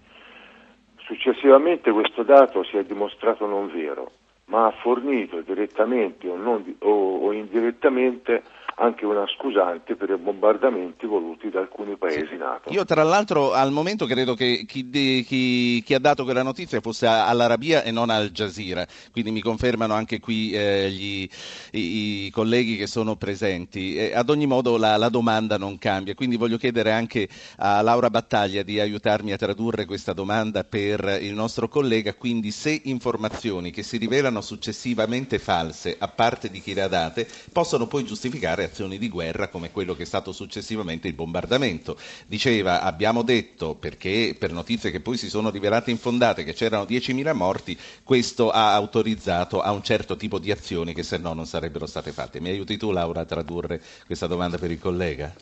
Successivamente 1.00 1.90
questo 1.90 2.22
dato 2.22 2.64
si 2.64 2.78
è 2.78 2.84
dimostrato 2.84 3.44
non 3.44 3.70
vero, 3.70 4.12
ma 4.46 4.64
ha 4.64 4.70
fornito 4.70 5.42
direttamente 5.42 6.26
o, 6.30 6.36
non, 6.36 6.76
o, 6.78 7.26
o 7.26 7.32
indirettamente 7.32 8.42
anche 8.78 9.06
una 9.06 9.24
scusante 9.26 9.94
per 9.96 10.10
i 10.10 10.16
bombardamenti 10.16 11.06
voluti 11.06 11.48
da 11.48 11.60
alcuni 11.60 11.96
paesi 11.96 12.26
sì. 12.30 12.36
NATO. 12.36 12.70
Io 12.70 12.84
tra 12.84 13.02
l'altro 13.04 13.52
al 13.52 13.72
momento 13.72 14.04
credo 14.04 14.34
che 14.34 14.64
chi, 14.66 14.88
chi, 14.90 15.82
chi, 15.82 15.94
ha 15.94 15.98
dato 15.98 16.24
quella 16.24 16.42
notizia 16.42 16.80
fosse 16.80 17.06
all'Arabia 17.06 17.82
e 17.82 17.90
non 17.90 18.10
al 18.10 18.30
Jazeera, 18.30 18.86
quindi 19.12 19.30
mi 19.30 19.40
confermano 19.40 19.94
anche 19.94 20.20
qui 20.20 20.50
eh, 20.50 20.90
gli, 20.90 21.26
i, 21.72 22.26
i, 22.26 22.30
colleghi 22.30 22.76
che 22.76 22.86
sono 22.86 23.16
presenti. 23.16 23.96
E 23.96 24.14
ad 24.14 24.28
ogni 24.28 24.46
modo 24.46 24.76
la, 24.76 24.98
la, 24.98 25.08
domanda 25.08 25.56
non 25.56 25.78
cambia, 25.78 26.14
quindi 26.14 26.36
voglio 26.36 26.58
chiedere 26.58 26.92
anche 26.92 27.28
a 27.58 27.80
Laura 27.80 28.10
Battaglia 28.10 28.62
di 28.62 28.78
aiutarmi 28.78 29.32
a 29.32 29.38
tradurre 29.38 29.86
questa 29.86 30.12
domanda 30.12 30.64
per 30.64 31.18
il 31.22 31.32
nostro 31.32 31.68
collega, 31.68 32.12
quindi 32.12 32.50
se 32.50 32.78
informazioni 32.84 33.70
che 33.70 33.82
si 33.82 33.96
rivelano 33.96 34.42
successivamente 34.42 35.38
false 35.38 35.96
a 35.98 36.08
parte 36.08 36.50
di 36.50 36.60
chi 36.60 36.74
le 36.74 36.82
ha 36.82 36.88
date 36.88 37.26
possono 37.52 37.86
poi 37.86 38.04
giustificare 38.04 38.65
azioni 38.66 38.98
di 38.98 39.08
guerra 39.08 39.48
come 39.48 39.70
quello 39.70 39.94
che 39.94 40.02
è 40.02 40.06
stato 40.06 40.32
successivamente 40.32 41.08
il 41.08 41.14
bombardamento. 41.14 41.98
Diceva 42.26 42.82
abbiamo 42.82 43.22
detto, 43.22 43.74
perché 43.74 44.36
per 44.38 44.52
notizie 44.52 44.90
che 44.90 45.00
poi 45.00 45.16
si 45.16 45.28
sono 45.28 45.50
rivelate 45.50 45.90
infondate, 45.90 46.44
che 46.44 46.52
c'erano 46.52 46.84
10.000 46.84 47.32
morti, 47.34 47.78
questo 48.02 48.50
ha 48.50 48.74
autorizzato 48.74 49.60
a 49.60 49.72
un 49.72 49.82
certo 49.82 50.16
tipo 50.16 50.38
di 50.38 50.50
azioni 50.50 50.92
che 50.94 51.02
se 51.02 51.16
no 51.16 51.32
non 51.32 51.46
sarebbero 51.46 51.86
state 51.86 52.12
fatte. 52.12 52.40
Mi 52.40 52.50
aiuti 52.50 52.76
tu 52.76 52.90
Laura 52.90 53.22
a 53.22 53.24
tradurre 53.24 53.80
questa 54.06 54.26
domanda 54.26 54.58
per 54.58 54.70
il 54.70 54.78
collega? 54.78 55.34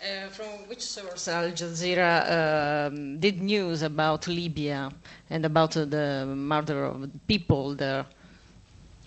Uh, 0.00 0.30
from 0.30 0.46
which 0.68 0.80
source 0.80 1.28
Al 1.28 1.52
Jazeera 1.52 2.86
uh, 2.86 3.16
did 3.18 3.42
news 3.42 3.82
about 3.82 4.28
Libya 4.28 4.88
and 5.28 5.44
about 5.44 5.76
uh, 5.76 5.84
the 5.84 6.24
murder 6.24 6.84
of 6.84 7.08
people 7.26 7.74
there? 7.74 8.06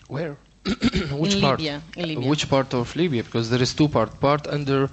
Where? 0.08 0.36
which 1.12 1.34
in 1.34 1.40
part? 1.40 1.58
Libya, 1.58 1.82
in 1.96 2.08
Libya. 2.08 2.28
Which 2.28 2.48
part 2.48 2.72
of 2.74 2.94
Libya? 2.94 3.24
Because 3.24 3.50
there 3.50 3.60
is 3.62 3.74
two 3.74 3.88
part. 3.88 4.20
Part 4.20 4.46
under 4.46 4.88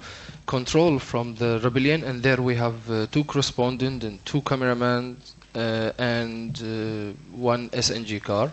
control 0.46 0.98
from 0.98 1.34
the 1.36 1.60
rebellion, 1.62 2.02
and 2.02 2.22
there 2.22 2.42
we 2.42 2.56
have 2.56 2.90
uh, 2.90 3.06
two 3.12 3.24
correspondents 3.24 4.04
and 4.04 4.24
two 4.24 4.40
cameramen 4.42 5.16
uh, 5.54 5.92
and 5.98 6.60
uh, 6.62 7.12
one 7.36 7.68
SNG 7.70 8.22
car. 8.22 8.50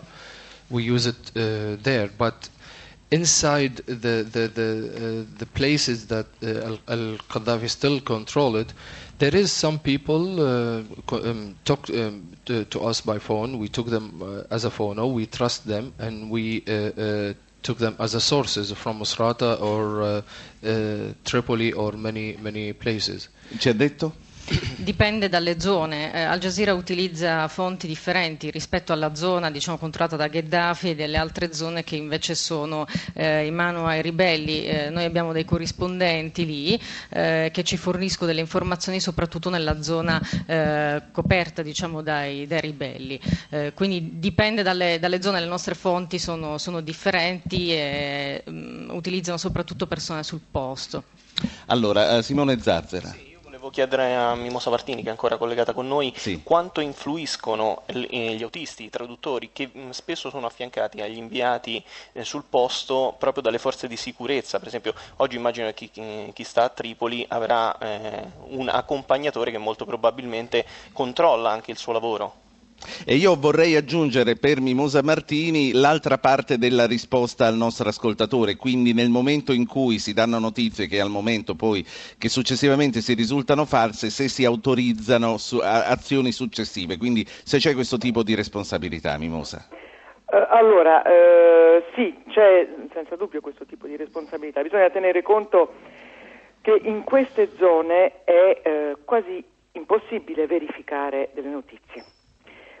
We 0.70 0.84
use 0.84 1.06
it 1.06 1.32
uh, 1.34 1.76
there, 1.82 2.08
but 2.16 2.48
inside 3.10 3.76
the 3.86 4.22
the 4.34 4.48
the, 4.58 5.24
uh, 5.28 5.38
the 5.38 5.46
places 5.46 6.06
that 6.08 6.26
uh, 6.42 6.76
Al 6.88 7.16
Qaddafi 7.30 7.68
still 7.68 8.00
control 8.00 8.56
it, 8.56 8.72
there 9.18 9.34
is 9.34 9.50
some 9.50 9.78
people 9.78 10.40
uh, 10.40 10.82
um, 11.12 11.56
talk 11.64 11.88
um, 11.90 12.28
to, 12.44 12.64
to, 12.66 12.80
us 12.80 13.00
by 13.00 13.18
phone. 13.18 13.58
We 13.58 13.68
took 13.68 13.88
them 13.88 14.22
uh, 14.22 14.54
as 14.54 14.64
a 14.64 14.70
phono. 14.70 15.12
We 15.12 15.26
trust 15.26 15.66
them, 15.66 15.94
and 15.98 16.30
we 16.30 16.64
uh, 16.68 16.72
uh 16.72 17.32
took 17.60 17.78
them 17.78 17.96
as 17.98 18.14
a 18.14 18.20
sources 18.20 18.70
from 18.72 19.00
Misrata 19.00 19.60
or 19.60 20.22
Tripoli 21.24 21.72
or 21.72 21.92
many 21.92 22.36
many 22.40 22.72
places. 22.72 23.28
Ha 23.64 23.72
detto? 23.72 24.12
Dipende 24.76 25.28
dalle 25.28 25.60
zone. 25.60 26.12
Eh, 26.14 26.22
Al 26.22 26.38
Jazeera 26.38 26.72
utilizza 26.72 27.46
fonti 27.48 27.86
differenti 27.86 28.50
rispetto 28.50 28.94
alla 28.94 29.14
zona 29.14 29.50
diciamo, 29.50 29.76
controllata 29.76 30.16
da 30.16 30.28
Gheddafi 30.28 30.90
e 30.90 30.94
delle 30.94 31.18
altre 31.18 31.52
zone 31.52 31.84
che 31.84 31.96
invece 31.96 32.34
sono 32.34 32.86
eh, 33.12 33.44
in 33.44 33.54
mano 33.54 33.86
ai 33.86 34.00
ribelli. 34.00 34.64
Eh, 34.64 34.88
noi 34.88 35.04
abbiamo 35.04 35.32
dei 35.32 35.44
corrispondenti 35.44 36.46
lì 36.46 36.80
eh, 37.10 37.50
che 37.52 37.62
ci 37.64 37.76
forniscono 37.76 38.28
delle 38.28 38.40
informazioni 38.40 39.00
soprattutto 39.00 39.50
nella 39.50 39.82
zona 39.82 40.18
eh, 40.46 41.02
coperta 41.12 41.60
diciamo, 41.60 42.00
dai, 42.00 42.46
dai, 42.46 42.60
ribelli. 42.62 43.20
Eh, 43.50 43.72
quindi 43.74 44.18
dipende 44.18 44.62
dalle, 44.62 44.98
dalle, 44.98 45.20
zone, 45.20 45.40
le 45.40 45.46
nostre 45.46 45.74
fonti 45.74 46.18
sono, 46.18 46.56
sono 46.56 46.80
differenti 46.80 47.70
e 47.74 48.42
mh, 48.46 48.50
mm, 48.50 48.90
utilizzano 48.90 49.36
soprattutto 49.36 49.86
persone 49.86 50.22
sul 50.22 50.40
posto. 50.50 51.04
Allora, 51.66 52.22
Simone 52.22 52.58
Zazzera. 52.58 53.10
Sì 53.10 53.27
volevo 53.68 53.70
chiedere 53.70 54.14
a 54.14 54.34
Mimosa 54.34 54.70
Martini, 54.70 55.02
che 55.02 55.08
è 55.08 55.10
ancora 55.10 55.36
collegata 55.36 55.72
con 55.72 55.86
noi, 55.86 56.12
sì. 56.16 56.42
quanto 56.42 56.80
influiscono 56.80 57.82
gli 57.86 58.42
autisti, 58.42 58.84
i 58.84 58.90
traduttori, 58.90 59.50
che 59.52 59.70
spesso 59.90 60.30
sono 60.30 60.46
affiancati 60.46 61.00
agli 61.00 61.16
inviati 61.16 61.82
eh, 62.12 62.24
sul 62.24 62.44
posto 62.48 63.14
proprio 63.18 63.42
dalle 63.42 63.58
forze 63.58 63.86
di 63.86 63.96
sicurezza. 63.96 64.58
Per 64.58 64.68
esempio, 64.68 64.94
oggi 65.16 65.36
immagino 65.36 65.70
che 65.72 65.90
chi, 65.90 66.30
chi 66.32 66.44
sta 66.44 66.64
a 66.64 66.68
Tripoli 66.68 67.24
avrà 67.28 67.76
eh, 67.78 68.26
un 68.48 68.68
accompagnatore 68.68 69.50
che 69.50 69.58
molto 69.58 69.84
probabilmente 69.84 70.64
controlla 70.92 71.50
anche 71.50 71.70
il 71.70 71.78
suo 71.78 71.92
lavoro. 71.92 72.46
E 73.04 73.16
io 73.16 73.34
vorrei 73.36 73.74
aggiungere 73.76 74.36
per 74.36 74.60
Mimosa 74.60 75.02
Martini 75.02 75.72
l'altra 75.72 76.18
parte 76.18 76.58
della 76.58 76.86
risposta 76.86 77.46
al 77.46 77.56
nostro 77.56 77.88
ascoltatore, 77.88 78.56
quindi 78.56 78.92
nel 78.92 79.08
momento 79.08 79.52
in 79.52 79.66
cui 79.66 79.98
si 79.98 80.12
danno 80.12 80.38
notizie 80.38 80.86
che 80.86 81.00
al 81.00 81.10
momento 81.10 81.54
poi, 81.54 81.84
che 82.18 82.28
successivamente 82.28 83.00
si 83.00 83.14
risultano 83.14 83.64
false, 83.64 84.10
se 84.10 84.28
si 84.28 84.44
autorizzano 84.44 85.38
su, 85.38 85.58
a, 85.58 85.86
azioni 85.86 86.32
successive, 86.32 86.96
quindi 86.96 87.26
se 87.26 87.58
c'è 87.58 87.74
questo 87.74 87.98
tipo 87.98 88.22
di 88.22 88.34
responsabilità, 88.34 89.18
Mimosa. 89.18 89.66
Uh, 89.70 90.44
allora, 90.50 91.02
uh, 91.04 91.82
sì, 91.94 92.14
c'è 92.28 92.68
senza 92.92 93.16
dubbio 93.16 93.40
questo 93.40 93.64
tipo 93.64 93.86
di 93.86 93.96
responsabilità. 93.96 94.62
Bisogna 94.62 94.90
tenere 94.90 95.22
conto 95.22 95.72
che 96.60 96.78
in 96.84 97.02
queste 97.02 97.50
zone 97.58 98.24
è 98.24 98.60
uh, 98.62 98.98
quasi 99.04 99.42
impossibile 99.72 100.46
verificare 100.46 101.30
delle 101.34 101.48
notizie 101.48 102.16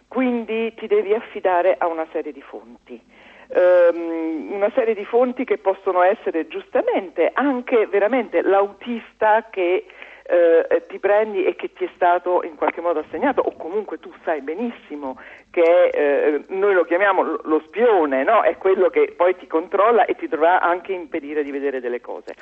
quindi 0.08 0.74
ti 0.74 0.86
devi 0.86 1.14
affidare 1.14 1.76
a 1.78 1.86
una 1.86 2.06
serie 2.10 2.32
di 2.32 2.42
fonti. 2.42 3.00
Um, 3.48 4.52
una 4.52 4.70
serie 4.74 4.94
di 4.94 5.06
fonti 5.06 5.44
che 5.44 5.56
possono 5.56 6.02
essere 6.02 6.48
giustamente 6.48 7.30
anche 7.32 7.86
veramente 7.86 8.42
l'autista 8.42 9.46
che 9.48 9.86
eh, 10.30 10.84
ti 10.86 10.98
prendi 10.98 11.46
e 11.46 11.56
che 11.56 11.72
ti 11.72 11.84
è 11.84 11.90
stato 11.94 12.42
in 12.42 12.56
qualche 12.56 12.82
modo 12.82 12.98
assegnato 12.98 13.40
o 13.40 13.56
comunque 13.56 13.98
tu 13.98 14.12
sai 14.24 14.42
benissimo 14.42 15.18
che 15.50 15.86
eh, 15.88 16.44
noi 16.48 16.74
lo 16.74 16.84
chiamiamo 16.84 17.40
lo 17.44 17.62
spione, 17.64 18.24
no? 18.24 18.42
è 18.42 18.58
quello 18.58 18.90
che 18.90 19.14
poi 19.16 19.34
ti 19.36 19.46
controlla 19.46 20.04
e 20.04 20.14
ti 20.16 20.28
dovrà 20.28 20.60
anche 20.60 20.92
impedire 20.92 21.42
di 21.42 21.50
vedere 21.50 21.80
delle 21.80 22.02
cose. 22.02 22.34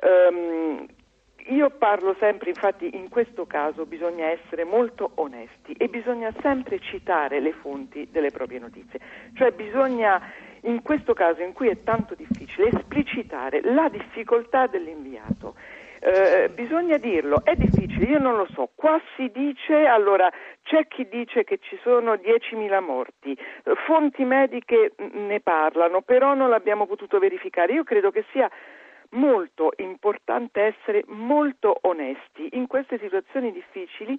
Um, 0.00 0.86
io 1.48 1.70
parlo 1.70 2.14
sempre, 2.18 2.50
infatti 2.50 2.96
in 2.96 3.08
questo 3.08 3.46
caso 3.46 3.86
bisogna 3.86 4.26
essere 4.26 4.64
molto 4.64 5.12
onesti 5.16 5.72
e 5.72 5.88
bisogna 5.88 6.32
sempre 6.40 6.78
citare 6.80 7.40
le 7.40 7.52
fonti 7.52 8.08
delle 8.10 8.30
proprie 8.30 8.58
notizie, 8.58 9.00
cioè 9.34 9.52
bisogna 9.52 10.20
in 10.62 10.82
questo 10.82 11.14
caso 11.14 11.42
in 11.42 11.52
cui 11.52 11.68
è 11.68 11.82
tanto 11.82 12.14
difficile 12.14 12.68
esplicitare 12.68 13.60
la 13.62 13.88
difficoltà 13.88 14.66
dell'inviato. 14.66 15.54
Eh, 15.98 16.50
bisogna 16.50 16.98
dirlo, 16.98 17.42
è 17.42 17.54
difficile, 17.54 18.04
io 18.04 18.18
non 18.18 18.36
lo 18.36 18.46
so. 18.52 18.70
Qua 18.74 19.00
si 19.16 19.30
dice, 19.32 19.86
allora 19.86 20.30
c'è 20.62 20.86
chi 20.86 21.08
dice 21.08 21.42
che 21.42 21.58
ci 21.60 21.78
sono 21.82 22.14
10.000 22.14 22.82
morti, 22.82 23.36
fonti 23.86 24.24
mediche 24.24 24.92
ne 25.12 25.40
parlano, 25.40 26.02
però 26.02 26.34
non 26.34 26.50
l'abbiamo 26.50 26.86
potuto 26.86 27.18
verificare. 27.18 27.72
Io 27.72 27.82
credo 27.82 28.10
che 28.10 28.24
sia 28.30 28.48
molto 29.10 29.72
importante 29.76 30.60
essere 30.60 31.04
molto 31.06 31.76
onesti 31.82 32.48
in 32.52 32.66
queste 32.66 32.98
situazioni 32.98 33.52
difficili. 33.52 34.18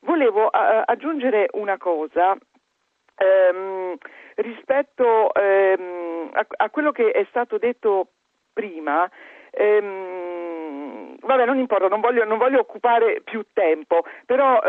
Volevo 0.00 0.46
uh, 0.46 0.50
aggiungere 0.84 1.48
una 1.52 1.76
cosa 1.76 2.36
um, 3.18 3.96
rispetto 4.36 5.30
um, 5.34 6.30
a, 6.32 6.46
a, 6.56 6.70
quello 6.70 6.92
che 6.92 7.10
è 7.10 7.26
stato 7.28 7.58
detto 7.58 8.08
prima. 8.52 9.10
Um, 9.52 11.16
vabbè, 11.20 11.44
non 11.44 11.58
importa, 11.58 11.88
non 11.88 12.00
voglio, 12.00 12.24
non 12.24 12.38
voglio, 12.38 12.60
occupare 12.60 13.20
più 13.22 13.44
tempo, 13.52 14.04
però 14.24 14.60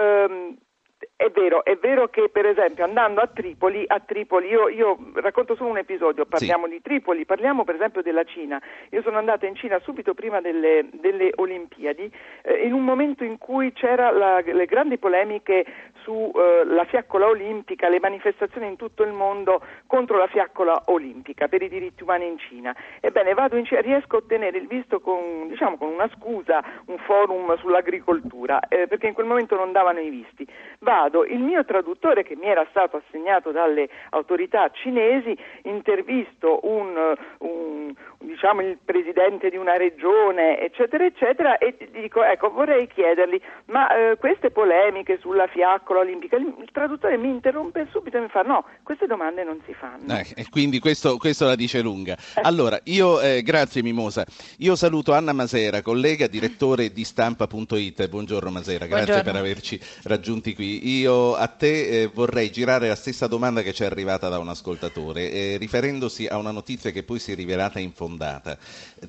È 1.22 1.30
vero, 1.32 1.66
è 1.66 1.76
vero 1.76 2.08
che 2.08 2.30
per 2.30 2.46
esempio 2.46 2.86
andando 2.86 3.20
a 3.20 3.28
Tripoli, 3.28 3.84
a 3.86 4.00
Tripoli 4.00 4.48
io, 4.48 4.70
io 4.70 4.98
racconto 5.16 5.54
solo 5.54 5.70
un 5.70 5.78
episodio, 5.78 6.26
parliamo 6.26 6.66
sì. 6.68 6.72
di 6.72 6.82
Tripoli, 6.82 7.26
parliamo 7.26 7.66
per 7.66 7.76
esempio 7.76 8.02
della 8.02 8.24
Cina. 8.24 8.58
Io 8.92 9.02
sono 9.02 9.18
andata 9.18 9.46
in 9.46 9.56
Cina 9.56 9.78
subito 9.80 10.14
prima 10.14 10.40
delle, 10.40 10.88
delle 10.94 11.34
Olimpiadi, 11.36 12.10
eh, 12.44 12.66
in 12.66 12.72
un 12.72 12.86
momento 12.86 13.26
in 13.26 13.38
cui 13.38 13.74
c'erano 13.74 14.40
le 14.40 14.66
grandi 14.66 14.98
polemiche 14.98 15.66
sulla 16.04 16.84
eh, 16.84 16.88
fiaccola 16.88 17.28
olimpica, 17.28 17.90
le 17.90 18.00
manifestazioni 18.00 18.68
in 18.68 18.78
tutto 18.78 19.04
il 19.04 19.12
mondo 19.12 19.62
contro 19.88 20.18
la 20.18 20.28
fiaccola 20.28 20.84
olimpica 20.86 21.50
per 21.50 21.62
i 21.62 21.68
diritti 21.68 22.02
umani 22.02 22.28
in 22.28 22.38
Cina. 22.38 22.74
Ebbene, 23.02 23.34
vado 23.34 23.58
in 23.58 23.66
Cina, 23.66 23.82
riesco 23.82 24.16
a 24.16 24.20
ottenere 24.20 24.58
il 24.58 24.68
visto 24.68 25.02
con, 25.02 25.50
diciamo, 25.50 25.76
con 25.76 25.90
una 25.90 26.10
scusa, 26.16 26.64
un 26.86 26.98
forum 27.00 27.58
sull'agricoltura, 27.58 28.70
eh, 28.70 28.88
perché 28.88 29.08
in 29.08 29.14
quel 29.14 29.28
momento 29.28 29.58
non 29.58 29.74
davano 29.74 30.00
i 30.00 30.10
visti. 30.10 30.48
Vado 30.80 31.09
grado 31.10 31.26
il 31.26 31.40
mio 31.40 31.66
traduttore 31.66 32.24
che 32.24 32.36
mi 32.36 32.46
era 32.46 32.66
stato 32.70 32.98
assegnato 32.98 33.52
dalle 33.52 33.90
autorità 34.12 34.70
cinesi, 34.72 35.36
intervisto 35.64 36.60
un, 36.64 37.16
un, 37.40 37.89
diciamo, 38.40 38.62
il 38.62 38.78
presidente 38.84 39.50
di 39.50 39.58
una 39.58 39.76
regione, 39.76 40.62
eccetera, 40.62 41.04
eccetera, 41.04 41.58
e 41.58 41.76
dico, 41.92 42.24
ecco, 42.24 42.50
vorrei 42.52 42.88
chiedergli, 42.88 43.40
ma 43.66 44.12
eh, 44.12 44.16
queste 44.18 44.50
polemiche 44.50 45.18
sulla 45.20 45.48
fiaccola 45.48 46.00
olimpica, 46.00 46.38
il, 46.38 46.56
traduttore 46.72 47.18
mi 47.18 47.28
interrompe 47.28 47.88
subito 47.92 48.16
e 48.16 48.22
mi 48.22 48.30
fa, 48.30 48.44
no, 48.44 48.64
queste 48.84 49.08
domande 49.08 49.44
non 49.44 49.60
si 49.66 49.74
fanno. 49.74 50.18
Eh, 50.18 50.26
e 50.36 50.46
quindi 50.50 50.80
questo, 50.80 51.18
questo, 51.18 51.46
la 51.46 51.56
dice 51.56 51.82
lunga. 51.82 52.16
Allora, 52.42 52.80
io, 52.86 53.20
eh, 53.20 53.42
grazie 53.42 53.82
Mimosa, 53.82 54.26
io 54.60 54.78
saluto 54.78 55.12
Anna 55.12 55.34
Masera, 55.34 55.82
collega, 55.82 56.28
direttore 56.28 56.94
di 56.94 57.04
stampa.it, 57.04 58.08
buongiorno 58.08 58.50
Masera, 58.50 58.86
grazie 58.86 59.06
buongiorno. 59.06 59.32
per 59.32 59.36
averci 59.36 59.80
raggiunti 60.04 60.56
qui. 60.56 61.00
Io 61.00 61.36
a 61.36 61.48
te 61.48 62.04
eh, 62.04 62.08
vorrei 62.08 62.50
girare 62.52 62.88
la 62.88 62.96
stessa 62.96 63.28
domanda 63.28 63.62
che 63.62 63.74
ci 63.74 63.84
è 63.84 63.86
arrivata 63.86 64.30
da 64.30 64.40
un 64.40 64.48
ascoltatore, 64.48 65.30
eh, 65.30 65.58
riferendosi 65.60 66.26
a 66.28 66.38
una 66.38 66.52
notizia 66.52 66.92
che 66.92 67.04
poi 67.04 67.20
si 67.20 67.34
è 67.34 67.36
rivelata 67.36 67.80
infondata. 67.80 68.29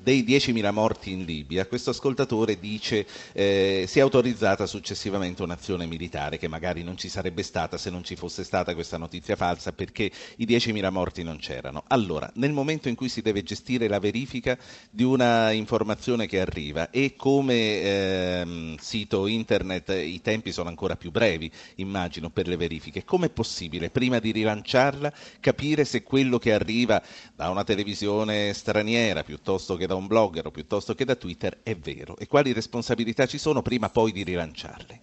Dei 0.01 0.23
10.000 0.23 0.71
morti 0.71 1.11
in 1.11 1.25
Libia, 1.25 1.67
questo 1.67 1.91
ascoltatore 1.91 2.59
dice 2.59 3.05
eh, 3.33 3.85
si 3.87 3.99
è 3.99 4.01
autorizzata 4.01 4.65
successivamente 4.65 5.43
un'azione 5.43 5.85
militare 5.85 6.37
che 6.37 6.47
magari 6.47 6.83
non 6.83 6.97
ci 6.97 7.09
sarebbe 7.09 7.43
stata 7.43 7.77
se 7.77 7.89
non 7.89 8.03
ci 8.03 8.15
fosse 8.15 8.43
stata 8.43 8.73
questa 8.73 8.97
notizia 8.97 9.35
falsa 9.35 9.73
perché 9.73 10.09
i 10.37 10.45
10.000 10.45 10.89
morti 10.89 11.23
non 11.23 11.37
c'erano. 11.37 11.83
Allora, 11.87 12.31
nel 12.35 12.51
momento 12.51 12.87
in 12.89 12.95
cui 12.95 13.09
si 13.09 13.21
deve 13.21 13.43
gestire 13.43 13.87
la 13.87 13.99
verifica 13.99 14.57
di 14.89 15.03
una 15.03 15.51
informazione 15.51 16.25
che 16.25 16.39
arriva 16.39 16.89
e 16.89 17.15
come 17.15 17.81
ehm, 17.81 18.77
sito 18.77 19.27
internet 19.27 19.89
i 19.89 20.21
tempi 20.21 20.51
sono 20.51 20.69
ancora 20.69 20.95
più 20.95 21.11
brevi, 21.11 21.51
immagino, 21.75 22.29
per 22.29 22.47
le 22.47 22.55
verifiche. 22.55 23.03
Com'è 23.03 23.29
possibile, 23.29 23.89
prima 23.89 24.19
di 24.19 24.31
rilanciarla, 24.31 25.11
capire 25.39 25.83
se 25.85 26.03
quello 26.03 26.37
che 26.39 26.53
arriva 26.53 27.01
da 27.35 27.49
una 27.49 27.63
televisione 27.63 28.53
straniera, 28.53 29.10
piuttosto 29.23 29.75
che 29.75 29.85
da 29.85 29.95
un 29.95 30.07
blogger 30.07 30.45
o 30.47 30.51
piuttosto 30.51 30.95
che 30.95 31.05
da 31.05 31.15
Twitter, 31.15 31.59
è 31.63 31.75
vero? 31.75 32.17
E 32.17 32.27
quali 32.27 32.53
responsabilità 32.53 33.25
ci 33.25 33.37
sono 33.37 33.61
prima 33.61 33.89
poi 33.89 34.11
di 34.11 34.23
rilanciarle? 34.23 35.01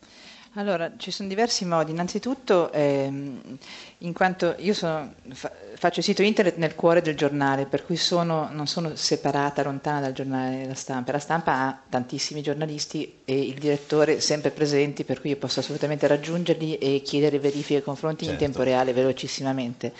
Allora, 0.54 0.92
ci 0.96 1.10
sono 1.10 1.28
diversi 1.28 1.64
modi. 1.64 1.92
Innanzitutto, 1.92 2.72
ehm, 2.72 3.58
in 3.98 4.12
quanto 4.12 4.54
io 4.58 4.72
sono, 4.74 5.12
fa, 5.28 5.52
faccio 5.74 6.00
il 6.00 6.04
sito 6.04 6.22
internet 6.22 6.56
nel 6.56 6.74
cuore 6.74 7.02
del 7.02 7.16
giornale, 7.16 7.66
per 7.66 7.84
cui 7.84 7.96
sono, 7.96 8.48
non 8.50 8.66
sono 8.66 8.96
separata, 8.96 9.62
lontana 9.62 10.00
dal 10.00 10.12
giornale 10.12 10.62
della 10.62 10.74
stampa. 10.74 11.12
La 11.12 11.18
stampa 11.18 11.52
ha 11.52 11.80
tantissimi 11.88 12.42
giornalisti 12.42 13.20
e 13.24 13.38
il 13.38 13.58
direttore 13.58 14.20
sempre 14.20 14.50
presenti, 14.50 15.04
per 15.04 15.20
cui 15.20 15.30
io 15.30 15.36
posso 15.36 15.60
assolutamente 15.60 16.06
raggiungerli 16.06 16.76
e 16.78 17.02
chiedere 17.02 17.38
verifiche 17.38 17.80
e 17.80 17.82
confronti 17.82 18.24
certo. 18.24 18.42
in 18.42 18.50
tempo 18.50 18.64
reale, 18.64 18.92
velocissimamente. 18.92 19.92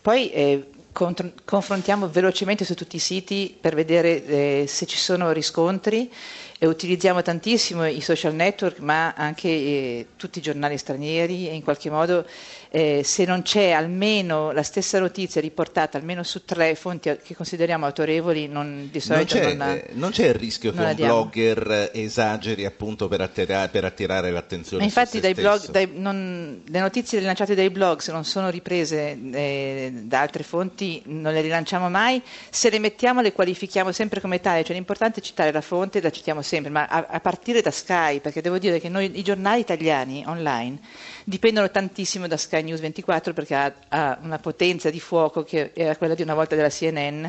Poi 0.00 0.32
eh, 0.32 0.70
confrontiamo 0.92 2.08
velocemente 2.08 2.64
su 2.64 2.74
tutti 2.74 2.96
i 2.96 3.00
siti 3.00 3.56
per 3.60 3.74
vedere 3.74 4.24
eh, 4.24 4.64
se 4.66 4.86
ci 4.86 4.96
sono 4.96 5.30
riscontri 5.32 6.10
e 6.58 6.66
utilizziamo 6.66 7.22
tantissimo 7.22 7.86
i 7.86 8.00
social 8.00 8.34
network 8.34 8.80
ma 8.80 9.14
anche 9.14 9.48
eh, 9.48 10.06
tutti 10.16 10.38
i 10.38 10.42
giornali 10.42 10.76
stranieri 10.76 11.48
e 11.48 11.54
in 11.54 11.62
qualche 11.62 11.90
modo 11.90 12.26
eh, 12.72 13.02
se 13.04 13.24
non 13.24 13.42
c'è 13.42 13.72
almeno 13.72 14.52
la 14.52 14.62
stessa 14.62 15.00
notizia 15.00 15.40
riportata 15.40 15.98
almeno 15.98 16.22
su 16.22 16.44
tre 16.44 16.76
fonti 16.76 17.10
che 17.20 17.34
consideriamo 17.34 17.84
autorevoli 17.84 18.46
non, 18.46 18.88
di 18.92 19.00
solito 19.00 19.34
non 19.34 19.44
c'è, 19.44 19.54
non, 19.54 19.68
eh, 19.68 19.86
non 19.94 20.10
c'è 20.12 20.28
il 20.28 20.34
rischio 20.34 20.72
che 20.72 20.80
un 20.80 20.94
blogger 20.94 21.90
esageri 21.92 22.64
appunto 22.64 23.08
per 23.08 23.22
attirare, 23.22 23.68
per 23.70 23.84
attirare 23.84 24.30
l'attenzione 24.30 24.82
ma 24.82 24.88
infatti 24.88 25.18
dai 25.18 25.34
blog, 25.34 25.68
dai, 25.70 25.90
non, 25.94 26.62
le 26.64 26.78
notizie 26.78 27.18
rilanciate 27.18 27.56
dai 27.56 27.70
blog 27.70 27.98
se 27.98 28.12
non 28.12 28.24
sono 28.24 28.50
riprese 28.50 29.18
eh, 29.32 29.90
da 30.04 30.20
altre 30.20 30.44
fonti 30.44 31.02
non 31.06 31.32
le 31.32 31.40
rilanciamo 31.40 31.88
mai. 31.88 32.22
Se 32.50 32.70
le 32.70 32.78
mettiamo 32.78 33.20
le 33.20 33.32
qualifichiamo 33.32 33.90
sempre 33.90 34.20
come 34.20 34.40
tali 34.40 34.64
cioè 34.64 34.76
l'importante 34.76 35.18
è 35.18 35.22
citare 35.22 35.50
la 35.50 35.60
fonte 35.60 36.00
la 36.00 36.10
citiamo 36.10 36.40
sempre 36.40 36.70
ma 36.70 36.86
a, 36.86 37.06
a 37.08 37.18
partire 37.18 37.62
da 37.62 37.72
Sky 37.72 38.20
perché 38.20 38.40
devo 38.40 38.58
dire 38.58 38.78
che 38.78 38.88
noi 38.88 39.10
i 39.18 39.24
giornali 39.24 39.60
italiani 39.60 40.22
online 40.24 40.78
dipendono 41.24 41.68
tantissimo 41.68 42.28
da 42.28 42.36
Sky 42.36 42.58
News 42.62 42.80
24 42.80 43.32
perché 43.32 43.54
ha, 43.54 43.72
ha 43.88 44.18
una 44.22 44.38
potenza 44.38 44.90
di 44.90 45.00
fuoco 45.00 45.42
che 45.44 45.70
era 45.74 45.96
quella 45.96 46.14
di 46.14 46.22
una 46.22 46.34
volta 46.34 46.54
della 46.56 46.68
CNN 46.68 47.26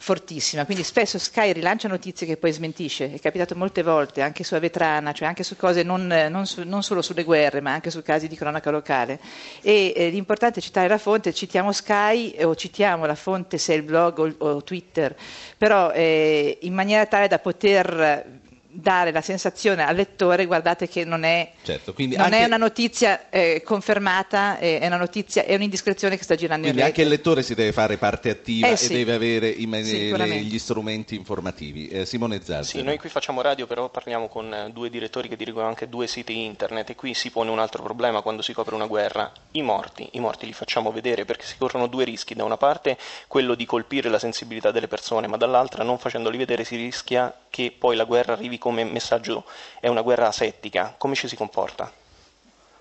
fortissima, 0.00 0.64
quindi 0.64 0.82
spesso 0.82 1.18
Sky 1.18 1.52
rilancia 1.52 1.86
notizie 1.86 2.26
che 2.26 2.38
poi 2.38 2.52
smentisce, 2.52 3.12
è 3.12 3.20
capitato 3.20 3.54
molte 3.54 3.82
volte 3.82 4.22
anche 4.22 4.44
su 4.44 4.54
Avetrana, 4.54 5.12
cioè 5.12 5.28
anche 5.28 5.42
su 5.42 5.56
cose 5.56 5.82
non, 5.82 6.06
non, 6.06 6.46
su, 6.46 6.62
non 6.64 6.82
solo 6.82 7.02
sulle 7.02 7.22
guerre, 7.22 7.60
ma 7.60 7.72
anche 7.74 7.90
su 7.90 8.02
casi 8.02 8.26
di 8.26 8.34
cronaca 8.34 8.70
locale. 8.70 9.20
E 9.60 9.92
eh, 9.94 10.08
l'importante 10.08 10.60
è 10.60 10.62
citare 10.62 10.88
la 10.88 10.96
fonte, 10.96 11.34
citiamo 11.34 11.70
Sky 11.70 12.42
o 12.42 12.54
citiamo 12.54 13.04
la 13.04 13.14
fonte 13.14 13.58
se 13.58 13.74
è 13.74 13.76
il 13.76 13.82
blog 13.82 14.18
o, 14.18 14.34
o 14.38 14.64
Twitter, 14.64 15.14
però 15.58 15.92
eh, 15.92 16.58
in 16.62 16.72
maniera 16.72 17.04
tale 17.04 17.28
da 17.28 17.38
poter 17.38 18.39
dare 18.72 19.10
la 19.10 19.20
sensazione 19.20 19.84
al 19.84 19.96
lettore 19.96 20.46
guardate 20.46 20.88
che 20.88 21.04
non 21.04 21.24
è, 21.24 21.52
certo, 21.62 21.92
non 21.96 22.14
anche... 22.18 22.38
è 22.38 22.44
una 22.44 22.56
notizia 22.56 23.28
eh, 23.28 23.62
confermata, 23.64 24.58
è, 24.58 24.86
una 24.86 24.96
notizia, 24.96 25.44
è 25.44 25.54
un'indiscrezione 25.54 26.16
che 26.16 26.22
sta 26.22 26.36
girando 26.36 26.62
quindi 26.62 26.80
in 26.80 26.86
rete. 26.86 27.00
anche 27.00 27.12
il 27.12 27.16
lettore 27.16 27.42
si 27.42 27.54
deve 27.54 27.72
fare 27.72 27.96
parte 27.96 28.30
attiva 28.30 28.68
eh, 28.68 28.72
e 28.72 28.76
sì. 28.76 28.92
deve 28.92 29.14
avere 29.14 29.48
i, 29.48 29.68
le, 29.68 30.40
gli 30.40 30.58
strumenti 30.58 31.16
informativi. 31.16 31.88
Eh, 31.88 32.06
Simone 32.06 32.40
Zazzi. 32.42 32.78
Sì, 32.78 32.82
noi 32.82 32.98
qui 32.98 33.08
facciamo 33.08 33.40
radio, 33.40 33.66
però 33.66 33.88
parliamo 33.88 34.28
con 34.28 34.52
eh, 34.52 34.70
due 34.72 34.88
direttori 34.88 35.28
che 35.28 35.36
dirigono 35.36 35.66
anche 35.66 35.88
due 35.88 36.06
siti 36.06 36.44
internet 36.44 36.90
e 36.90 36.94
qui 36.94 37.14
si 37.14 37.30
pone 37.30 37.50
un 37.50 37.58
altro 37.58 37.82
problema 37.82 38.20
quando 38.20 38.42
si 38.42 38.52
copre 38.52 38.74
una 38.74 38.86
guerra. 38.86 39.32
I 39.52 39.62
morti, 39.62 40.08
i 40.12 40.20
morti 40.20 40.46
li 40.46 40.52
facciamo 40.52 40.92
vedere 40.92 41.24
perché 41.24 41.44
si 41.44 41.56
corrono 41.58 41.88
due 41.88 42.04
rischi. 42.04 42.34
Da 42.34 42.44
una 42.44 42.56
parte 42.56 42.96
quello 43.26 43.54
di 43.54 43.66
colpire 43.66 44.08
la 44.08 44.18
sensibilità 44.18 44.70
delle 44.70 44.88
persone, 44.88 45.26
ma 45.26 45.36
dall'altra 45.36 45.82
non 45.82 45.98
facendoli 45.98 46.36
vedere 46.36 46.62
si 46.64 46.76
rischia 46.76 47.34
che 47.50 47.74
poi 47.76 47.96
la 47.96 48.04
guerra 48.04 48.34
arrivi 48.34 48.58
come 48.60 48.84
messaggio 48.84 49.44
è 49.80 49.88
una 49.88 50.02
guerra 50.02 50.28
asettica, 50.28 50.94
come 50.96 51.16
ci 51.16 51.26
si 51.26 51.34
comporta? 51.34 51.92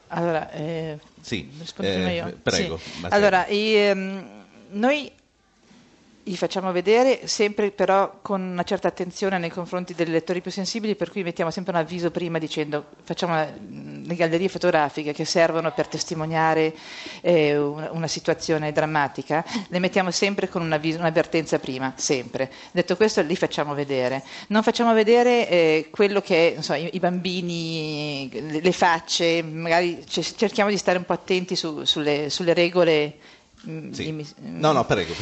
Allora, 0.09 0.51
eh, 0.51 0.99
sì, 1.21 1.49
eh, 1.80 2.13
io. 2.15 2.38
Prego. 2.43 2.77
Sì. 2.77 3.05
Allora, 3.09 3.47
i, 3.47 3.75
ehm, 3.75 4.45
noi 4.69 5.11
li 6.30 6.38
facciamo 6.38 6.71
vedere 6.71 7.25
sempre 7.25 7.71
però 7.71 8.19
con 8.21 8.39
una 8.39 8.61
certa 8.61 8.88
attenzione 8.88 9.39
nei 9.39 9.49
confronti 9.49 9.95
dei 9.95 10.05
lettori 10.05 10.41
più 10.41 10.51
sensibili, 10.51 10.95
per 10.95 11.09
cui 11.09 11.23
mettiamo 11.23 11.49
sempre 11.49 11.73
un 11.73 11.80
avviso 11.80 12.11
prima 12.11 12.38
dicendo 12.38 12.86
facciamo 13.01 13.36
le 13.36 14.15
gallerie 14.15 14.47
fotografiche 14.47 15.11
che 15.11 15.25
servono 15.25 15.71
per 15.73 15.88
testimoniare 15.88 16.75
eh, 17.21 17.57
una, 17.57 17.89
una, 17.93 18.07
situazione 18.07 18.71
drammatica, 18.71 19.43
le 19.69 19.80
mettiamo 19.80 20.11
sempre 20.11 20.49
con 20.49 20.61
un 20.61 20.71
avviso, 20.71 20.99
un'avvertenza 20.99 21.57
prima, 21.57 21.93
sempre. 21.95 22.51
Detto 22.71 22.95
questo 22.95 23.21
li 23.21 23.36
facciamo 23.36 23.73
vedere. 23.73 24.23
Non 24.49 24.61
facciamo 24.61 24.93
vedere 24.93 25.49
eh, 25.49 25.88
quello 25.89 26.21
che 26.21 26.57
è, 26.57 26.61
so, 26.61 26.75
i, 26.75 26.89
i, 26.93 26.99
bambini, 26.99 28.30
le, 28.32 28.61
le, 28.61 28.71
facce, 28.71 29.41
magari 29.41 30.05
cerchiamo 30.07 30.69
di 30.69 30.77
stare 30.77 30.99
un 30.99 31.05
po' 31.05 31.13
attenti 31.13 31.55
su, 31.55 31.86
sulle, 31.86 32.30
sulle 32.30 32.53
regole 32.53 33.17
Mm, 33.19 33.39
sì. 33.91 34.12
Mi, 34.12 34.28
no, 34.41 34.72
no, 34.72 34.86
prego. 34.86 35.14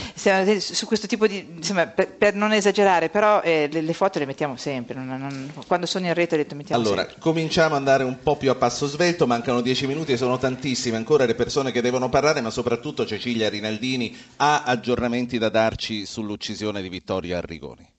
Su 0.59 0.85
questo 0.85 1.07
tipo 1.07 1.27
di, 1.27 1.45
insomma, 1.55 1.87
per, 1.87 2.09
per 2.09 2.35
non 2.35 2.53
esagerare, 2.53 3.09
però 3.09 3.41
eh, 3.41 3.67
le, 3.71 3.81
le, 3.81 3.93
foto 3.93 4.19
le 4.19 4.25
mettiamo 4.25 4.55
sempre. 4.57 4.95
Non, 4.95 5.07
non, 5.19 5.51
quando 5.65 5.85
sono 5.85 6.05
in 6.05 6.13
rete 6.13 6.37
le 6.37 6.45
mettiamo 6.53 6.81
allora, 6.81 7.01
sempre. 7.01 7.15
Allora, 7.15 7.19
cominciamo 7.19 7.73
ad 7.73 7.79
andare 7.79 8.03
un 8.03 8.17
po' 8.21 8.37
più 8.37 8.49
a 8.49 8.55
passo 8.55 8.87
svelto. 8.87 9.27
Mancano 9.27 9.61
dieci 9.61 9.87
minuti 9.87 10.11
e 10.11 10.17
sono 10.17 10.37
tantissime 10.37 10.97
ancora 10.97 11.25
le 11.25 11.35
persone 11.35 11.71
che 11.71 11.81
devono 11.81 12.09
parlare, 12.09 12.41
ma 12.41 12.49
soprattutto 12.49 13.05
Cecilia 13.05 13.49
Rinaldini 13.49 14.15
ha 14.37 14.63
aggiornamenti 14.63 15.37
da 15.37 15.49
darci 15.49 16.05
sull'uccisione 16.05 16.81
di 16.81 16.89
Vittorio 16.89 17.37
Arrigoni. 17.37 17.95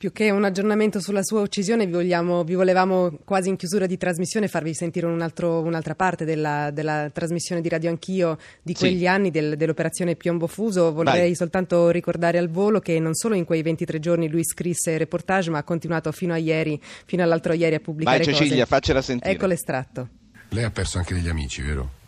Più 0.00 0.12
che 0.12 0.30
un 0.30 0.44
aggiornamento 0.44 0.98
sulla 0.98 1.22
sua 1.22 1.42
uccisione, 1.42 1.84
vi, 1.84 1.92
vogliamo, 1.92 2.42
vi 2.42 2.54
volevamo 2.54 3.18
quasi 3.22 3.50
in 3.50 3.56
chiusura 3.56 3.84
di 3.84 3.98
trasmissione 3.98 4.48
farvi 4.48 4.72
sentire 4.72 5.04
un 5.04 5.20
altro, 5.20 5.60
un'altra 5.60 5.94
parte 5.94 6.24
della, 6.24 6.70
della, 6.70 7.10
trasmissione 7.12 7.60
di 7.60 7.68
Radio 7.68 7.90
Anch'io 7.90 8.38
di 8.62 8.72
quegli 8.72 9.00
sì. 9.00 9.06
anni 9.06 9.30
del, 9.30 9.58
dell'operazione 9.58 10.16
Piombo 10.16 10.46
Fuso. 10.46 10.90
Vorrei 10.90 11.20
Vai. 11.20 11.34
soltanto 11.34 11.90
ricordare 11.90 12.38
al 12.38 12.48
volo 12.48 12.80
che 12.80 12.98
non 12.98 13.12
solo 13.14 13.34
in 13.34 13.44
quei 13.44 13.60
23 13.60 14.00
giorni 14.00 14.30
lui 14.30 14.42
scrisse 14.42 14.96
reportage, 14.96 15.50
ma 15.50 15.58
ha 15.58 15.64
continuato 15.64 16.10
fino 16.12 16.32
a 16.32 16.38
ieri, 16.38 16.80
fino 17.04 17.22
all'altro 17.22 17.52
ieri 17.52 17.74
a 17.74 17.80
pubblicare 17.80 18.24
Vai 18.24 18.32
Cecilia, 18.32 18.64
cose. 18.64 18.66
faccela 18.66 19.02
sentire. 19.02 19.34
Ecco 19.34 19.44
l'estratto. 19.44 20.08
Lei 20.48 20.64
ha 20.64 20.70
perso 20.70 20.96
anche 20.96 21.12
degli 21.12 21.28
amici, 21.28 21.60
vero? 21.60 21.98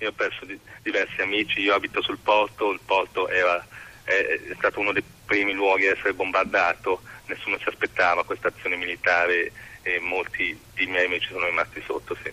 io 0.00 0.08
ho 0.08 0.12
perso 0.12 0.44
di, 0.44 0.58
diversi 0.82 1.20
amici, 1.20 1.60
io 1.60 1.74
abito 1.74 2.02
sul 2.02 2.18
porto, 2.18 2.70
il 2.72 2.80
porto 2.84 3.28
era, 3.28 3.64
è, 4.04 4.12
è, 4.12 4.54
stato 4.56 4.80
uno 4.80 4.92
dei 4.92 5.02
primi 5.24 5.52
luoghi 5.52 5.86
a 5.86 5.92
essere 5.92 6.12
bombardato, 6.12 7.02
nessuno 7.30 7.58
si 7.58 7.68
aspettava 7.68 8.24
questa 8.24 8.48
azione 8.48 8.76
militare 8.76 9.52
e 9.82 9.98
molti 10.00 10.58
di 10.74 10.86
miei 10.86 11.06
amici 11.06 11.28
sono 11.30 11.46
rimasti 11.46 11.82
sotto. 11.86 12.16
Sì. 12.22 12.30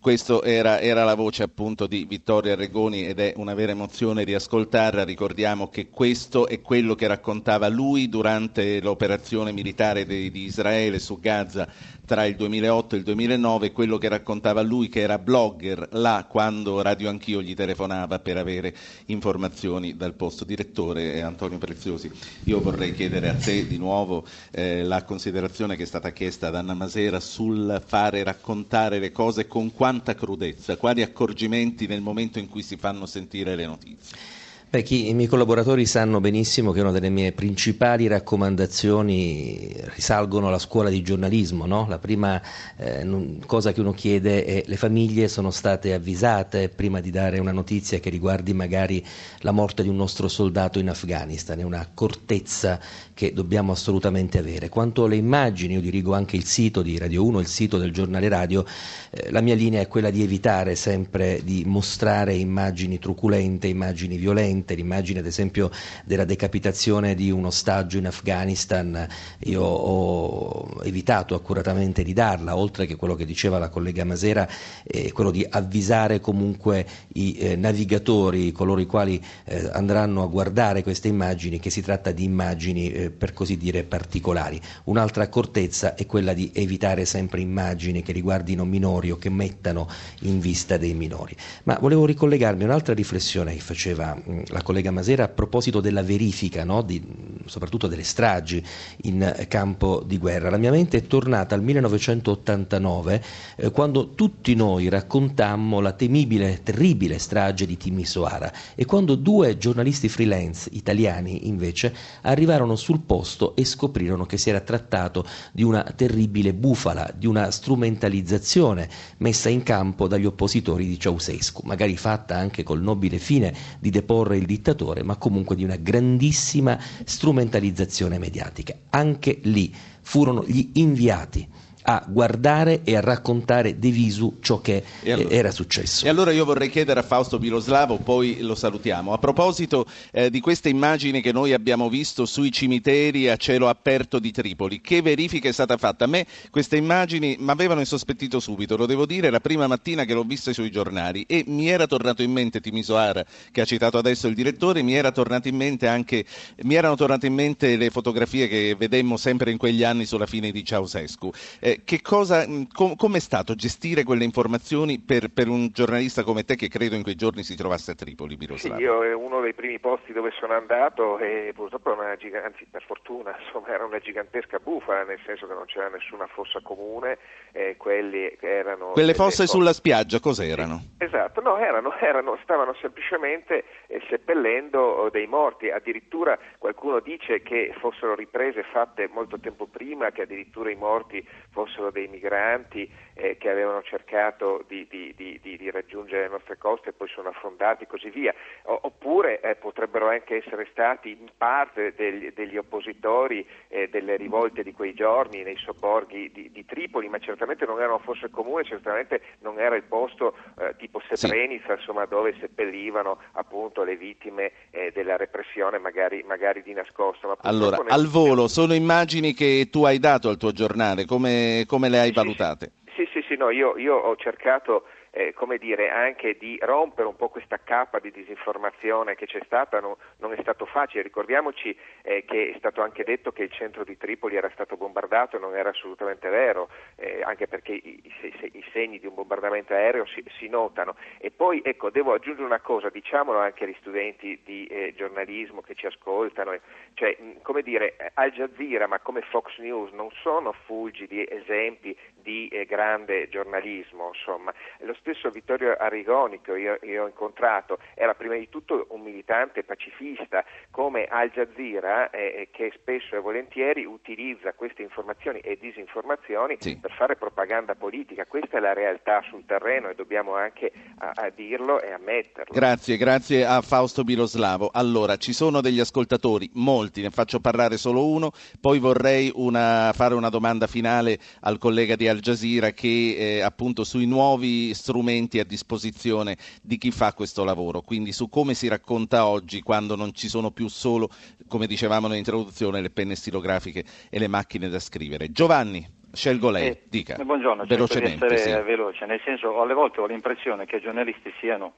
Questa 0.00 0.42
era, 0.42 0.80
era, 0.80 1.04
la 1.04 1.14
voce 1.14 1.42
appunto 1.42 1.86
di 1.86 2.06
Vittorio 2.06 2.52
Arregoni 2.52 3.06
ed 3.06 3.20
è 3.20 3.34
una 3.36 3.52
vera 3.52 3.72
emozione 3.72 4.24
riascoltarla. 4.24 5.04
Ricordiamo 5.04 5.68
che 5.68 5.90
questo 5.90 6.48
è 6.48 6.62
quello 6.62 6.94
che 6.94 7.06
raccontava 7.06 7.68
lui 7.68 8.08
durante 8.08 8.80
l'operazione 8.80 9.52
militare 9.52 10.06
di, 10.06 10.30
di 10.30 10.44
Israele 10.44 10.98
su 10.98 11.20
Gaza 11.20 11.68
tra 12.10 12.24
il 12.24 12.34
2008 12.34 12.96
e 12.96 12.98
il 12.98 13.04
2009, 13.04 13.70
quello 13.70 13.96
che 13.96 14.08
raccontava 14.08 14.62
lui 14.62 14.88
che 14.88 14.98
era 14.98 15.20
blogger 15.20 15.90
là 15.92 16.26
quando 16.28 16.82
Radio 16.82 17.08
Anch'io 17.08 17.40
gli 17.40 17.54
telefonava 17.54 18.18
per 18.18 18.36
avere 18.36 18.74
informazioni 19.06 19.96
dal 19.96 20.14
posto. 20.14 20.44
Direttore 20.44 21.22
Antonio 21.22 21.58
Preziosi, 21.58 22.10
io 22.46 22.60
vorrei 22.60 22.94
chiedere 22.94 23.28
a 23.28 23.34
te 23.34 23.64
di 23.64 23.78
nuovo 23.78 24.26
eh, 24.50 24.82
la 24.82 25.04
considerazione 25.04 25.76
che 25.76 25.84
è 25.84 25.86
stata 25.86 26.10
chiesta 26.10 26.50
da 26.50 26.58
Anna 26.58 26.74
Masera 26.74 27.20
sul 27.20 27.80
fare 27.86 28.24
raccontare 28.24 28.98
le 28.98 29.12
cose 29.12 29.46
con 29.46 29.72
quanta 29.72 30.16
crudezza, 30.16 30.76
quali 30.76 31.02
accorgimenti 31.02 31.86
nel 31.86 32.00
momento 32.00 32.40
in 32.40 32.48
cui 32.48 32.64
si 32.64 32.76
fanno 32.76 33.06
sentire 33.06 33.54
le 33.54 33.66
notizie. 33.66 34.39
Beh, 34.72 34.82
chi, 34.82 35.08
I 35.08 35.14
miei 35.14 35.26
collaboratori 35.26 35.84
sanno 35.84 36.20
benissimo 36.20 36.70
che 36.70 36.80
una 36.80 36.92
delle 36.92 37.08
mie 37.08 37.32
principali 37.32 38.06
raccomandazioni 38.06 39.74
risalgono 39.96 40.46
alla 40.46 40.60
scuola 40.60 40.88
di 40.90 41.02
giornalismo. 41.02 41.66
No? 41.66 41.86
La 41.88 41.98
prima 41.98 42.40
eh, 42.76 43.02
non, 43.02 43.40
cosa 43.46 43.72
che 43.72 43.80
uno 43.80 43.90
chiede 43.90 44.44
è 44.44 44.62
le 44.64 44.76
famiglie 44.76 45.26
sono 45.26 45.50
state 45.50 45.92
avvisate 45.92 46.68
prima 46.68 47.00
di 47.00 47.10
dare 47.10 47.40
una 47.40 47.50
notizia 47.50 47.98
che 47.98 48.10
riguardi 48.10 48.52
magari 48.52 49.04
la 49.38 49.50
morte 49.50 49.82
di 49.82 49.88
un 49.88 49.96
nostro 49.96 50.28
soldato 50.28 50.78
in 50.78 50.88
Afghanistan. 50.88 51.58
È 51.58 51.64
un'accortezza 51.64 52.78
che 53.12 53.32
dobbiamo 53.32 53.72
assolutamente 53.72 54.38
avere. 54.38 54.68
Quanto 54.68 55.02
alle 55.02 55.16
immagini, 55.16 55.74
io 55.74 55.80
dirigo 55.80 56.14
anche 56.14 56.36
il 56.36 56.44
sito 56.44 56.80
di 56.80 56.96
Radio 56.96 57.24
1, 57.26 57.40
il 57.40 57.48
sito 57.48 57.76
del 57.76 57.90
giornale 57.90 58.28
radio, 58.28 58.64
eh, 59.10 59.32
la 59.32 59.40
mia 59.40 59.56
linea 59.56 59.80
è 59.80 59.88
quella 59.88 60.10
di 60.10 60.22
evitare 60.22 60.76
sempre 60.76 61.40
di 61.42 61.64
mostrare 61.66 62.34
immagini 62.34 63.00
truculente, 63.00 63.66
immagini 63.66 64.16
violente 64.16 64.58
presente 64.60 64.74
l'immagine 64.74 65.20
ad 65.20 65.26
esempio 65.26 65.70
della 66.04 66.24
decapitazione 66.24 67.14
di 67.14 67.30
un 67.30 67.46
ostaggio 67.46 67.98
in 67.98 68.06
Afghanistan, 68.06 69.06
io 69.40 69.62
ho 69.62 70.80
evitato 70.82 71.34
accuratamente 71.34 72.02
di 72.02 72.12
darla, 72.12 72.56
oltre 72.56 72.86
che 72.86 72.96
quello 72.96 73.14
che 73.14 73.24
diceva 73.24 73.58
la 73.58 73.68
collega 73.68 74.04
Masera, 74.04 74.48
eh, 74.84 75.12
quello 75.12 75.30
di 75.30 75.46
avvisare 75.48 76.20
comunque 76.20 76.86
i 77.14 77.36
eh, 77.38 77.56
navigatori, 77.56 78.52
coloro 78.52 78.80
i 78.80 78.86
quali 78.86 79.22
eh, 79.44 79.68
andranno 79.72 80.22
a 80.22 80.26
guardare 80.26 80.82
queste 80.82 81.08
immagini, 81.08 81.58
che 81.58 81.70
si 81.70 81.80
tratta 81.80 82.12
di 82.12 82.24
immagini 82.24 82.92
eh, 82.92 83.10
per 83.10 83.32
così 83.32 83.56
dire 83.56 83.84
particolari. 83.84 84.60
Un'altra 84.84 85.24
accortezza 85.24 85.94
è 85.94 86.06
quella 86.06 86.32
di 86.32 86.50
evitare 86.54 87.04
sempre 87.04 87.40
immagini 87.40 88.02
che 88.02 88.12
riguardino 88.12 88.64
minori 88.64 89.10
o 89.10 89.16
che 89.16 89.30
mettano 89.30 89.88
in 90.22 90.40
vista 90.40 90.76
dei 90.76 90.94
minori. 90.94 91.34
Ma 91.64 91.78
volevo 91.80 92.04
ricollegarmi 92.04 92.62
a 92.62 92.66
un'altra 92.66 92.94
riflessione 92.94 93.54
che 93.54 93.60
faceva 93.60 94.16
la 94.50 94.62
collega 94.62 94.90
Masera 94.90 95.24
a 95.24 95.28
proposito 95.28 95.80
della 95.80 96.02
verifica, 96.02 96.64
no? 96.64 96.82
di, 96.82 97.02
soprattutto 97.46 97.86
delle 97.86 98.02
stragi 98.02 98.62
in 99.02 99.46
campo 99.48 100.02
di 100.04 100.18
guerra. 100.18 100.50
La 100.50 100.56
mia 100.56 100.70
mente 100.70 100.98
è 100.98 101.06
tornata 101.06 101.54
al 101.54 101.62
1989 101.62 103.24
eh, 103.56 103.70
quando 103.70 104.10
tutti 104.14 104.54
noi 104.54 104.88
raccontammo 104.88 105.80
la 105.80 105.92
temibile, 105.92 106.62
terribile 106.62 107.18
strage 107.18 107.66
di 107.66 107.76
Timisoara 107.76 108.52
e 108.74 108.84
quando 108.84 109.14
due 109.14 109.56
giornalisti 109.58 110.08
freelance 110.08 110.68
italiani 110.72 111.48
invece 111.48 111.94
arrivarono 112.22 112.76
sul 112.76 113.00
posto 113.00 113.54
e 113.56 113.64
scoprirono 113.64 114.26
che 114.26 114.38
si 114.38 114.50
era 114.50 114.60
trattato 114.60 115.24
di 115.52 115.62
una 115.62 115.82
terribile 115.94 116.54
bufala, 116.54 117.12
di 117.16 117.26
una 117.26 117.50
strumentalizzazione 117.50 118.88
messa 119.18 119.48
in 119.48 119.62
campo 119.62 120.08
dagli 120.08 120.26
oppositori 120.26 120.86
di 120.86 120.98
Ceausescu, 120.98 121.62
magari 121.64 121.96
fatta 121.96 122.36
anche 122.36 122.62
col 122.62 122.80
nobile 122.80 123.18
fine 123.18 123.54
di 123.78 123.90
deporre 123.90 124.38
il 124.40 124.46
dittatore, 124.46 125.02
ma 125.02 125.16
comunque 125.16 125.54
di 125.54 125.64
una 125.64 125.76
grandissima 125.76 126.78
strumentalizzazione 127.04 128.18
mediatica. 128.18 128.74
Anche 128.90 129.38
lì 129.42 129.72
furono 130.00 130.44
gli 130.44 130.70
inviati 130.74 131.46
a 131.82 132.04
guardare 132.06 132.80
e 132.84 132.96
a 132.96 133.00
raccontare 133.00 133.78
de 133.78 133.90
visu 133.90 134.38
ciò 134.40 134.60
che 134.60 134.82
allora, 135.04 135.28
era 135.30 135.50
successo. 135.50 136.04
E 136.04 136.08
allora 136.08 136.32
io 136.32 136.44
vorrei 136.44 136.68
chiedere 136.68 137.00
a 137.00 137.02
Fausto 137.02 137.38
Biloslavo, 137.38 137.98
poi 137.98 138.40
lo 138.40 138.54
salutiamo, 138.54 139.12
a 139.12 139.18
proposito 139.18 139.86
eh, 140.12 140.30
di 140.30 140.40
queste 140.40 140.68
immagini 140.68 141.20
che 141.20 141.32
noi 141.32 141.52
abbiamo 141.52 141.88
visto 141.88 142.26
sui 142.26 142.52
cimiteri 142.52 143.28
a 143.28 143.36
cielo 143.36 143.68
aperto 143.68 144.18
di 144.18 144.30
Tripoli, 144.30 144.80
che 144.80 145.02
verifica 145.02 145.48
è 145.48 145.52
stata 145.52 145.76
fatta? 145.76 146.04
A 146.04 146.08
me 146.08 146.26
queste 146.50 146.76
immagini 146.76 147.36
mi 147.38 147.50
avevano 147.50 147.80
insospettito 147.80 148.40
subito, 148.40 148.76
lo 148.76 148.86
devo 148.86 149.06
dire, 149.06 149.30
la 149.30 149.40
prima 149.40 149.66
mattina 149.66 150.04
che 150.04 150.14
l'ho 150.14 150.24
vista 150.24 150.52
sui 150.52 150.70
giornali 150.70 151.24
e 151.26 151.44
mi 151.46 151.68
era 151.68 151.86
tornato 151.86 152.22
in 152.22 152.32
mente 152.32 152.60
Timisoara, 152.60 153.24
che 153.50 153.60
ha 153.60 153.64
citato 153.64 153.98
adesso 153.98 154.28
il 154.28 154.34
direttore, 154.34 154.82
mi, 154.82 154.94
era 154.94 155.10
tornato 155.12 155.48
in 155.48 155.56
mente 155.56 155.86
anche, 155.86 156.24
mi 156.62 156.74
erano 156.74 156.96
tornate 156.96 157.26
in 157.26 157.34
mente 157.34 157.76
le 157.76 157.90
fotografie 157.90 158.48
che 158.48 158.74
vedemmo 158.78 159.16
sempre 159.16 159.50
in 159.50 159.56
quegli 159.56 159.84
anni 159.84 160.04
sulla 160.04 160.26
fine 160.26 160.50
di 160.50 160.64
Ceausescu. 160.64 161.30
Eh, 161.58 161.69
eh, 161.70 161.82
che 161.84 162.00
cosa, 162.02 162.46
mm, 162.46 162.62
com, 162.72 162.96
com'è 162.96 163.18
stato 163.18 163.54
gestire 163.54 164.02
quelle 164.02 164.24
informazioni 164.24 164.98
per, 164.98 165.28
per, 165.32 165.48
un 165.48 165.68
giornalista 165.72 166.24
come 166.24 166.44
te 166.44 166.56
che 166.56 166.68
credo 166.68 166.96
in 166.96 167.02
quei 167.02 167.14
giorni 167.14 167.42
si 167.42 167.56
trovasse 167.56 167.92
a 167.92 167.94
Tripoli, 167.94 168.36
Miroslav? 168.36 168.76
Sì, 168.76 168.82
io 168.82 169.04
è 169.04 169.14
uno 169.14 169.40
dei 169.40 169.54
primi 169.54 169.78
posti 169.78 170.12
dove 170.12 170.32
sono 170.38 170.54
andato 170.54 171.18
e 171.18 171.52
purtroppo 171.54 171.92
una 171.92 172.16
giga- 172.16 172.44
anzi 172.44 172.66
per 172.70 172.82
fortuna 172.82 173.36
insomma, 173.44 173.68
era 173.68 173.84
una 173.84 173.98
gigantesca 173.98 174.58
bufala, 174.58 175.04
nel 175.04 175.20
senso 175.24 175.46
che 175.46 175.54
non 175.54 175.66
c'era 175.66 175.88
nessuna 175.88 176.26
fossa 176.26 176.60
comune, 176.62 177.18
eh, 177.52 177.76
quelli 177.76 178.36
erano... 178.40 178.92
Quelle 178.92 179.14
fosse 179.14 179.46
sulla 179.46 179.72
spiaggia 179.72 180.20
cos'erano? 180.20 180.82
Sì, 180.98 181.04
esatto, 181.04 181.40
no, 181.40 181.56
erano, 181.58 181.96
erano, 182.00 182.38
stavano 182.42 182.74
semplicemente 182.80 183.64
eh, 183.86 184.00
seppellendo 184.08 184.80
oh, 184.80 185.10
dei 185.10 185.26
morti, 185.26 185.70
addirittura 185.70 186.38
qualcuno 186.58 187.00
dice 187.00 187.42
che 187.42 187.74
fossero 187.78 188.14
riprese 188.14 188.64
fatte 188.64 189.08
molto 189.12 189.38
tempo 189.38 189.66
prima, 189.66 190.10
che 190.10 190.22
addirittura 190.22 190.70
i 190.70 190.76
morti 190.76 191.26
fossero 191.50 191.59
dei 191.90 192.08
migranti 192.08 192.88
eh, 193.14 193.36
che 193.36 193.50
avevano 193.50 193.82
cercato 193.82 194.64
di, 194.66 194.86
di, 194.88 195.14
di, 195.14 195.38
di, 195.40 195.70
raggiungere 195.70 196.22
le 196.22 196.28
nostre 196.28 196.56
coste 196.56 196.90
e 196.90 196.92
poi 196.92 197.08
sono 197.08 197.28
affondati 197.28 197.84
e 197.84 197.86
così 197.86 198.08
via, 198.08 198.34
o, 198.62 198.78
oppure 198.82 199.40
eh, 199.40 199.56
potrebbero 199.56 200.08
anche 200.08 200.36
essere 200.36 200.66
stati 200.70 201.10
in 201.10 201.28
parte 201.36 201.92
degli, 201.94 202.32
degli 202.32 202.56
oppositori 202.56 203.46
eh, 203.68 203.88
delle 203.88 204.16
rivolte 204.16 204.62
di 204.62 204.72
quei 204.72 204.94
giorni 204.94 205.42
nei 205.42 205.56
sobborghi 205.56 206.30
di, 206.32 206.64
Tripoli, 206.70 207.08
ma 207.08 207.18
certamente 207.18 207.66
non 207.66 207.78
erano 207.78 207.98
fosse 207.98 208.30
comune, 208.30 208.64
certamente 208.64 209.20
non 209.40 209.58
era 209.58 209.74
il 209.74 209.82
posto 209.82 210.36
eh, 210.58 210.76
tipo 210.78 211.00
Srebrenica, 211.00 211.74
sì. 211.74 211.80
insomma, 211.80 212.04
dove 212.04 212.34
seppellivano 212.38 213.18
appunto 213.32 213.82
le 213.82 213.96
vittime 213.96 214.52
eh, 214.70 214.92
della 214.94 215.16
repressione 215.16 215.78
magari, 215.78 216.22
magari 216.26 216.62
di 216.62 216.72
nascosto. 216.72 217.36
allora, 217.40 217.82
al 217.88 218.06
volo, 218.06 218.46
sono 218.46 218.74
immagini 218.74 219.34
che 219.34 219.68
tu 219.70 219.84
hai 219.84 219.98
dato 219.98 220.28
al 220.28 220.36
tuo 220.36 220.52
giornale, 220.52 221.06
come 221.06 221.49
come, 221.66 221.88
le 221.88 222.00
hai 222.00 222.12
valutate? 222.12 222.72
Sì, 222.96 223.08
sì, 223.12 223.24
sì, 223.26 223.36
no, 223.36 223.50
io, 223.50 223.76
io 223.76 223.94
ho 223.94 224.16
cercato 224.16 224.84
eh, 225.10 225.32
come 225.32 225.58
dire, 225.58 225.90
anche 225.90 226.36
di 226.36 226.58
rompere 226.60 227.08
un 227.08 227.16
po' 227.16 227.28
questa 227.28 227.58
cappa 227.62 227.98
di 227.98 228.10
disinformazione 228.10 229.16
che 229.16 229.26
c'è 229.26 229.40
stata, 229.44 229.80
no, 229.80 229.98
non 230.18 230.32
è 230.32 230.38
stato 230.40 230.66
facile. 230.66 231.02
Ricordiamoci 231.02 231.76
eh, 232.02 232.24
che 232.24 232.52
è 232.54 232.58
stato 232.58 232.82
anche 232.82 233.04
detto 233.04 233.32
che 233.32 233.42
il 233.42 233.52
centro 233.52 233.84
di 233.84 233.96
Tripoli 233.96 234.36
era 234.36 234.50
stato 234.50 234.76
bombardato 234.76 235.38
non 235.38 235.56
era 235.56 235.70
assolutamente 235.70 236.28
vero, 236.28 236.68
eh, 236.96 237.22
anche 237.22 237.48
perché 237.48 237.72
i, 237.72 238.00
i, 238.02 238.50
i, 238.52 238.64
segni 238.72 238.98
di 238.98 239.06
un 239.06 239.14
bombardamento 239.14 239.74
aereo 239.74 240.06
si, 240.06 240.24
si, 240.38 240.48
notano. 240.48 240.94
E 241.18 241.30
poi, 241.30 241.60
ecco, 241.64 241.90
devo 241.90 242.12
aggiungere 242.12 242.46
una 242.46 242.60
cosa, 242.60 242.88
diciamolo 242.88 243.38
anche 243.38 243.64
agli 243.64 243.76
studenti 243.80 244.40
di 244.44 244.66
eh, 244.66 244.94
giornalismo 244.96 245.60
che 245.60 245.74
ci 245.74 245.86
ascoltano, 245.86 246.56
cioè, 246.94 247.16
come 247.42 247.62
dire, 247.62 247.96
Al 248.14 248.30
Jazeera, 248.30 248.86
ma 248.86 249.00
come 249.00 249.22
Fox 249.22 249.58
News, 249.58 249.90
non 249.92 250.10
sono 250.22 250.52
fulgidi 250.52 251.26
esempi 251.28 251.96
di 252.22 252.48
eh, 252.48 252.64
grande 252.64 253.28
giornalismo, 253.28 254.10
insomma. 254.14 254.52
Lo 254.80 254.94
stesso 255.00 255.30
Vittorio 255.30 255.76
Arrigoni 255.76 256.40
che 256.40 256.52
io, 256.52 256.78
io, 256.82 257.04
ho 257.04 257.06
incontrato 257.06 257.78
era 257.94 258.14
prima 258.14 258.36
di 258.36 258.48
tutto 258.48 258.86
un 258.90 259.02
militante 259.02 259.64
pacifista 259.64 260.44
come 260.70 261.06
Al 261.06 261.30
Jazeera 261.30 262.10
eh, 262.10 262.48
che 262.50 262.72
spesso 262.74 263.16
e 263.16 263.20
volentieri 263.20 263.84
utilizza 263.84 264.52
queste 264.54 264.82
informazioni 264.82 265.40
e 265.40 265.58
disinformazioni 265.60 266.56
sì. 266.58 266.76
per 266.76 266.92
fare 266.92 267.16
propaganda 267.16 267.74
politica. 267.74 268.26
Questa 268.26 268.58
è 268.58 268.60
la 268.60 268.72
realtà 268.72 269.22
sul 269.28 269.44
terreno 269.46 269.88
e 269.88 269.94
dobbiamo 269.94 270.34
anche 270.34 270.72
a, 270.98 271.12
a 271.14 271.30
dirlo 271.30 271.80
e 271.80 271.92
ammetterlo. 271.92 272.54
Grazie, 272.54 272.96
grazie 272.96 273.44
a 273.44 273.60
Fausto 273.60 274.04
Biloslavo. 274.04 274.70
Allora, 274.72 275.16
ci 275.16 275.32
sono 275.32 275.60
degli 275.60 275.80
ascoltatori, 275.80 276.50
molti, 276.54 277.02
ne 277.02 277.10
faccio 277.10 277.40
parlare 277.40 277.76
solo 277.76 278.06
uno, 278.06 278.32
poi 278.60 278.78
vorrei 278.78 279.30
una, 279.34 279.92
fare 279.94 280.14
una 280.14 280.28
domanda 280.28 280.66
finale 280.66 281.18
al 281.40 281.58
collega 281.58 281.96
di 281.96 282.08
Al 282.10 282.20
Jazeera 282.20 282.70
che 282.72 283.16
eh, 283.16 283.40
appunto 283.40 283.84
sui 283.84 284.06
nuovi 284.06 284.74
strumenti 284.74 285.38
a 285.38 285.44
disposizione 285.44 286.36
di 286.62 286.76
chi 286.76 286.90
fa 286.90 287.14
questo 287.14 287.44
lavoro, 287.44 287.80
quindi 287.80 288.12
su 288.12 288.28
come 288.28 288.54
si 288.54 288.68
racconta 288.68 289.26
oggi 289.26 289.62
quando 289.62 289.96
non 289.96 290.12
ci 290.14 290.28
sono 290.28 290.50
più 290.50 290.68
solo, 290.68 291.08
come 291.48 291.66
dicevamo 291.66 292.08
nell'introduzione, 292.08 292.80
le 292.80 292.90
penne 292.90 293.14
stilografiche 293.14 293.84
e 294.10 294.18
le 294.18 294.28
macchine 294.28 294.68
da 294.68 294.78
scrivere. 294.78 295.30
Giovanni, 295.32 295.86
scelgo 296.12 296.50
lei, 296.50 296.68
eh, 296.68 296.82
dica. 296.88 297.16
Buongiorno, 297.22 297.64
velocemente. 297.64 298.18
Per 298.18 298.32
essere 298.32 298.60
sì. 298.60 298.66
veloce, 298.66 299.06
nel 299.06 299.20
senso 299.24 299.60
alle 299.60 299.74
volte 299.74 300.00
ho 300.00 300.06
l'impressione 300.06 300.66
che 300.66 300.76
i 300.76 300.80
giornalisti 300.80 301.32
siano 301.40 301.74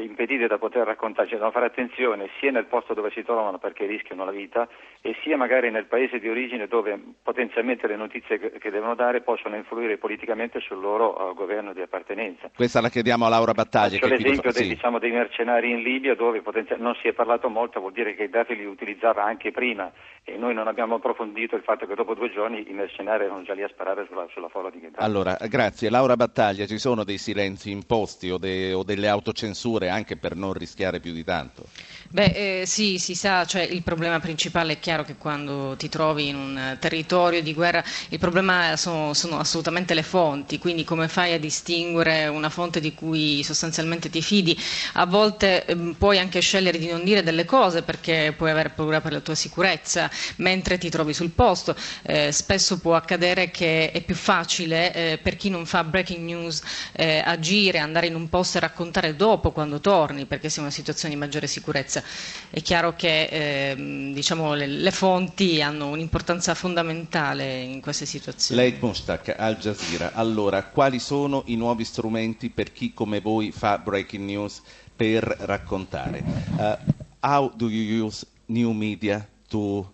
impedite 0.00 0.46
da 0.46 0.56
poter 0.56 0.86
raccontare, 0.86 1.26
cioè 1.26 1.36
devono 1.36 1.52
fare 1.52 1.66
attenzione 1.66 2.30
sia 2.40 2.50
nel 2.50 2.64
posto 2.64 2.94
dove 2.94 3.10
si 3.10 3.22
trovano 3.22 3.58
perché 3.58 3.84
rischiano 3.84 4.24
la 4.24 4.30
vita 4.30 4.66
e 5.02 5.14
sia 5.22 5.36
magari 5.36 5.70
nel 5.70 5.84
paese 5.84 6.18
di 6.18 6.28
origine 6.28 6.66
dove 6.66 6.98
potenzialmente 7.22 7.86
le 7.86 7.96
notizie 7.96 8.38
che 8.38 8.70
devono 8.70 8.94
dare 8.94 9.20
possono 9.20 9.56
influire 9.56 9.98
politicamente 9.98 10.60
sul 10.60 10.80
loro 10.80 11.30
uh, 11.30 11.34
governo 11.34 11.74
di 11.74 11.82
appartenenza. 11.82 12.50
Questa 12.54 12.80
la 12.80 12.88
chiediamo 12.88 13.26
a 13.26 13.28
Laura 13.28 13.52
Battaglia. 13.52 13.98
C'è 13.98 14.08
l'esempio 14.08 14.52
dei, 14.52 14.62
sì. 14.62 14.68
diciamo, 14.68 14.98
dei, 14.98 15.10
mercenari 15.10 15.70
in 15.70 15.82
Libia 15.82 16.14
dove 16.14 16.40
potenzialmente 16.40 16.82
non 16.82 16.94
si 17.02 17.08
è 17.08 17.12
parlato 17.12 17.50
molto, 17.50 17.80
vuol 17.80 17.92
dire 17.92 18.14
che 18.14 18.24
i 18.24 18.30
dati 18.30 18.56
li 18.56 18.64
utilizzava 18.64 19.24
anche 19.24 19.50
prima 19.50 19.92
e 20.24 20.36
noi 20.36 20.54
non 20.54 20.68
abbiamo 20.68 20.94
approfondito 20.94 21.56
il 21.56 21.62
fatto 21.62 21.84
che 21.84 21.94
dopo 21.94 22.14
due 22.14 22.30
giorni 22.32 22.64
i 22.68 22.72
mercenari 22.72 23.24
erano 23.24 23.42
già 23.42 23.54
lì 23.54 23.62
a 23.62 23.68
sparare 23.68 24.06
sulla, 24.08 24.26
sulla 24.32 24.48
folla 24.48 24.70
di 24.70 24.78
Gheddafi. 24.80 25.04
Allora, 25.04 25.36
grazie. 25.48 25.90
Laura 25.90 26.16
Battaglia, 26.16 26.64
ci 26.64 26.78
sono 26.78 27.02
dei 27.04 27.18
silenzi 27.18 27.70
imposti 27.70 28.30
o, 28.30 28.38
de, 28.38 28.72
o 28.72 28.84
delle 28.84 29.08
autocensure 29.08 29.81
anche 29.88 30.16
per 30.16 30.36
non 30.36 30.52
rischiare 30.52 31.00
più 31.00 31.12
di 31.12 31.24
tanto? 31.24 31.66
Beh, 32.08 32.60
eh, 32.60 32.66
sì, 32.66 32.98
si 32.98 33.14
sa, 33.14 33.46
cioè, 33.46 33.62
il 33.62 33.82
problema 33.82 34.20
principale 34.20 34.74
è 34.74 34.78
chiaro 34.78 35.02
che 35.02 35.16
quando 35.16 35.74
ti 35.78 35.88
trovi 35.88 36.28
in 36.28 36.36
un 36.36 36.76
territorio 36.78 37.40
di 37.42 37.54
guerra, 37.54 37.82
il 38.10 38.18
problema 38.18 38.76
sono, 38.76 39.14
sono 39.14 39.38
assolutamente 39.38 39.94
le 39.94 40.02
fonti, 40.02 40.58
quindi 40.58 40.84
come 40.84 41.08
fai 41.08 41.32
a 41.32 41.38
distinguere 41.38 42.26
una 42.26 42.50
fonte 42.50 42.80
di 42.80 42.92
cui 42.94 43.42
sostanzialmente 43.42 44.10
ti 44.10 44.20
fidi? 44.20 44.58
A 44.94 45.06
volte 45.06 45.64
eh, 45.64 45.74
puoi 45.96 46.18
anche 46.18 46.40
scegliere 46.40 46.76
di 46.78 46.88
non 46.88 47.02
dire 47.02 47.22
delle 47.22 47.46
cose 47.46 47.82
perché 47.82 48.34
puoi 48.36 48.50
avere 48.50 48.68
paura 48.70 49.00
per 49.00 49.12
la 49.12 49.20
tua 49.20 49.34
sicurezza 49.34 50.10
mentre 50.36 50.76
ti 50.78 50.90
trovi 50.90 51.14
sul 51.14 51.30
posto. 51.30 51.74
Eh, 52.02 52.30
spesso 52.30 52.78
può 52.78 52.94
accadere 52.94 53.50
che 53.50 53.90
è 53.90 54.02
più 54.02 54.14
facile 54.14 54.92
eh, 54.94 55.18
per 55.18 55.36
chi 55.36 55.48
non 55.48 55.64
fa 55.64 55.82
breaking 55.84 56.22
news 56.24 56.60
eh, 56.92 57.22
agire, 57.24 57.78
andare 57.78 58.06
in 58.08 58.14
un 58.14 58.28
posto 58.28 58.58
e 58.58 58.60
raccontare 58.60 59.16
dopo 59.16 59.50
quando 59.50 59.71
torni 59.80 60.26
perché 60.26 60.48
sei 60.48 60.58
in 60.58 60.64
una 60.64 60.74
situazione 60.74 61.14
di 61.14 61.20
maggiore 61.20 61.46
sicurezza. 61.46 62.02
È 62.50 62.60
chiaro 62.62 62.94
che 62.94 63.24
eh, 63.24 64.10
diciamo, 64.12 64.54
le, 64.54 64.66
le, 64.66 64.90
fonti 64.90 65.62
hanno 65.62 65.88
un'importanza 65.88 66.54
fondamentale 66.54 67.60
in 67.60 67.80
queste 67.80 68.06
situazioni. 68.06 68.60
Lei 68.60 68.76
Mustak, 68.80 69.34
Al 69.36 69.56
Jazeera, 69.56 70.12
allora 70.14 70.62
quali 70.64 70.98
sono 70.98 71.42
i 71.46 71.56
nuovi 71.56 71.84
strumenti 71.84 72.50
per 72.50 72.72
chi 72.72 72.92
come 72.92 73.20
voi 73.20 73.52
fa 73.52 73.78
breaking 73.78 74.24
news 74.24 74.60
per 74.94 75.24
raccontare? 75.40 76.22
Uh, 76.56 76.76
how 77.20 77.50
do 77.54 77.68
you 77.68 78.04
use 78.06 78.26
new 78.46 78.72
media 78.72 79.26
to 79.48 79.86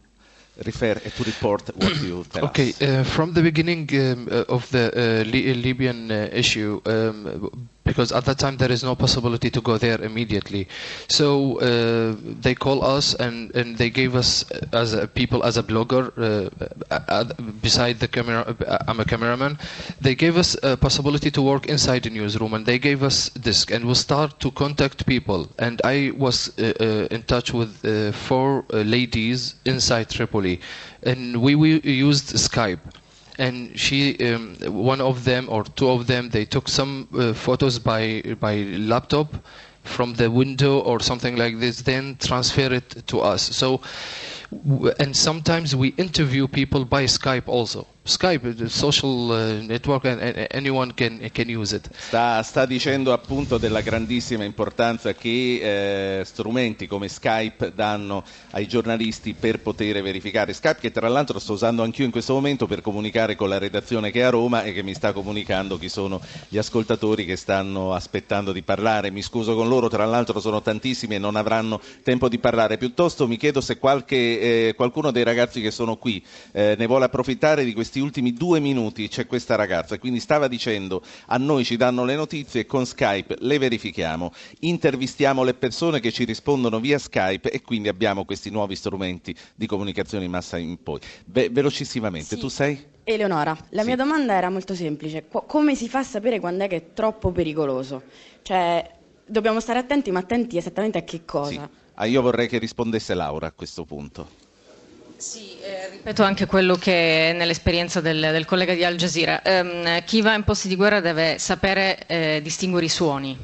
refer 0.64 0.98
to 1.00 1.22
report 1.24 1.70
what 1.76 1.94
you 2.02 2.24
tell 2.24 2.44
okay, 2.44 2.70
us? 2.70 2.80
uh, 2.80 3.04
from 3.04 3.32
the 3.32 3.42
beginning 3.42 3.88
um, 3.94 4.28
uh, 4.30 4.44
of 4.48 4.68
the 4.70 4.90
uh, 4.92 5.24
Li 5.30 5.54
Libyan 5.54 6.10
uh, 6.10 6.28
issue, 6.32 6.80
um, 6.84 7.50
because 7.88 8.12
at 8.12 8.24
that 8.26 8.38
time 8.38 8.56
there 8.58 8.70
is 8.76 8.82
no 8.84 8.94
possibility 8.94 9.48
to 9.50 9.60
go 9.62 9.78
there 9.78 9.98
immediately, 10.02 10.68
so 11.08 11.58
uh, 11.60 12.14
they 12.44 12.54
call 12.54 12.84
us 12.84 13.14
and, 13.14 13.54
and 13.56 13.78
they 13.78 13.88
gave 13.90 14.14
us 14.14 14.30
uh, 14.52 14.66
as 14.82 14.92
a 14.92 15.06
people 15.08 15.42
as 15.42 15.56
a 15.56 15.62
blogger 15.62 16.04
uh, 16.16 16.50
uh, 16.90 17.24
beside 17.62 17.98
the 17.98 18.08
camera. 18.08 18.40
Uh, 18.66 18.78
I'm 18.88 19.00
a 19.00 19.04
cameraman. 19.04 19.58
They 20.00 20.14
gave 20.14 20.36
us 20.36 20.56
a 20.62 20.76
possibility 20.76 21.30
to 21.30 21.40
work 21.42 21.66
inside 21.66 22.02
the 22.04 22.10
newsroom, 22.10 22.52
and 22.54 22.66
they 22.66 22.78
gave 22.78 23.02
us 23.02 23.30
this, 23.30 23.64
and 23.70 23.86
we 23.86 23.94
start 23.94 24.38
to 24.40 24.50
contact 24.50 25.06
people. 25.06 25.48
And 25.58 25.80
I 25.84 26.12
was 26.16 26.36
in 27.16 27.22
touch 27.22 27.52
with 27.54 27.72
four 28.14 28.64
ladies 28.70 29.54
inside 29.64 30.10
Tripoli 30.10 30.60
and 31.02 31.40
we, 31.40 31.54
we 31.54 31.80
used 31.80 32.34
Skype. 32.34 32.80
And 33.38 33.78
she, 33.78 34.16
um, 34.34 34.56
one 34.66 35.00
of 35.00 35.24
them 35.24 35.48
or 35.48 35.64
two 35.64 35.88
of 35.90 36.06
them, 36.06 36.30
they 36.30 36.44
took 36.44 36.68
some 36.68 37.06
uh, 37.16 37.32
photos 37.32 37.78
by 37.78 38.22
by 38.40 38.56
laptop 38.78 39.32
from 39.84 40.14
the 40.14 40.30
window 40.30 40.80
or 40.80 41.00
something 41.00 41.36
like 41.36 41.58
this, 41.58 41.82
then 41.82 42.16
transfer 42.16 42.72
it 42.72 43.06
to 43.06 43.20
us. 43.20 43.42
So, 43.42 43.80
and 45.00 45.16
sometimes 45.16 45.74
we 45.74 45.88
interview 45.96 46.46
people 46.46 46.84
by 46.84 47.04
Skype 47.04 47.48
also. 47.48 47.86
Skype, 48.08 48.68
social 48.70 49.60
uh, 49.60 49.66
network, 49.66 50.06
anyone 50.50 50.94
can, 50.94 51.28
can 51.30 51.46
use 51.46 51.76
it. 51.76 51.90
Sta, 51.94 52.42
sta, 52.42 52.64
dicendo 52.64 53.12
appunto 53.12 53.58
della 53.58 53.82
grandissima 53.82 54.44
importanza 54.44 55.12
che 55.12 56.20
eh, 56.20 56.24
strumenti 56.24 56.86
come 56.86 57.08
Skype 57.08 57.74
danno 57.74 58.24
ai 58.52 58.66
giornalisti 58.66 59.34
per 59.34 59.60
poter 59.60 60.00
verificare. 60.00 60.54
Skype 60.54 60.80
che 60.80 60.90
tra 60.90 61.06
l'altro 61.08 61.38
sto 61.38 61.52
usando 61.52 61.82
anch'io 61.82 62.06
in 62.06 62.10
questo 62.10 62.32
momento 62.32 62.66
per 62.66 62.80
comunicare 62.80 63.36
con 63.36 63.50
la 63.50 63.58
redazione 63.58 64.10
che 64.10 64.20
è 64.20 64.22
a 64.22 64.30
Roma 64.30 64.62
e 64.62 64.72
che 64.72 64.82
mi 64.82 64.94
sta 64.94 65.12
comunicando 65.12 65.76
chi 65.76 65.90
sono 65.90 66.18
gli 66.48 66.56
ascoltatori 66.56 67.26
che 67.26 67.36
stanno 67.36 67.92
aspettando 67.92 68.52
di 68.52 68.62
parlare. 68.62 69.10
Mi 69.10 69.20
scuso 69.20 69.54
con 69.54 69.68
loro, 69.68 69.88
tra 69.88 70.06
l'altro 70.06 70.40
sono 70.40 70.62
tantissimi 70.62 71.16
e 71.16 71.18
non 71.18 71.36
avranno 71.36 71.78
tempo 72.02 72.30
di 72.30 72.38
parlare. 72.38 72.78
Piuttosto 72.78 73.28
mi 73.28 73.36
chiedo 73.36 73.60
se 73.60 73.76
qualche, 73.76 74.68
eh, 74.68 74.74
qualcuno 74.74 75.10
dei 75.10 75.24
ragazzi 75.24 75.60
che 75.60 75.70
sono 75.70 75.96
qui 75.96 76.24
eh, 76.52 76.74
ne 76.78 76.86
vuole 76.86 77.04
approfittare 77.04 77.64
di 77.64 77.74
questi 77.74 77.96
ultimi 78.00 78.32
due 78.32 78.60
minuti 78.60 79.08
c'è 79.08 79.26
questa 79.26 79.54
ragazza, 79.54 79.98
quindi 79.98 80.20
stava 80.20 80.48
dicendo 80.48 81.02
a 81.26 81.36
noi 81.38 81.64
ci 81.64 81.76
danno 81.76 82.04
le 82.04 82.14
notizie 82.14 82.66
con 82.66 82.86
Skype 82.86 83.36
le 83.40 83.58
verifichiamo, 83.58 84.32
intervistiamo 84.60 85.42
le 85.44 85.54
persone 85.54 86.00
che 86.00 86.12
ci 86.12 86.24
rispondono 86.24 86.80
via 86.80 86.98
Skype 86.98 87.50
e 87.50 87.62
quindi 87.62 87.88
abbiamo 87.88 88.24
questi 88.24 88.50
nuovi 88.50 88.76
strumenti 88.76 89.34
di 89.54 89.66
comunicazione 89.66 90.24
in 90.24 90.30
massa 90.30 90.56
in 90.58 90.82
poi. 90.82 91.00
Ve- 91.26 91.50
velocissimamente, 91.50 92.34
sì. 92.34 92.40
tu 92.40 92.48
sei? 92.48 92.96
Eleonora, 93.04 93.56
la 93.70 93.80
Sì. 93.80 93.86
mia 93.86 93.96
domanda 93.96 94.34
era 94.34 94.50
molto 94.50 94.74
semplice. 94.74 95.24
Qu- 95.26 95.46
come 95.46 95.74
si 95.74 95.88
fa 95.88 96.00
a 96.00 96.04
sapere 96.04 96.40
quando 96.40 96.64
è 96.64 96.68
che 96.68 96.76
è 96.76 96.84
troppo 96.92 97.32
pericoloso? 97.32 98.02
Cioè, 98.42 98.90
dobbiamo 99.24 99.60
stare 99.60 99.78
attenti, 99.78 100.10
ma 100.10 100.18
attenti 100.18 100.56
esattamente 100.58 100.98
a 100.98 101.02
che 101.02 101.24
cosa? 101.24 101.68
Ah, 101.94 102.04
io 102.04 102.22
vorrei 102.22 102.46
che 102.48 102.58
rispondesse 102.58 103.14
Laura 103.14 103.46
a 103.46 103.52
questo 103.52 103.84
punto. 103.84 104.46
Sì, 105.20 105.58
eh, 105.60 105.88
ripeto 105.90 106.22
anche 106.22 106.46
quello 106.46 106.76
che 106.76 107.30
è 107.30 107.32
nell'esperienza 107.32 108.00
del, 108.00 108.20
del 108.20 108.44
collega 108.44 108.72
di 108.72 108.84
Al 108.84 108.94
Jazeera. 108.94 109.42
Ehm, 109.42 110.04
chi 110.04 110.22
va 110.22 110.32
in 110.34 110.44
posti 110.44 110.68
di 110.68 110.76
guerra 110.76 111.00
deve 111.00 111.38
sapere 111.40 112.06
eh, 112.06 112.38
distinguere 112.40 112.86
i 112.86 112.88
suoni, 112.88 113.36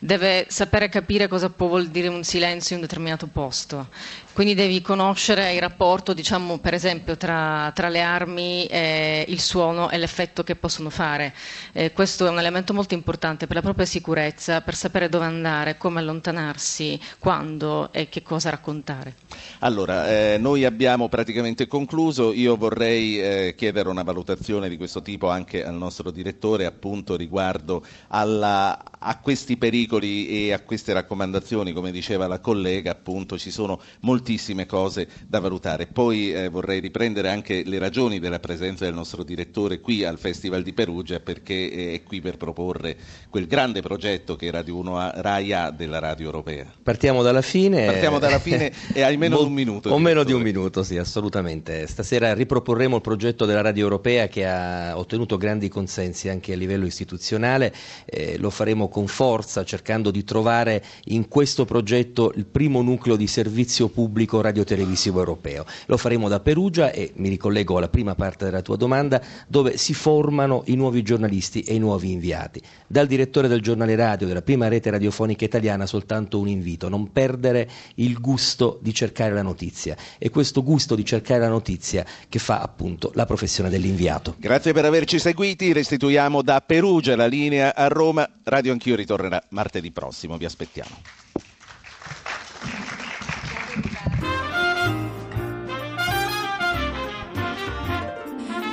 deve 0.00 0.46
sapere 0.48 0.88
capire 0.88 1.28
cosa 1.28 1.50
può 1.50 1.68
vuol 1.68 1.86
dire 1.86 2.08
un 2.08 2.24
silenzio 2.24 2.74
in 2.74 2.82
un 2.82 2.88
determinato 2.88 3.28
posto. 3.28 3.90
Quindi 4.32 4.54
devi 4.54 4.80
conoscere 4.80 5.52
il 5.52 5.60
rapporto, 5.60 6.14
diciamo, 6.14 6.56
per 6.58 6.72
esempio, 6.72 7.18
tra, 7.18 7.70
tra 7.74 7.90
le 7.90 8.00
armi, 8.00 8.64
eh, 8.64 9.26
il 9.28 9.38
suono 9.40 9.90
e 9.90 9.98
l'effetto 9.98 10.42
che 10.42 10.56
possono 10.56 10.88
fare. 10.88 11.34
Eh, 11.72 11.92
questo 11.92 12.26
è 12.26 12.30
un 12.30 12.38
elemento 12.38 12.72
molto 12.72 12.94
importante 12.94 13.46
per 13.46 13.56
la 13.56 13.62
propria 13.62 13.84
sicurezza, 13.84 14.62
per 14.62 14.74
sapere 14.74 15.10
dove 15.10 15.26
andare, 15.26 15.76
come 15.76 16.00
allontanarsi, 16.00 16.98
quando 17.18 17.92
e 17.92 18.08
che 18.08 18.22
cosa 18.22 18.48
raccontare. 18.48 19.16
Allora, 19.58 20.08
eh, 20.08 20.38
noi 20.38 20.64
abbiamo 20.64 21.08
praticamente 21.10 21.66
concluso, 21.66 22.32
io 22.32 22.56
vorrei 22.56 23.20
eh, 23.20 23.54
chiedere 23.54 23.90
una 23.90 24.02
valutazione 24.02 24.70
di 24.70 24.78
questo 24.78 25.02
tipo 25.02 25.28
anche 25.28 25.62
al 25.62 25.74
nostro 25.74 26.10
direttore 26.10 26.64
appunto 26.64 27.16
riguardo 27.16 27.84
alla, 28.08 28.82
a 28.98 29.18
questi 29.18 29.58
pericoli 29.58 30.46
e 30.46 30.52
a 30.54 30.60
queste 30.60 30.94
raccomandazioni, 30.94 31.72
come 31.72 31.90
diceva 31.92 32.26
la 32.26 32.40
collega, 32.40 32.92
appunto 32.92 33.38
ci 33.38 33.50
sono 33.50 33.78
moltissime 34.22 34.66
cose 34.66 35.08
da 35.26 35.40
valutare. 35.40 35.88
Poi 35.88 36.32
eh, 36.32 36.48
vorrei 36.48 36.78
riprendere 36.78 37.28
anche 37.28 37.64
le 37.64 37.78
ragioni 37.80 38.20
della 38.20 38.38
presenza 38.38 38.84
del 38.84 38.94
nostro 38.94 39.24
direttore 39.24 39.80
qui 39.80 40.04
al 40.04 40.16
Festival 40.16 40.62
di 40.62 40.72
Perugia 40.72 41.18
perché 41.18 41.92
è 41.92 42.02
qui 42.04 42.20
per 42.20 42.36
proporre 42.36 42.96
quel 43.28 43.48
grande 43.48 43.82
progetto 43.82 44.36
che 44.36 44.52
Radio 44.52 44.76
1 44.76 44.98
A, 44.98 45.12
Rai 45.16 45.52
A 45.52 45.70
della 45.72 45.98
radio 45.98 46.26
europea. 46.26 46.72
Partiamo 46.80 47.22
dalla 47.22 47.42
fine. 47.42 47.84
Partiamo 47.86 48.20
dalla 48.20 48.38
fine 48.40 48.72
e 48.94 49.02
hai 49.02 49.16
meno 49.16 49.38
di 49.38 49.44
un 49.44 49.52
minuto. 49.52 49.90
O 49.90 49.98
meno 49.98 50.22
di 50.22 50.32
un 50.32 50.42
minuto, 50.42 50.84
sì, 50.84 50.96
assolutamente. 50.98 51.88
Stasera 51.88 52.32
riproporremo 52.32 52.94
il 52.94 53.02
progetto 53.02 53.44
della 53.44 53.60
Radio 53.60 53.82
Europea 53.82 54.28
che 54.28 54.46
ha 54.46 54.96
ottenuto 54.96 55.36
grandi 55.36 55.68
consensi 55.68 56.28
anche 56.28 56.52
a 56.52 56.56
livello 56.56 56.86
istituzionale. 56.86 57.74
Eh, 58.04 58.38
lo 58.38 58.50
faremo 58.50 58.86
con 58.88 59.08
forza, 59.08 59.64
cercando 59.64 60.12
di 60.12 60.22
trovare 60.22 60.84
in 61.06 61.26
questo 61.26 61.64
progetto 61.64 62.32
il 62.36 62.46
primo 62.46 62.82
nucleo 62.82 63.16
di 63.16 63.26
servizio 63.26 63.88
pubblico 63.88 64.10
radiotelevisivo 64.40 65.18
europeo. 65.18 65.64
Lo 65.86 65.96
faremo 65.96 66.28
da 66.28 66.40
Perugia 66.40 66.90
e 66.92 67.12
mi 67.16 67.28
ricollego 67.28 67.76
alla 67.76 67.88
prima 67.88 68.14
parte 68.14 68.44
della 68.44 68.62
tua 68.62 68.76
domanda, 68.76 69.20
dove 69.46 69.76
si 69.76 69.94
formano 69.94 70.62
i 70.66 70.74
nuovi 70.74 71.02
giornalisti 71.02 71.62
e 71.62 71.74
i 71.74 71.78
nuovi 71.78 72.12
inviati. 72.12 72.60
Dal 72.86 73.06
direttore 73.06 73.48
del 73.48 73.62
giornale 73.62 73.94
radio 73.96 74.26
della 74.26 74.42
prima 74.42 74.68
rete 74.68 74.90
radiofonica 74.90 75.44
italiana 75.44 75.86
soltanto 75.86 76.38
un 76.38 76.48
invito, 76.48 76.88
non 76.88 77.10
perdere 77.12 77.68
il 77.96 78.18
gusto 78.20 78.78
di 78.82 78.92
cercare 78.92 79.32
la 79.32 79.42
notizia. 79.42 79.96
È 80.18 80.30
questo 80.30 80.62
gusto 80.62 80.94
di 80.94 81.04
cercare 81.04 81.40
la 81.40 81.48
notizia 81.48 82.04
che 82.28 82.38
fa 82.38 82.60
appunto 82.60 83.10
la 83.14 83.26
professione 83.26 83.70
dell'inviato. 83.70 84.34
Grazie 84.38 84.72
per 84.72 84.84
averci 84.84 85.18
seguiti, 85.18 85.72
restituiamo 85.72 86.42
da 86.42 86.60
Perugia 86.60 87.16
la 87.16 87.26
linea 87.26 87.74
a 87.74 87.88
Roma. 87.88 88.28
Radio 88.44 88.72
Anch'io 88.72 88.96
ritornerà 88.96 89.42
martedì 89.50 89.90
prossimo, 89.90 90.36
vi 90.36 90.44
aspettiamo. 90.44 91.21